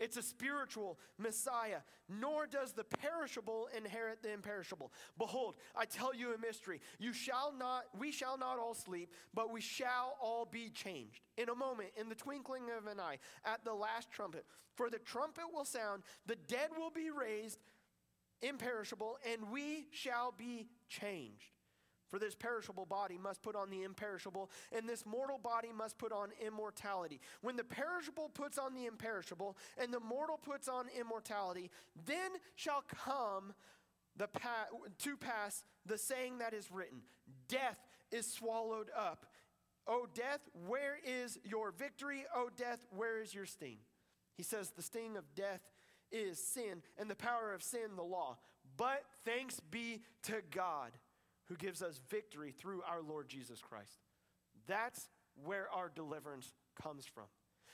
It's 0.00 0.16
a 0.16 0.22
spiritual 0.22 0.98
Messiah, 1.18 1.78
nor 2.08 2.46
does 2.46 2.72
the 2.72 2.84
perishable 2.84 3.68
inherit 3.76 4.22
the 4.22 4.32
imperishable. 4.32 4.92
Behold, 5.18 5.54
I 5.76 5.84
tell 5.84 6.14
you 6.14 6.34
a 6.34 6.38
mystery. 6.38 6.80
You 6.98 7.12
shall 7.12 7.52
not, 7.56 7.84
we 7.98 8.10
shall 8.10 8.36
not 8.36 8.58
all 8.58 8.74
sleep, 8.74 9.12
but 9.32 9.52
we 9.52 9.60
shall 9.60 10.16
all 10.20 10.44
be 10.44 10.70
changed. 10.70 11.20
In 11.36 11.48
a 11.48 11.54
moment, 11.54 11.90
in 11.96 12.08
the 12.08 12.14
twinkling 12.14 12.64
of 12.76 12.86
an 12.86 12.98
eye, 12.98 13.18
at 13.44 13.64
the 13.64 13.74
last 13.74 14.10
trumpet. 14.10 14.44
For 14.74 14.90
the 14.90 14.98
trumpet 14.98 15.44
will 15.52 15.64
sound, 15.64 16.02
the 16.26 16.36
dead 16.36 16.70
will 16.76 16.90
be 16.90 17.10
raised 17.10 17.58
imperishable, 18.42 19.18
and 19.30 19.50
we 19.50 19.86
shall 19.92 20.32
be 20.36 20.66
changed. 20.88 21.51
For 22.12 22.18
this 22.18 22.34
perishable 22.34 22.84
body 22.84 23.16
must 23.16 23.40
put 23.40 23.56
on 23.56 23.70
the 23.70 23.84
imperishable, 23.84 24.50
and 24.70 24.86
this 24.86 25.06
mortal 25.06 25.38
body 25.38 25.70
must 25.74 25.96
put 25.96 26.12
on 26.12 26.28
immortality. 26.46 27.22
When 27.40 27.56
the 27.56 27.64
perishable 27.64 28.28
puts 28.28 28.58
on 28.58 28.74
the 28.74 28.84
imperishable, 28.84 29.56
and 29.78 29.94
the 29.94 29.98
mortal 29.98 30.36
puts 30.36 30.68
on 30.68 30.84
immortality, 31.00 31.70
then 32.04 32.32
shall 32.54 32.84
come 32.86 33.54
the 34.18 34.26
pa- 34.26 34.66
to 34.98 35.16
pass 35.16 35.64
the 35.86 35.96
saying 35.96 36.36
that 36.40 36.52
is 36.52 36.70
written 36.70 36.98
Death 37.48 37.80
is 38.10 38.30
swallowed 38.30 38.90
up. 38.94 39.24
O 39.86 40.06
death, 40.12 40.40
where 40.68 40.98
is 41.06 41.38
your 41.44 41.70
victory? 41.70 42.26
O 42.36 42.50
death, 42.54 42.84
where 42.94 43.22
is 43.22 43.34
your 43.34 43.46
sting? 43.46 43.78
He 44.36 44.42
says, 44.42 44.68
The 44.68 44.82
sting 44.82 45.16
of 45.16 45.34
death 45.34 45.62
is 46.10 46.38
sin, 46.38 46.82
and 46.98 47.08
the 47.08 47.16
power 47.16 47.54
of 47.54 47.62
sin, 47.62 47.96
the 47.96 48.02
law. 48.02 48.36
But 48.76 49.02
thanks 49.24 49.60
be 49.60 50.02
to 50.24 50.42
God 50.50 50.92
who 51.52 51.58
gives 51.58 51.82
us 51.82 52.00
victory 52.08 52.50
through 52.50 52.80
our 52.88 53.02
Lord 53.02 53.28
Jesus 53.28 53.60
Christ. 53.60 53.98
That's 54.66 55.10
where 55.44 55.66
our 55.70 55.90
deliverance 55.94 56.50
comes 56.80 57.04
from. 57.04 57.24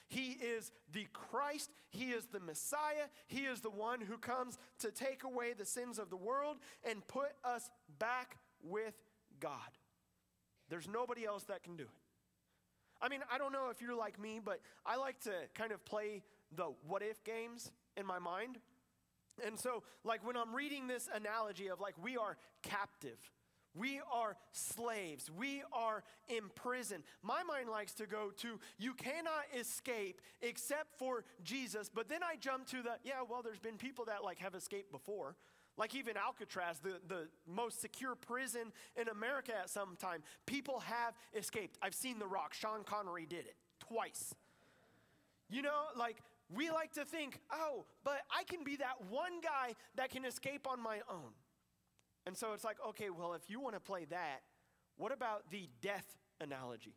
He 0.08 0.32
is 0.32 0.72
the 0.92 1.06
Christ. 1.12 1.70
He 1.90 2.06
is 2.06 2.26
the 2.26 2.40
Messiah. 2.40 3.06
He 3.28 3.42
is 3.42 3.60
the 3.60 3.70
one 3.70 4.00
who 4.00 4.18
comes 4.18 4.58
to 4.80 4.90
take 4.90 5.22
away 5.22 5.52
the 5.52 5.64
sins 5.64 6.00
of 6.00 6.10
the 6.10 6.16
world 6.16 6.56
and 6.82 7.06
put 7.06 7.28
us 7.44 7.70
back 8.00 8.38
with 8.64 8.94
God. 9.38 9.52
There's 10.70 10.88
nobody 10.88 11.24
else 11.24 11.44
that 11.44 11.62
can 11.62 11.76
do 11.76 11.84
it. 11.84 11.88
I 13.00 13.08
mean, 13.08 13.20
I 13.30 13.38
don't 13.38 13.52
know 13.52 13.68
if 13.70 13.80
you're 13.80 13.94
like 13.94 14.20
me, 14.20 14.40
but 14.44 14.58
I 14.84 14.96
like 14.96 15.20
to 15.20 15.32
kind 15.54 15.70
of 15.70 15.84
play 15.84 16.24
the 16.56 16.72
what 16.88 17.02
if 17.02 17.22
games 17.22 17.70
in 17.96 18.06
my 18.06 18.18
mind. 18.18 18.58
And 19.46 19.56
so, 19.56 19.84
like, 20.02 20.26
when 20.26 20.36
I'm 20.36 20.52
reading 20.52 20.88
this 20.88 21.08
analogy 21.14 21.68
of 21.68 21.80
like 21.80 21.94
we 22.02 22.16
are 22.16 22.36
captive, 22.62 23.18
we 23.74 24.00
are 24.12 24.36
slaves. 24.52 25.30
We 25.36 25.62
are 25.72 26.02
imprisoned. 26.28 27.04
My 27.22 27.42
mind 27.42 27.68
likes 27.68 27.92
to 27.94 28.06
go 28.06 28.30
to, 28.38 28.58
you 28.78 28.94
cannot 28.94 29.44
escape 29.58 30.20
except 30.40 30.98
for 30.98 31.24
Jesus. 31.44 31.90
But 31.92 32.08
then 32.08 32.22
I 32.22 32.36
jump 32.36 32.66
to 32.68 32.82
the, 32.82 32.96
yeah, 33.04 33.22
well, 33.28 33.42
there's 33.42 33.58
been 33.58 33.76
people 33.76 34.04
that 34.06 34.24
like 34.24 34.38
have 34.38 34.54
escaped 34.54 34.90
before. 34.90 35.36
Like 35.76 35.94
even 35.94 36.16
Alcatraz, 36.16 36.80
the, 36.80 37.00
the 37.06 37.28
most 37.46 37.80
secure 37.80 38.16
prison 38.16 38.72
in 39.00 39.08
America 39.08 39.52
at 39.56 39.70
some 39.70 39.96
time, 39.96 40.22
people 40.44 40.80
have 40.80 41.14
escaped. 41.36 41.78
I've 41.80 41.94
seen 41.94 42.18
The 42.18 42.26
Rock. 42.26 42.52
Sean 42.52 42.82
Connery 42.82 43.26
did 43.26 43.46
it 43.46 43.54
twice. 43.78 44.34
You 45.48 45.62
know, 45.62 45.84
like 45.96 46.16
we 46.52 46.70
like 46.70 46.92
to 46.94 47.04
think, 47.04 47.38
oh, 47.52 47.84
but 48.04 48.22
I 48.36 48.42
can 48.44 48.64
be 48.64 48.76
that 48.76 48.96
one 49.08 49.40
guy 49.40 49.74
that 49.96 50.10
can 50.10 50.24
escape 50.24 50.66
on 50.66 50.82
my 50.82 51.00
own. 51.08 51.30
And 52.28 52.36
so 52.36 52.52
it's 52.52 52.62
like, 52.62 52.76
okay, 52.90 53.08
well, 53.08 53.32
if 53.32 53.48
you 53.48 53.58
want 53.58 53.74
to 53.74 53.80
play 53.80 54.04
that, 54.10 54.42
what 54.98 55.12
about 55.12 55.50
the 55.50 55.66
death 55.80 56.04
analogy? 56.42 56.94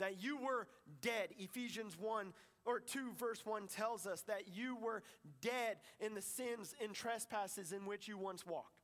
That 0.00 0.20
you 0.20 0.36
were 0.38 0.66
dead. 1.00 1.28
Ephesians 1.38 1.96
1 1.96 2.32
or 2.64 2.80
2 2.80 3.12
verse 3.16 3.46
1 3.46 3.68
tells 3.68 4.08
us 4.08 4.22
that 4.22 4.48
you 4.56 4.76
were 4.76 5.04
dead 5.40 5.76
in 6.00 6.14
the 6.14 6.20
sins 6.20 6.74
and 6.82 6.92
trespasses 6.92 7.70
in 7.70 7.86
which 7.86 8.08
you 8.08 8.18
once 8.18 8.44
walked. 8.44 8.80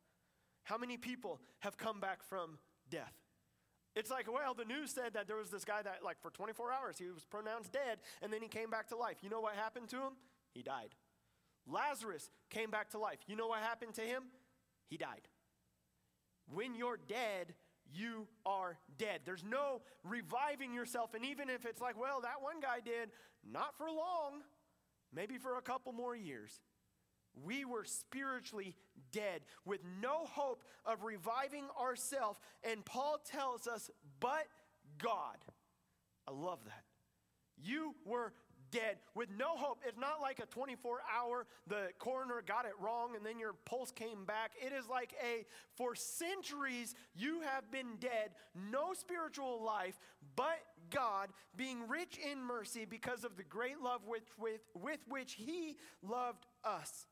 How 0.62 0.78
many 0.78 0.96
people 0.96 1.40
have 1.58 1.76
come 1.76 1.98
back 1.98 2.22
from 2.22 2.58
death? 2.88 3.14
It's 3.96 4.08
like, 4.08 4.32
well, 4.32 4.54
the 4.54 4.64
news 4.64 4.92
said 4.92 5.14
that 5.14 5.26
there 5.26 5.36
was 5.36 5.50
this 5.50 5.64
guy 5.64 5.82
that, 5.82 6.04
like, 6.04 6.22
for 6.22 6.30
24 6.30 6.72
hours, 6.72 6.96
he 6.96 7.06
was 7.06 7.24
pronounced 7.24 7.72
dead, 7.72 7.98
and 8.22 8.32
then 8.32 8.40
he 8.40 8.46
came 8.46 8.70
back 8.70 8.86
to 8.90 8.96
life. 8.96 9.16
You 9.20 9.30
know 9.30 9.40
what 9.40 9.54
happened 9.56 9.88
to 9.88 9.96
him? 9.96 10.12
He 10.54 10.62
died. 10.62 10.94
Lazarus 11.66 12.30
came 12.50 12.70
back 12.70 12.90
to 12.90 12.98
life. 12.98 13.18
You 13.26 13.34
know 13.34 13.48
what 13.48 13.58
happened 13.58 13.94
to 13.94 14.02
him? 14.02 14.22
He 14.88 14.96
died. 14.96 15.26
When 16.46 16.74
you're 16.74 16.98
dead, 17.08 17.54
you 17.92 18.26
are 18.46 18.78
dead. 18.98 19.20
There's 19.24 19.44
no 19.44 19.82
reviving 20.04 20.74
yourself. 20.74 21.14
And 21.14 21.24
even 21.24 21.48
if 21.48 21.66
it's 21.66 21.80
like, 21.80 22.00
well, 22.00 22.20
that 22.22 22.40
one 22.40 22.60
guy 22.60 22.80
did, 22.84 23.10
not 23.50 23.76
for 23.76 23.86
long, 23.86 24.42
maybe 25.14 25.38
for 25.38 25.56
a 25.58 25.62
couple 25.62 25.92
more 25.92 26.16
years. 26.16 26.60
We 27.34 27.64
were 27.64 27.84
spiritually 27.84 28.74
dead 29.10 29.42
with 29.64 29.80
no 30.02 30.26
hope 30.26 30.64
of 30.84 31.02
reviving 31.02 31.64
ourselves. 31.80 32.38
And 32.62 32.84
Paul 32.84 33.18
tells 33.24 33.66
us, 33.66 33.90
but 34.20 34.46
God. 34.98 35.36
I 36.28 36.32
love 36.32 36.58
that. 36.66 36.84
You 37.56 37.94
were 38.04 38.32
dead 38.72 38.96
with 39.14 39.28
no 39.38 39.56
hope. 39.56 39.78
It's 39.86 39.98
not 39.98 40.20
like 40.20 40.40
a 40.40 40.46
24 40.46 41.00
hour, 41.16 41.46
the 41.68 41.90
coroner 41.98 42.42
got 42.44 42.64
it 42.64 42.72
wrong 42.80 43.14
and 43.14 43.24
then 43.24 43.38
your 43.38 43.52
pulse 43.64 43.92
came 43.92 44.24
back. 44.24 44.52
It 44.60 44.72
is 44.72 44.88
like 44.88 45.14
a, 45.22 45.44
for 45.76 45.94
centuries, 45.94 46.96
you 47.14 47.42
have 47.42 47.70
been 47.70 47.96
dead, 48.00 48.30
no 48.70 48.94
spiritual 48.94 49.62
life, 49.62 49.98
but 50.34 50.58
God, 50.90 51.28
being 51.56 51.86
rich 51.86 52.18
in 52.18 52.42
mercy 52.42 52.84
because 52.84 53.22
of 53.22 53.36
the 53.36 53.44
great 53.44 53.80
love 53.80 54.00
with, 54.06 54.24
with, 54.38 54.62
with 54.74 55.00
which 55.08 55.34
He 55.34 55.76
loved 56.02 56.46
us, 56.64 57.06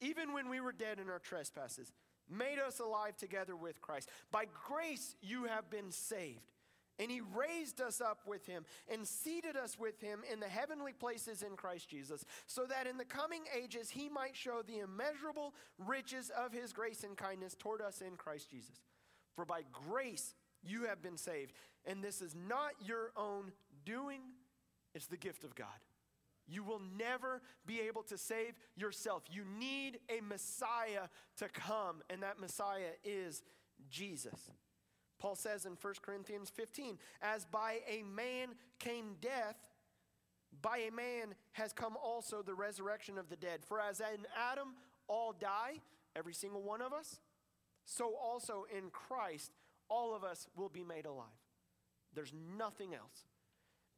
even 0.00 0.32
when 0.32 0.48
we 0.48 0.60
were 0.60 0.72
dead 0.72 0.98
in 0.98 1.10
our 1.10 1.18
trespasses, 1.18 1.92
made 2.30 2.58
us 2.58 2.78
alive 2.78 3.16
together 3.16 3.56
with 3.56 3.80
Christ. 3.80 4.08
By 4.30 4.46
grace, 4.66 5.16
you 5.20 5.44
have 5.44 5.68
been 5.68 5.90
saved 5.90 6.52
and 7.00 7.10
he 7.10 7.22
raised 7.34 7.80
us 7.80 8.00
up 8.00 8.20
with 8.26 8.46
him 8.46 8.64
and 8.92 9.06
seated 9.06 9.56
us 9.56 9.78
with 9.78 10.00
him 10.00 10.20
in 10.30 10.38
the 10.38 10.46
heavenly 10.46 10.92
places 10.92 11.42
in 11.42 11.56
Christ 11.56 11.88
Jesus, 11.88 12.24
so 12.46 12.66
that 12.66 12.86
in 12.86 12.98
the 12.98 13.04
coming 13.04 13.42
ages 13.58 13.90
he 13.90 14.08
might 14.08 14.36
show 14.36 14.60
the 14.62 14.80
immeasurable 14.80 15.54
riches 15.78 16.30
of 16.38 16.52
his 16.52 16.72
grace 16.74 17.02
and 17.02 17.16
kindness 17.16 17.56
toward 17.58 17.80
us 17.80 18.02
in 18.02 18.16
Christ 18.16 18.50
Jesus. 18.50 18.82
For 19.34 19.46
by 19.46 19.62
grace 19.72 20.34
you 20.62 20.84
have 20.84 21.02
been 21.02 21.16
saved, 21.16 21.52
and 21.86 22.04
this 22.04 22.20
is 22.20 22.36
not 22.36 22.72
your 22.84 23.12
own 23.16 23.52
doing, 23.86 24.20
it's 24.94 25.06
the 25.06 25.16
gift 25.16 25.42
of 25.42 25.54
God. 25.54 25.68
You 26.46 26.64
will 26.64 26.82
never 26.98 27.40
be 27.64 27.80
able 27.80 28.02
to 28.04 28.18
save 28.18 28.58
yourself. 28.76 29.22
You 29.30 29.44
need 29.58 30.00
a 30.10 30.20
Messiah 30.20 31.08
to 31.38 31.48
come, 31.48 32.02
and 32.10 32.22
that 32.24 32.40
Messiah 32.40 32.92
is 33.04 33.42
Jesus. 33.88 34.50
Paul 35.20 35.36
says 35.36 35.66
in 35.66 35.76
1 35.80 35.94
Corinthians 36.02 36.50
15, 36.50 36.98
as 37.22 37.44
by 37.44 37.80
a 37.86 38.02
man 38.02 38.48
came 38.78 39.16
death, 39.20 39.56
by 40.62 40.78
a 40.78 40.90
man 40.90 41.34
has 41.52 41.72
come 41.72 41.96
also 42.02 42.42
the 42.42 42.54
resurrection 42.54 43.18
of 43.18 43.28
the 43.28 43.36
dead. 43.36 43.60
For 43.64 43.80
as 43.80 44.00
in 44.00 44.26
Adam 44.36 44.74
all 45.06 45.32
die, 45.32 45.80
every 46.16 46.34
single 46.34 46.62
one 46.62 46.82
of 46.82 46.92
us, 46.92 47.20
so 47.84 48.14
also 48.20 48.64
in 48.76 48.90
Christ 48.90 49.52
all 49.88 50.14
of 50.14 50.24
us 50.24 50.48
will 50.56 50.68
be 50.68 50.82
made 50.82 51.06
alive. 51.06 51.26
There's 52.14 52.32
nothing 52.56 52.94
else. 52.94 53.26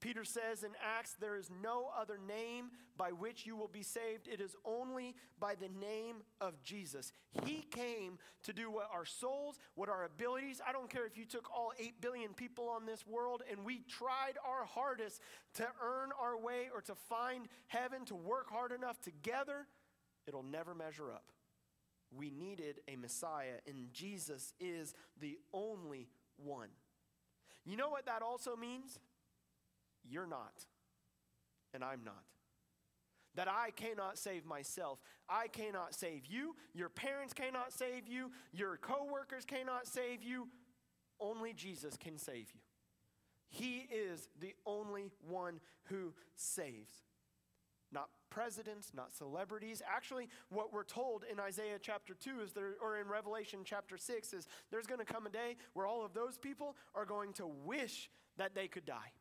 Peter 0.03 0.25
says 0.25 0.65
in 0.65 0.73
Acts, 0.99 1.15
there 1.21 1.37
is 1.37 1.49
no 1.63 1.89
other 1.99 2.19
name 2.19 2.73
by 2.99 3.11
which 3.11 3.47
you 3.47 3.57
will 3.57 3.69
be 3.69 3.85
saved. 3.85 4.27
It 4.27 4.41
is 4.41 4.57
only 4.65 5.15
by 5.39 5.55
the 5.55 5.69
name 5.69 6.17
of 6.41 6.61
Jesus. 6.63 7.13
He 7.45 7.65
came 7.71 8.19
to 8.43 8.53
do 8.53 8.69
what 8.69 8.89
our 8.93 9.07
souls, 9.07 9.61
what 9.77 9.89
our 9.89 10.05
abilities, 10.05 10.61
I 10.67 10.73
don't 10.73 10.91
care 10.91 11.07
if 11.07 11.17
you 11.17 11.25
took 11.25 11.49
all 11.55 11.73
8 11.79 12.01
billion 12.01 12.35
people 12.35 12.69
on 12.69 12.85
this 12.85 13.07
world 13.07 13.43
and 13.49 13.65
we 13.65 13.83
tried 13.89 14.35
our 14.45 14.67
hardest 14.67 15.21
to 15.55 15.67
earn 15.81 16.11
our 16.21 16.37
way 16.37 16.69
or 16.75 16.81
to 16.83 16.97
find 16.97 17.47
heaven, 17.69 18.05
to 18.07 18.17
work 18.17 18.51
hard 18.51 18.73
enough 18.73 19.01
together, 19.01 19.69
it'll 20.27 20.43
never 20.43 20.75
measure 20.75 21.13
up. 21.13 21.31
We 22.15 22.29
needed 22.29 22.81
a 22.89 22.97
Messiah, 22.97 23.61
and 23.67 23.93
Jesus 23.93 24.53
is 24.61 24.95
the 25.21 25.39
only 25.55 26.09
one. 26.37 26.69
You 27.65 27.77
know 27.77 27.89
what 27.89 28.07
that 28.07 28.23
also 28.23 28.57
means? 28.57 28.99
You're 30.13 30.27
not, 30.27 30.67
and 31.73 31.83
I'm 31.83 32.05
not. 32.05 32.25
That 33.35 33.49
I 33.49 33.71
cannot 33.71 34.19
save 34.19 34.45
myself. 34.45 34.99
I 35.27 35.49
cannot 35.49 35.95
save 35.95 36.27
you. 36.27 36.55
Your 36.75 36.91
parents 36.91 37.33
cannot 37.33 37.73
save 37.73 38.07
you. 38.07 38.31
Your 38.53 38.77
coworkers 38.77 39.47
cannot 39.47 39.87
save 39.87 40.23
you. 40.23 40.49
Only 41.19 41.55
Jesus 41.55 41.97
can 41.97 42.19
save 42.19 42.51
you. 42.53 42.61
He 43.49 43.89
is 43.91 44.29
the 44.39 44.55
only 44.67 45.11
one 45.27 45.61
who 45.85 46.13
saves. 46.37 46.93
Not 47.91 48.09
presidents, 48.29 48.93
not 48.95 49.15
celebrities. 49.15 49.81
Actually, 49.87 50.29
what 50.51 50.75
we're 50.75 50.85
told 50.85 51.25
in 51.31 51.41
Isaiah 51.41 51.79
chapter 51.81 52.13
2 52.13 52.41
is 52.43 52.53
there, 52.53 52.75
or 52.83 52.99
in 52.99 53.09
Revelation 53.09 53.61
chapter 53.65 53.97
6 53.97 54.35
is 54.35 54.47
there's 54.71 54.87
going 54.87 55.01
to 55.01 55.11
come 55.11 55.27
a 55.27 55.31
day 55.31 55.57
where 55.73 55.87
all 55.87 56.05
of 56.05 56.13
those 56.13 56.37
people 56.37 56.77
are 56.95 57.07
going 57.07 57.33
to 57.35 57.47
wish 57.47 58.11
that 58.37 58.55
they 58.55 58.69
could 58.69 58.85
die. 58.85 59.13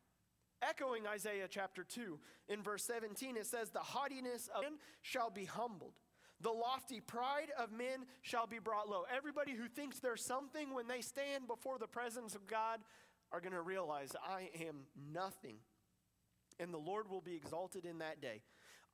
Echoing 0.62 1.06
Isaiah 1.06 1.48
chapter 1.50 1.84
2, 1.84 2.18
in 2.48 2.62
verse 2.62 2.84
17, 2.84 3.36
it 3.36 3.46
says, 3.46 3.70
The 3.70 3.80
haughtiness 3.80 4.48
of 4.54 4.62
men 4.62 4.74
shall 5.00 5.30
be 5.30 5.44
humbled. 5.44 5.94
The 6.40 6.50
lofty 6.50 7.00
pride 7.00 7.52
of 7.58 7.72
men 7.72 8.06
shall 8.20 8.46
be 8.46 8.58
brought 8.58 8.88
low. 8.88 9.04
Everybody 9.14 9.52
who 9.52 9.68
thinks 9.68 10.00
they're 10.00 10.16
something 10.16 10.74
when 10.74 10.88
they 10.88 11.00
stand 11.00 11.46
before 11.46 11.78
the 11.78 11.86
presence 11.86 12.34
of 12.34 12.46
God 12.46 12.80
are 13.30 13.40
going 13.40 13.52
to 13.52 13.62
realize, 13.62 14.12
I 14.24 14.50
am 14.66 14.86
nothing. 15.12 15.56
And 16.58 16.72
the 16.72 16.78
Lord 16.78 17.08
will 17.08 17.20
be 17.20 17.34
exalted 17.34 17.84
in 17.84 17.98
that 17.98 18.20
day. 18.20 18.42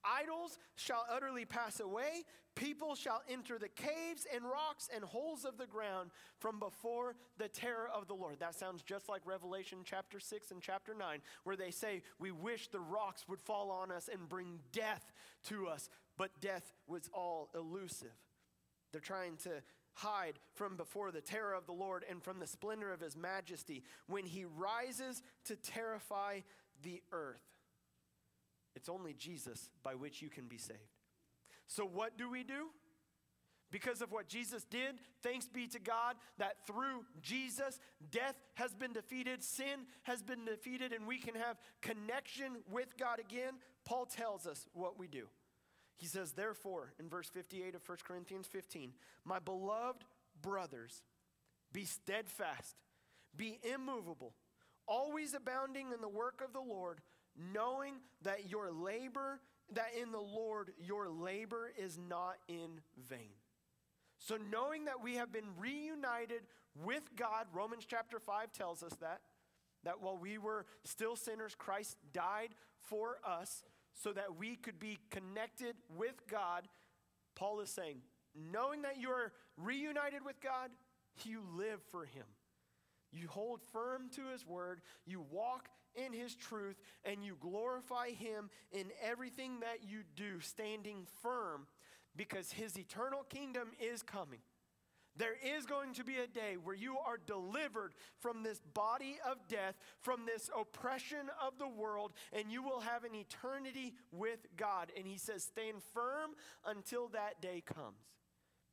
Idols 0.05 0.59
shall 0.77 1.05
utterly 1.11 1.45
pass 1.45 1.81
away. 1.81 2.25
People 2.55 2.95
shall 2.95 3.23
enter 3.31 3.59
the 3.59 3.69
caves 3.69 4.27
and 4.35 4.45
rocks 4.45 4.89
and 4.95 5.05
holes 5.05 5.45
of 5.45 5.59
the 5.59 5.67
ground 5.67 6.11
from 6.39 6.59
before 6.59 7.15
the 7.37 7.49
terror 7.49 7.89
of 7.95 8.09
the 8.09 8.15
Lord. 8.15 8.41
That 8.41 8.55
sounds 8.55 8.83
just 8.83 9.09
like 9.09 9.23
Revelation 9.25 9.79
chapter 9.85 10.19
6 10.19 10.51
and 10.51 10.61
chapter 10.61 10.93
9, 10.93 11.21
where 11.45 11.57
they 11.57 11.71
say, 11.71 12.03
We 12.19 12.33
wish 12.33 12.69
the 12.69 12.81
rocks 12.81 13.27
would 13.29 13.41
fall 13.41 13.71
on 13.71 13.93
us 13.93 14.09
and 14.13 14.29
bring 14.29 14.59
death 14.73 15.13
to 15.45 15.69
us. 15.69 15.89
But 16.17 16.41
death 16.41 16.73
was 16.89 17.09
all 17.13 17.51
elusive. 17.55 18.17
They're 18.91 19.01
trying 19.01 19.37
to 19.45 19.63
hide 19.95 20.39
from 20.55 20.77
before 20.77 21.11
the 21.11 21.21
terror 21.21 21.55
of 21.55 21.67
the 21.67 21.73
Lord 21.73 22.05
and 22.09 22.23
from 22.23 22.39
the 22.39 22.47
splendor 22.47 22.93
of 22.93 23.01
his 23.01 23.17
majesty 23.17 23.83
when 24.07 24.25
he 24.25 24.45
rises 24.45 25.23
to 25.45 25.57
terrify 25.57 26.41
the 26.83 27.03
earth. 27.13 27.43
It's 28.79 28.89
only 28.89 29.13
Jesus 29.13 29.71
by 29.83 29.97
which 29.97 30.23
you 30.23 30.31
can 30.31 30.47
be 30.47 30.57
saved. 30.57 30.79
So, 31.67 31.85
what 31.85 32.17
do 32.17 32.31
we 32.31 32.45
do? 32.45 32.69
Because 33.73 34.01
of 34.03 34.13
what 34.13 34.29
Jesus 34.29 34.63
did, 34.65 34.95
thanks 35.21 35.49
be 35.49 35.67
to 35.67 35.81
God 35.81 36.15
that 36.39 36.65
through 36.65 37.05
Jesus, 37.21 37.81
death 38.13 38.37
has 38.55 38.73
been 38.75 38.93
defeated, 38.93 39.43
sin 39.43 39.81
has 40.05 40.23
been 40.23 40.45
defeated, 40.45 40.93
and 40.93 41.09
we 41.09 41.19
can 41.19 41.35
have 41.35 41.59
connection 41.83 42.59
with 42.71 42.97
God 42.97 43.19
again. 43.19 43.55
Paul 43.85 44.07
tells 44.07 44.47
us 44.47 44.65
what 44.75 44.97
we 44.97 45.09
do. 45.09 45.27
He 45.97 46.07
says, 46.07 46.31
Therefore, 46.31 46.95
in 47.01 47.09
verse 47.09 47.29
58 47.29 47.75
of 47.75 47.87
1 47.87 47.99
Corinthians 48.07 48.47
15, 48.47 48.93
my 49.25 49.41
beloved 49.41 50.05
brothers, 50.41 51.03
be 51.73 51.85
steadfast, 51.85 52.77
be 53.37 53.59
immovable, 53.75 54.35
always 54.87 55.35
abounding 55.35 55.89
in 55.93 56.01
the 56.01 56.09
work 56.09 56.41
of 56.47 56.53
the 56.53 56.61
Lord 56.61 57.01
knowing 57.53 57.95
that 58.23 58.51
your 58.51 58.71
labor, 58.71 59.41
that 59.73 59.91
in 60.01 60.13
the 60.13 60.21
Lord 60.21 60.73
your 60.79 61.09
labor 61.09 61.71
is 61.79 61.99
not 61.99 62.37
in 62.49 62.81
vain. 63.09 63.37
So, 64.19 64.37
knowing 64.51 64.87
that 64.87 65.03
we 65.03 65.15
have 65.15 65.33
been 65.33 65.57
reunited 65.59 66.43
with 66.85 67.05
God, 67.17 67.47
Romans 67.53 67.85
chapter 67.87 68.19
5 68.19 68.53
tells 68.53 68.83
us 68.83 68.93
that, 69.01 69.21
that 69.85 70.01
while 70.01 70.19
we 70.19 70.39
were 70.39 70.67
still 70.85 71.15
sinners, 71.15 71.55
Christ 71.57 71.97
died 72.13 72.51
for 72.81 73.19
us 73.25 73.63
so 73.95 74.13
that 74.13 74.37
we 74.37 74.57
could 74.57 74.81
be 74.81 74.99
connected 75.11 75.77
with 75.97 76.27
God. 76.29 76.67
Paul 77.37 77.61
is 77.61 77.71
saying, 77.71 77.99
knowing 78.53 78.83
that 78.83 79.01
you 79.01 79.11
are 79.11 79.33
reunited 79.57 80.25
with 80.25 80.41
God, 80.41 80.71
you 81.25 81.43
live 81.57 81.81
for 81.91 82.05
Him. 82.05 82.25
You 83.13 83.29
hold 83.29 83.61
firm 83.73 84.11
to 84.17 84.23
His 84.33 84.47
word, 84.47 84.81
you 85.07 85.25
walk 85.31 85.69
in 85.95 86.13
His 86.13 86.35
truth, 86.35 86.81
and 87.05 87.25
you 87.25 87.37
glorify 87.41 88.11
Him 88.11 88.51
in 88.73 88.87
everything 89.03 89.61
that 89.61 89.89
you 89.89 90.01
do, 90.17 90.41
standing 90.41 91.07
firm 91.23 91.67
because 92.17 92.53
His 92.53 92.79
eternal 92.79 93.23
kingdom 93.23 93.69
is 93.81 94.03
coming. 94.03 94.41
There 95.17 95.35
is 95.57 95.67
going 95.67 95.95
to 95.95 96.05
be 96.05 96.19
a 96.19 96.29
day 96.29 96.57
where 96.63 96.77
you 96.77 96.97
are 96.97 97.19
delivered 97.27 97.95
from 98.21 98.45
this 98.45 98.61
body 98.73 99.17
of 99.29 99.37
death, 99.49 99.75
from 100.01 100.27
this 100.27 100.49
oppression 100.57 101.29
of 101.45 101.59
the 101.59 101.69
world, 101.69 102.13
and 102.33 102.53
you 102.53 102.63
will 102.63 102.81
have 102.81 103.03
an 103.03 103.17
eternity 103.17 103.95
with 104.13 104.47
God. 104.57 104.93
And 104.97 105.09
he 105.09 105.19
says, 105.19 105.43
stand 105.43 105.83
firm 105.93 106.31
until 106.65 107.09
that 107.09 107.43
day 107.43 107.65
comes. 107.67 107.97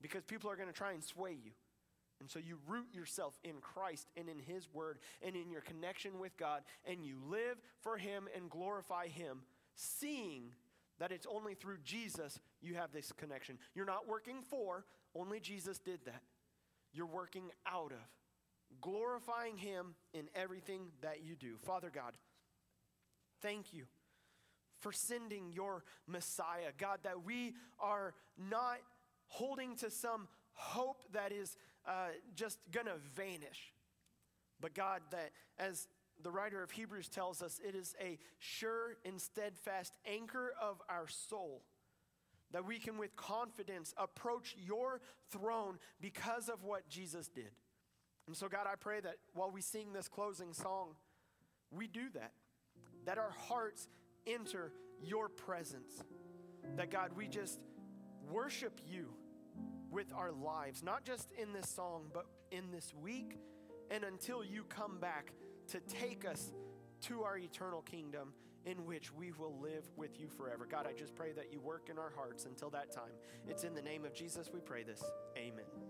Because 0.01 0.23
people 0.23 0.51
are 0.51 0.55
going 0.55 0.67
to 0.69 0.73
try 0.73 0.91
and 0.91 1.03
sway 1.03 1.31
you. 1.31 1.51
And 2.19 2.29
so 2.29 2.39
you 2.39 2.57
root 2.67 2.87
yourself 2.93 3.37
in 3.43 3.55
Christ 3.61 4.07
and 4.15 4.29
in 4.29 4.39
His 4.39 4.67
Word 4.73 4.99
and 5.21 5.35
in 5.35 5.49
your 5.49 5.61
connection 5.61 6.19
with 6.19 6.37
God, 6.37 6.63
and 6.85 7.05
you 7.05 7.17
live 7.29 7.57
for 7.81 7.97
Him 7.97 8.27
and 8.35 8.49
glorify 8.49 9.07
Him, 9.07 9.41
seeing 9.75 10.53
that 10.99 11.11
it's 11.11 11.27
only 11.29 11.55
through 11.55 11.79
Jesus 11.83 12.39
you 12.61 12.75
have 12.75 12.93
this 12.93 13.11
connection. 13.11 13.57
You're 13.73 13.85
not 13.85 14.07
working 14.07 14.41
for, 14.49 14.85
only 15.13 15.39
Jesus 15.39 15.77
did 15.77 15.99
that 16.05 16.21
you're 16.95 17.05
working 17.05 17.51
out 17.67 17.91
of, 17.91 18.79
glorifying 18.81 19.57
Him 19.57 19.95
in 20.13 20.29
everything 20.33 20.87
that 21.01 21.23
you 21.23 21.35
do. 21.35 21.57
Father 21.65 21.91
God, 21.93 22.13
thank 23.41 23.73
you 23.73 23.83
for 24.79 24.91
sending 24.91 25.51
your 25.51 25.83
Messiah. 26.07 26.71
God, 26.77 26.99
that 27.03 27.25
we 27.25 27.53
are 27.79 28.13
not 28.37 28.77
holding 29.27 29.75
to 29.77 29.91
some 29.91 30.27
hope 30.53 31.03
that 31.11 31.31
is 31.31 31.57
uh, 31.87 32.09
just 32.35 32.59
going 32.71 32.87
to 32.87 32.97
vanish. 33.15 33.73
But 34.61 34.73
God, 34.73 35.01
that 35.11 35.31
as 35.59 35.87
the 36.21 36.31
writer 36.31 36.63
of 36.63 36.71
Hebrews 36.71 37.09
tells 37.09 37.41
us, 37.41 37.59
it 37.67 37.75
is 37.75 37.95
a 38.01 38.17
sure 38.39 38.95
and 39.05 39.19
steadfast 39.19 39.93
anchor 40.05 40.53
of 40.61 40.81
our 40.89 41.07
soul 41.07 41.61
that 42.51 42.65
we 42.65 42.79
can 42.79 42.97
with 42.97 43.15
confidence 43.15 43.93
approach 43.97 44.55
your 44.57 45.01
throne 45.29 45.77
because 45.99 46.47
of 46.47 46.63
what 46.63 46.87
Jesus 46.87 47.27
did. 47.27 47.51
And 48.27 48.35
so, 48.35 48.47
God, 48.47 48.65
I 48.71 48.75
pray 48.75 49.01
that 49.01 49.15
while 49.33 49.51
we 49.51 49.61
sing 49.61 49.93
this 49.93 50.07
closing 50.07 50.53
song, 50.53 50.95
we 51.69 51.87
do 51.87 52.09
that, 52.13 52.31
that 53.05 53.17
our 53.17 53.33
hearts 53.49 53.87
enter 54.25 54.71
your 55.01 55.27
presence. 55.27 56.01
That, 56.77 56.89
God, 56.89 57.11
we 57.15 57.27
just 57.27 57.59
worship 58.31 58.79
you 58.89 59.09
with 59.95 60.11
our 60.13 60.33
lives, 60.33 60.83
not 60.83 61.05
just 61.05 61.31
in 61.41 61.53
this 61.53 61.69
song, 61.69 62.03
but 62.13 62.25
in 62.51 62.69
this 62.69 62.93
week 63.01 63.39
and 63.89 64.03
until 64.03 64.43
you 64.43 64.65
come 64.65 64.99
back 64.99 65.31
to 65.69 65.79
take 65.79 66.27
us 66.27 66.51
to 67.01 67.23
our 67.23 67.37
eternal 67.37 67.81
kingdom 67.81 68.33
in 68.65 68.85
which 68.85 69.13
we 69.13 69.31
will 69.31 69.57
live 69.61 69.85
with 69.95 70.19
you 70.19 70.27
forever. 70.27 70.67
God, 70.69 70.85
I 70.85 70.91
just 70.93 71.15
pray 71.15 71.31
that 71.33 71.53
you 71.53 71.61
work 71.61 71.87
in 71.89 71.97
our 71.97 72.11
hearts 72.15 72.45
until 72.45 72.69
that 72.71 72.91
time. 72.91 73.13
It's 73.47 73.63
in 73.63 73.73
the 73.73 73.81
name 73.81 74.03
of 74.03 74.13
Jesus 74.13 74.49
we 74.53 74.59
pray 74.59 74.83
this. 74.83 75.01
Amen. 75.37 75.85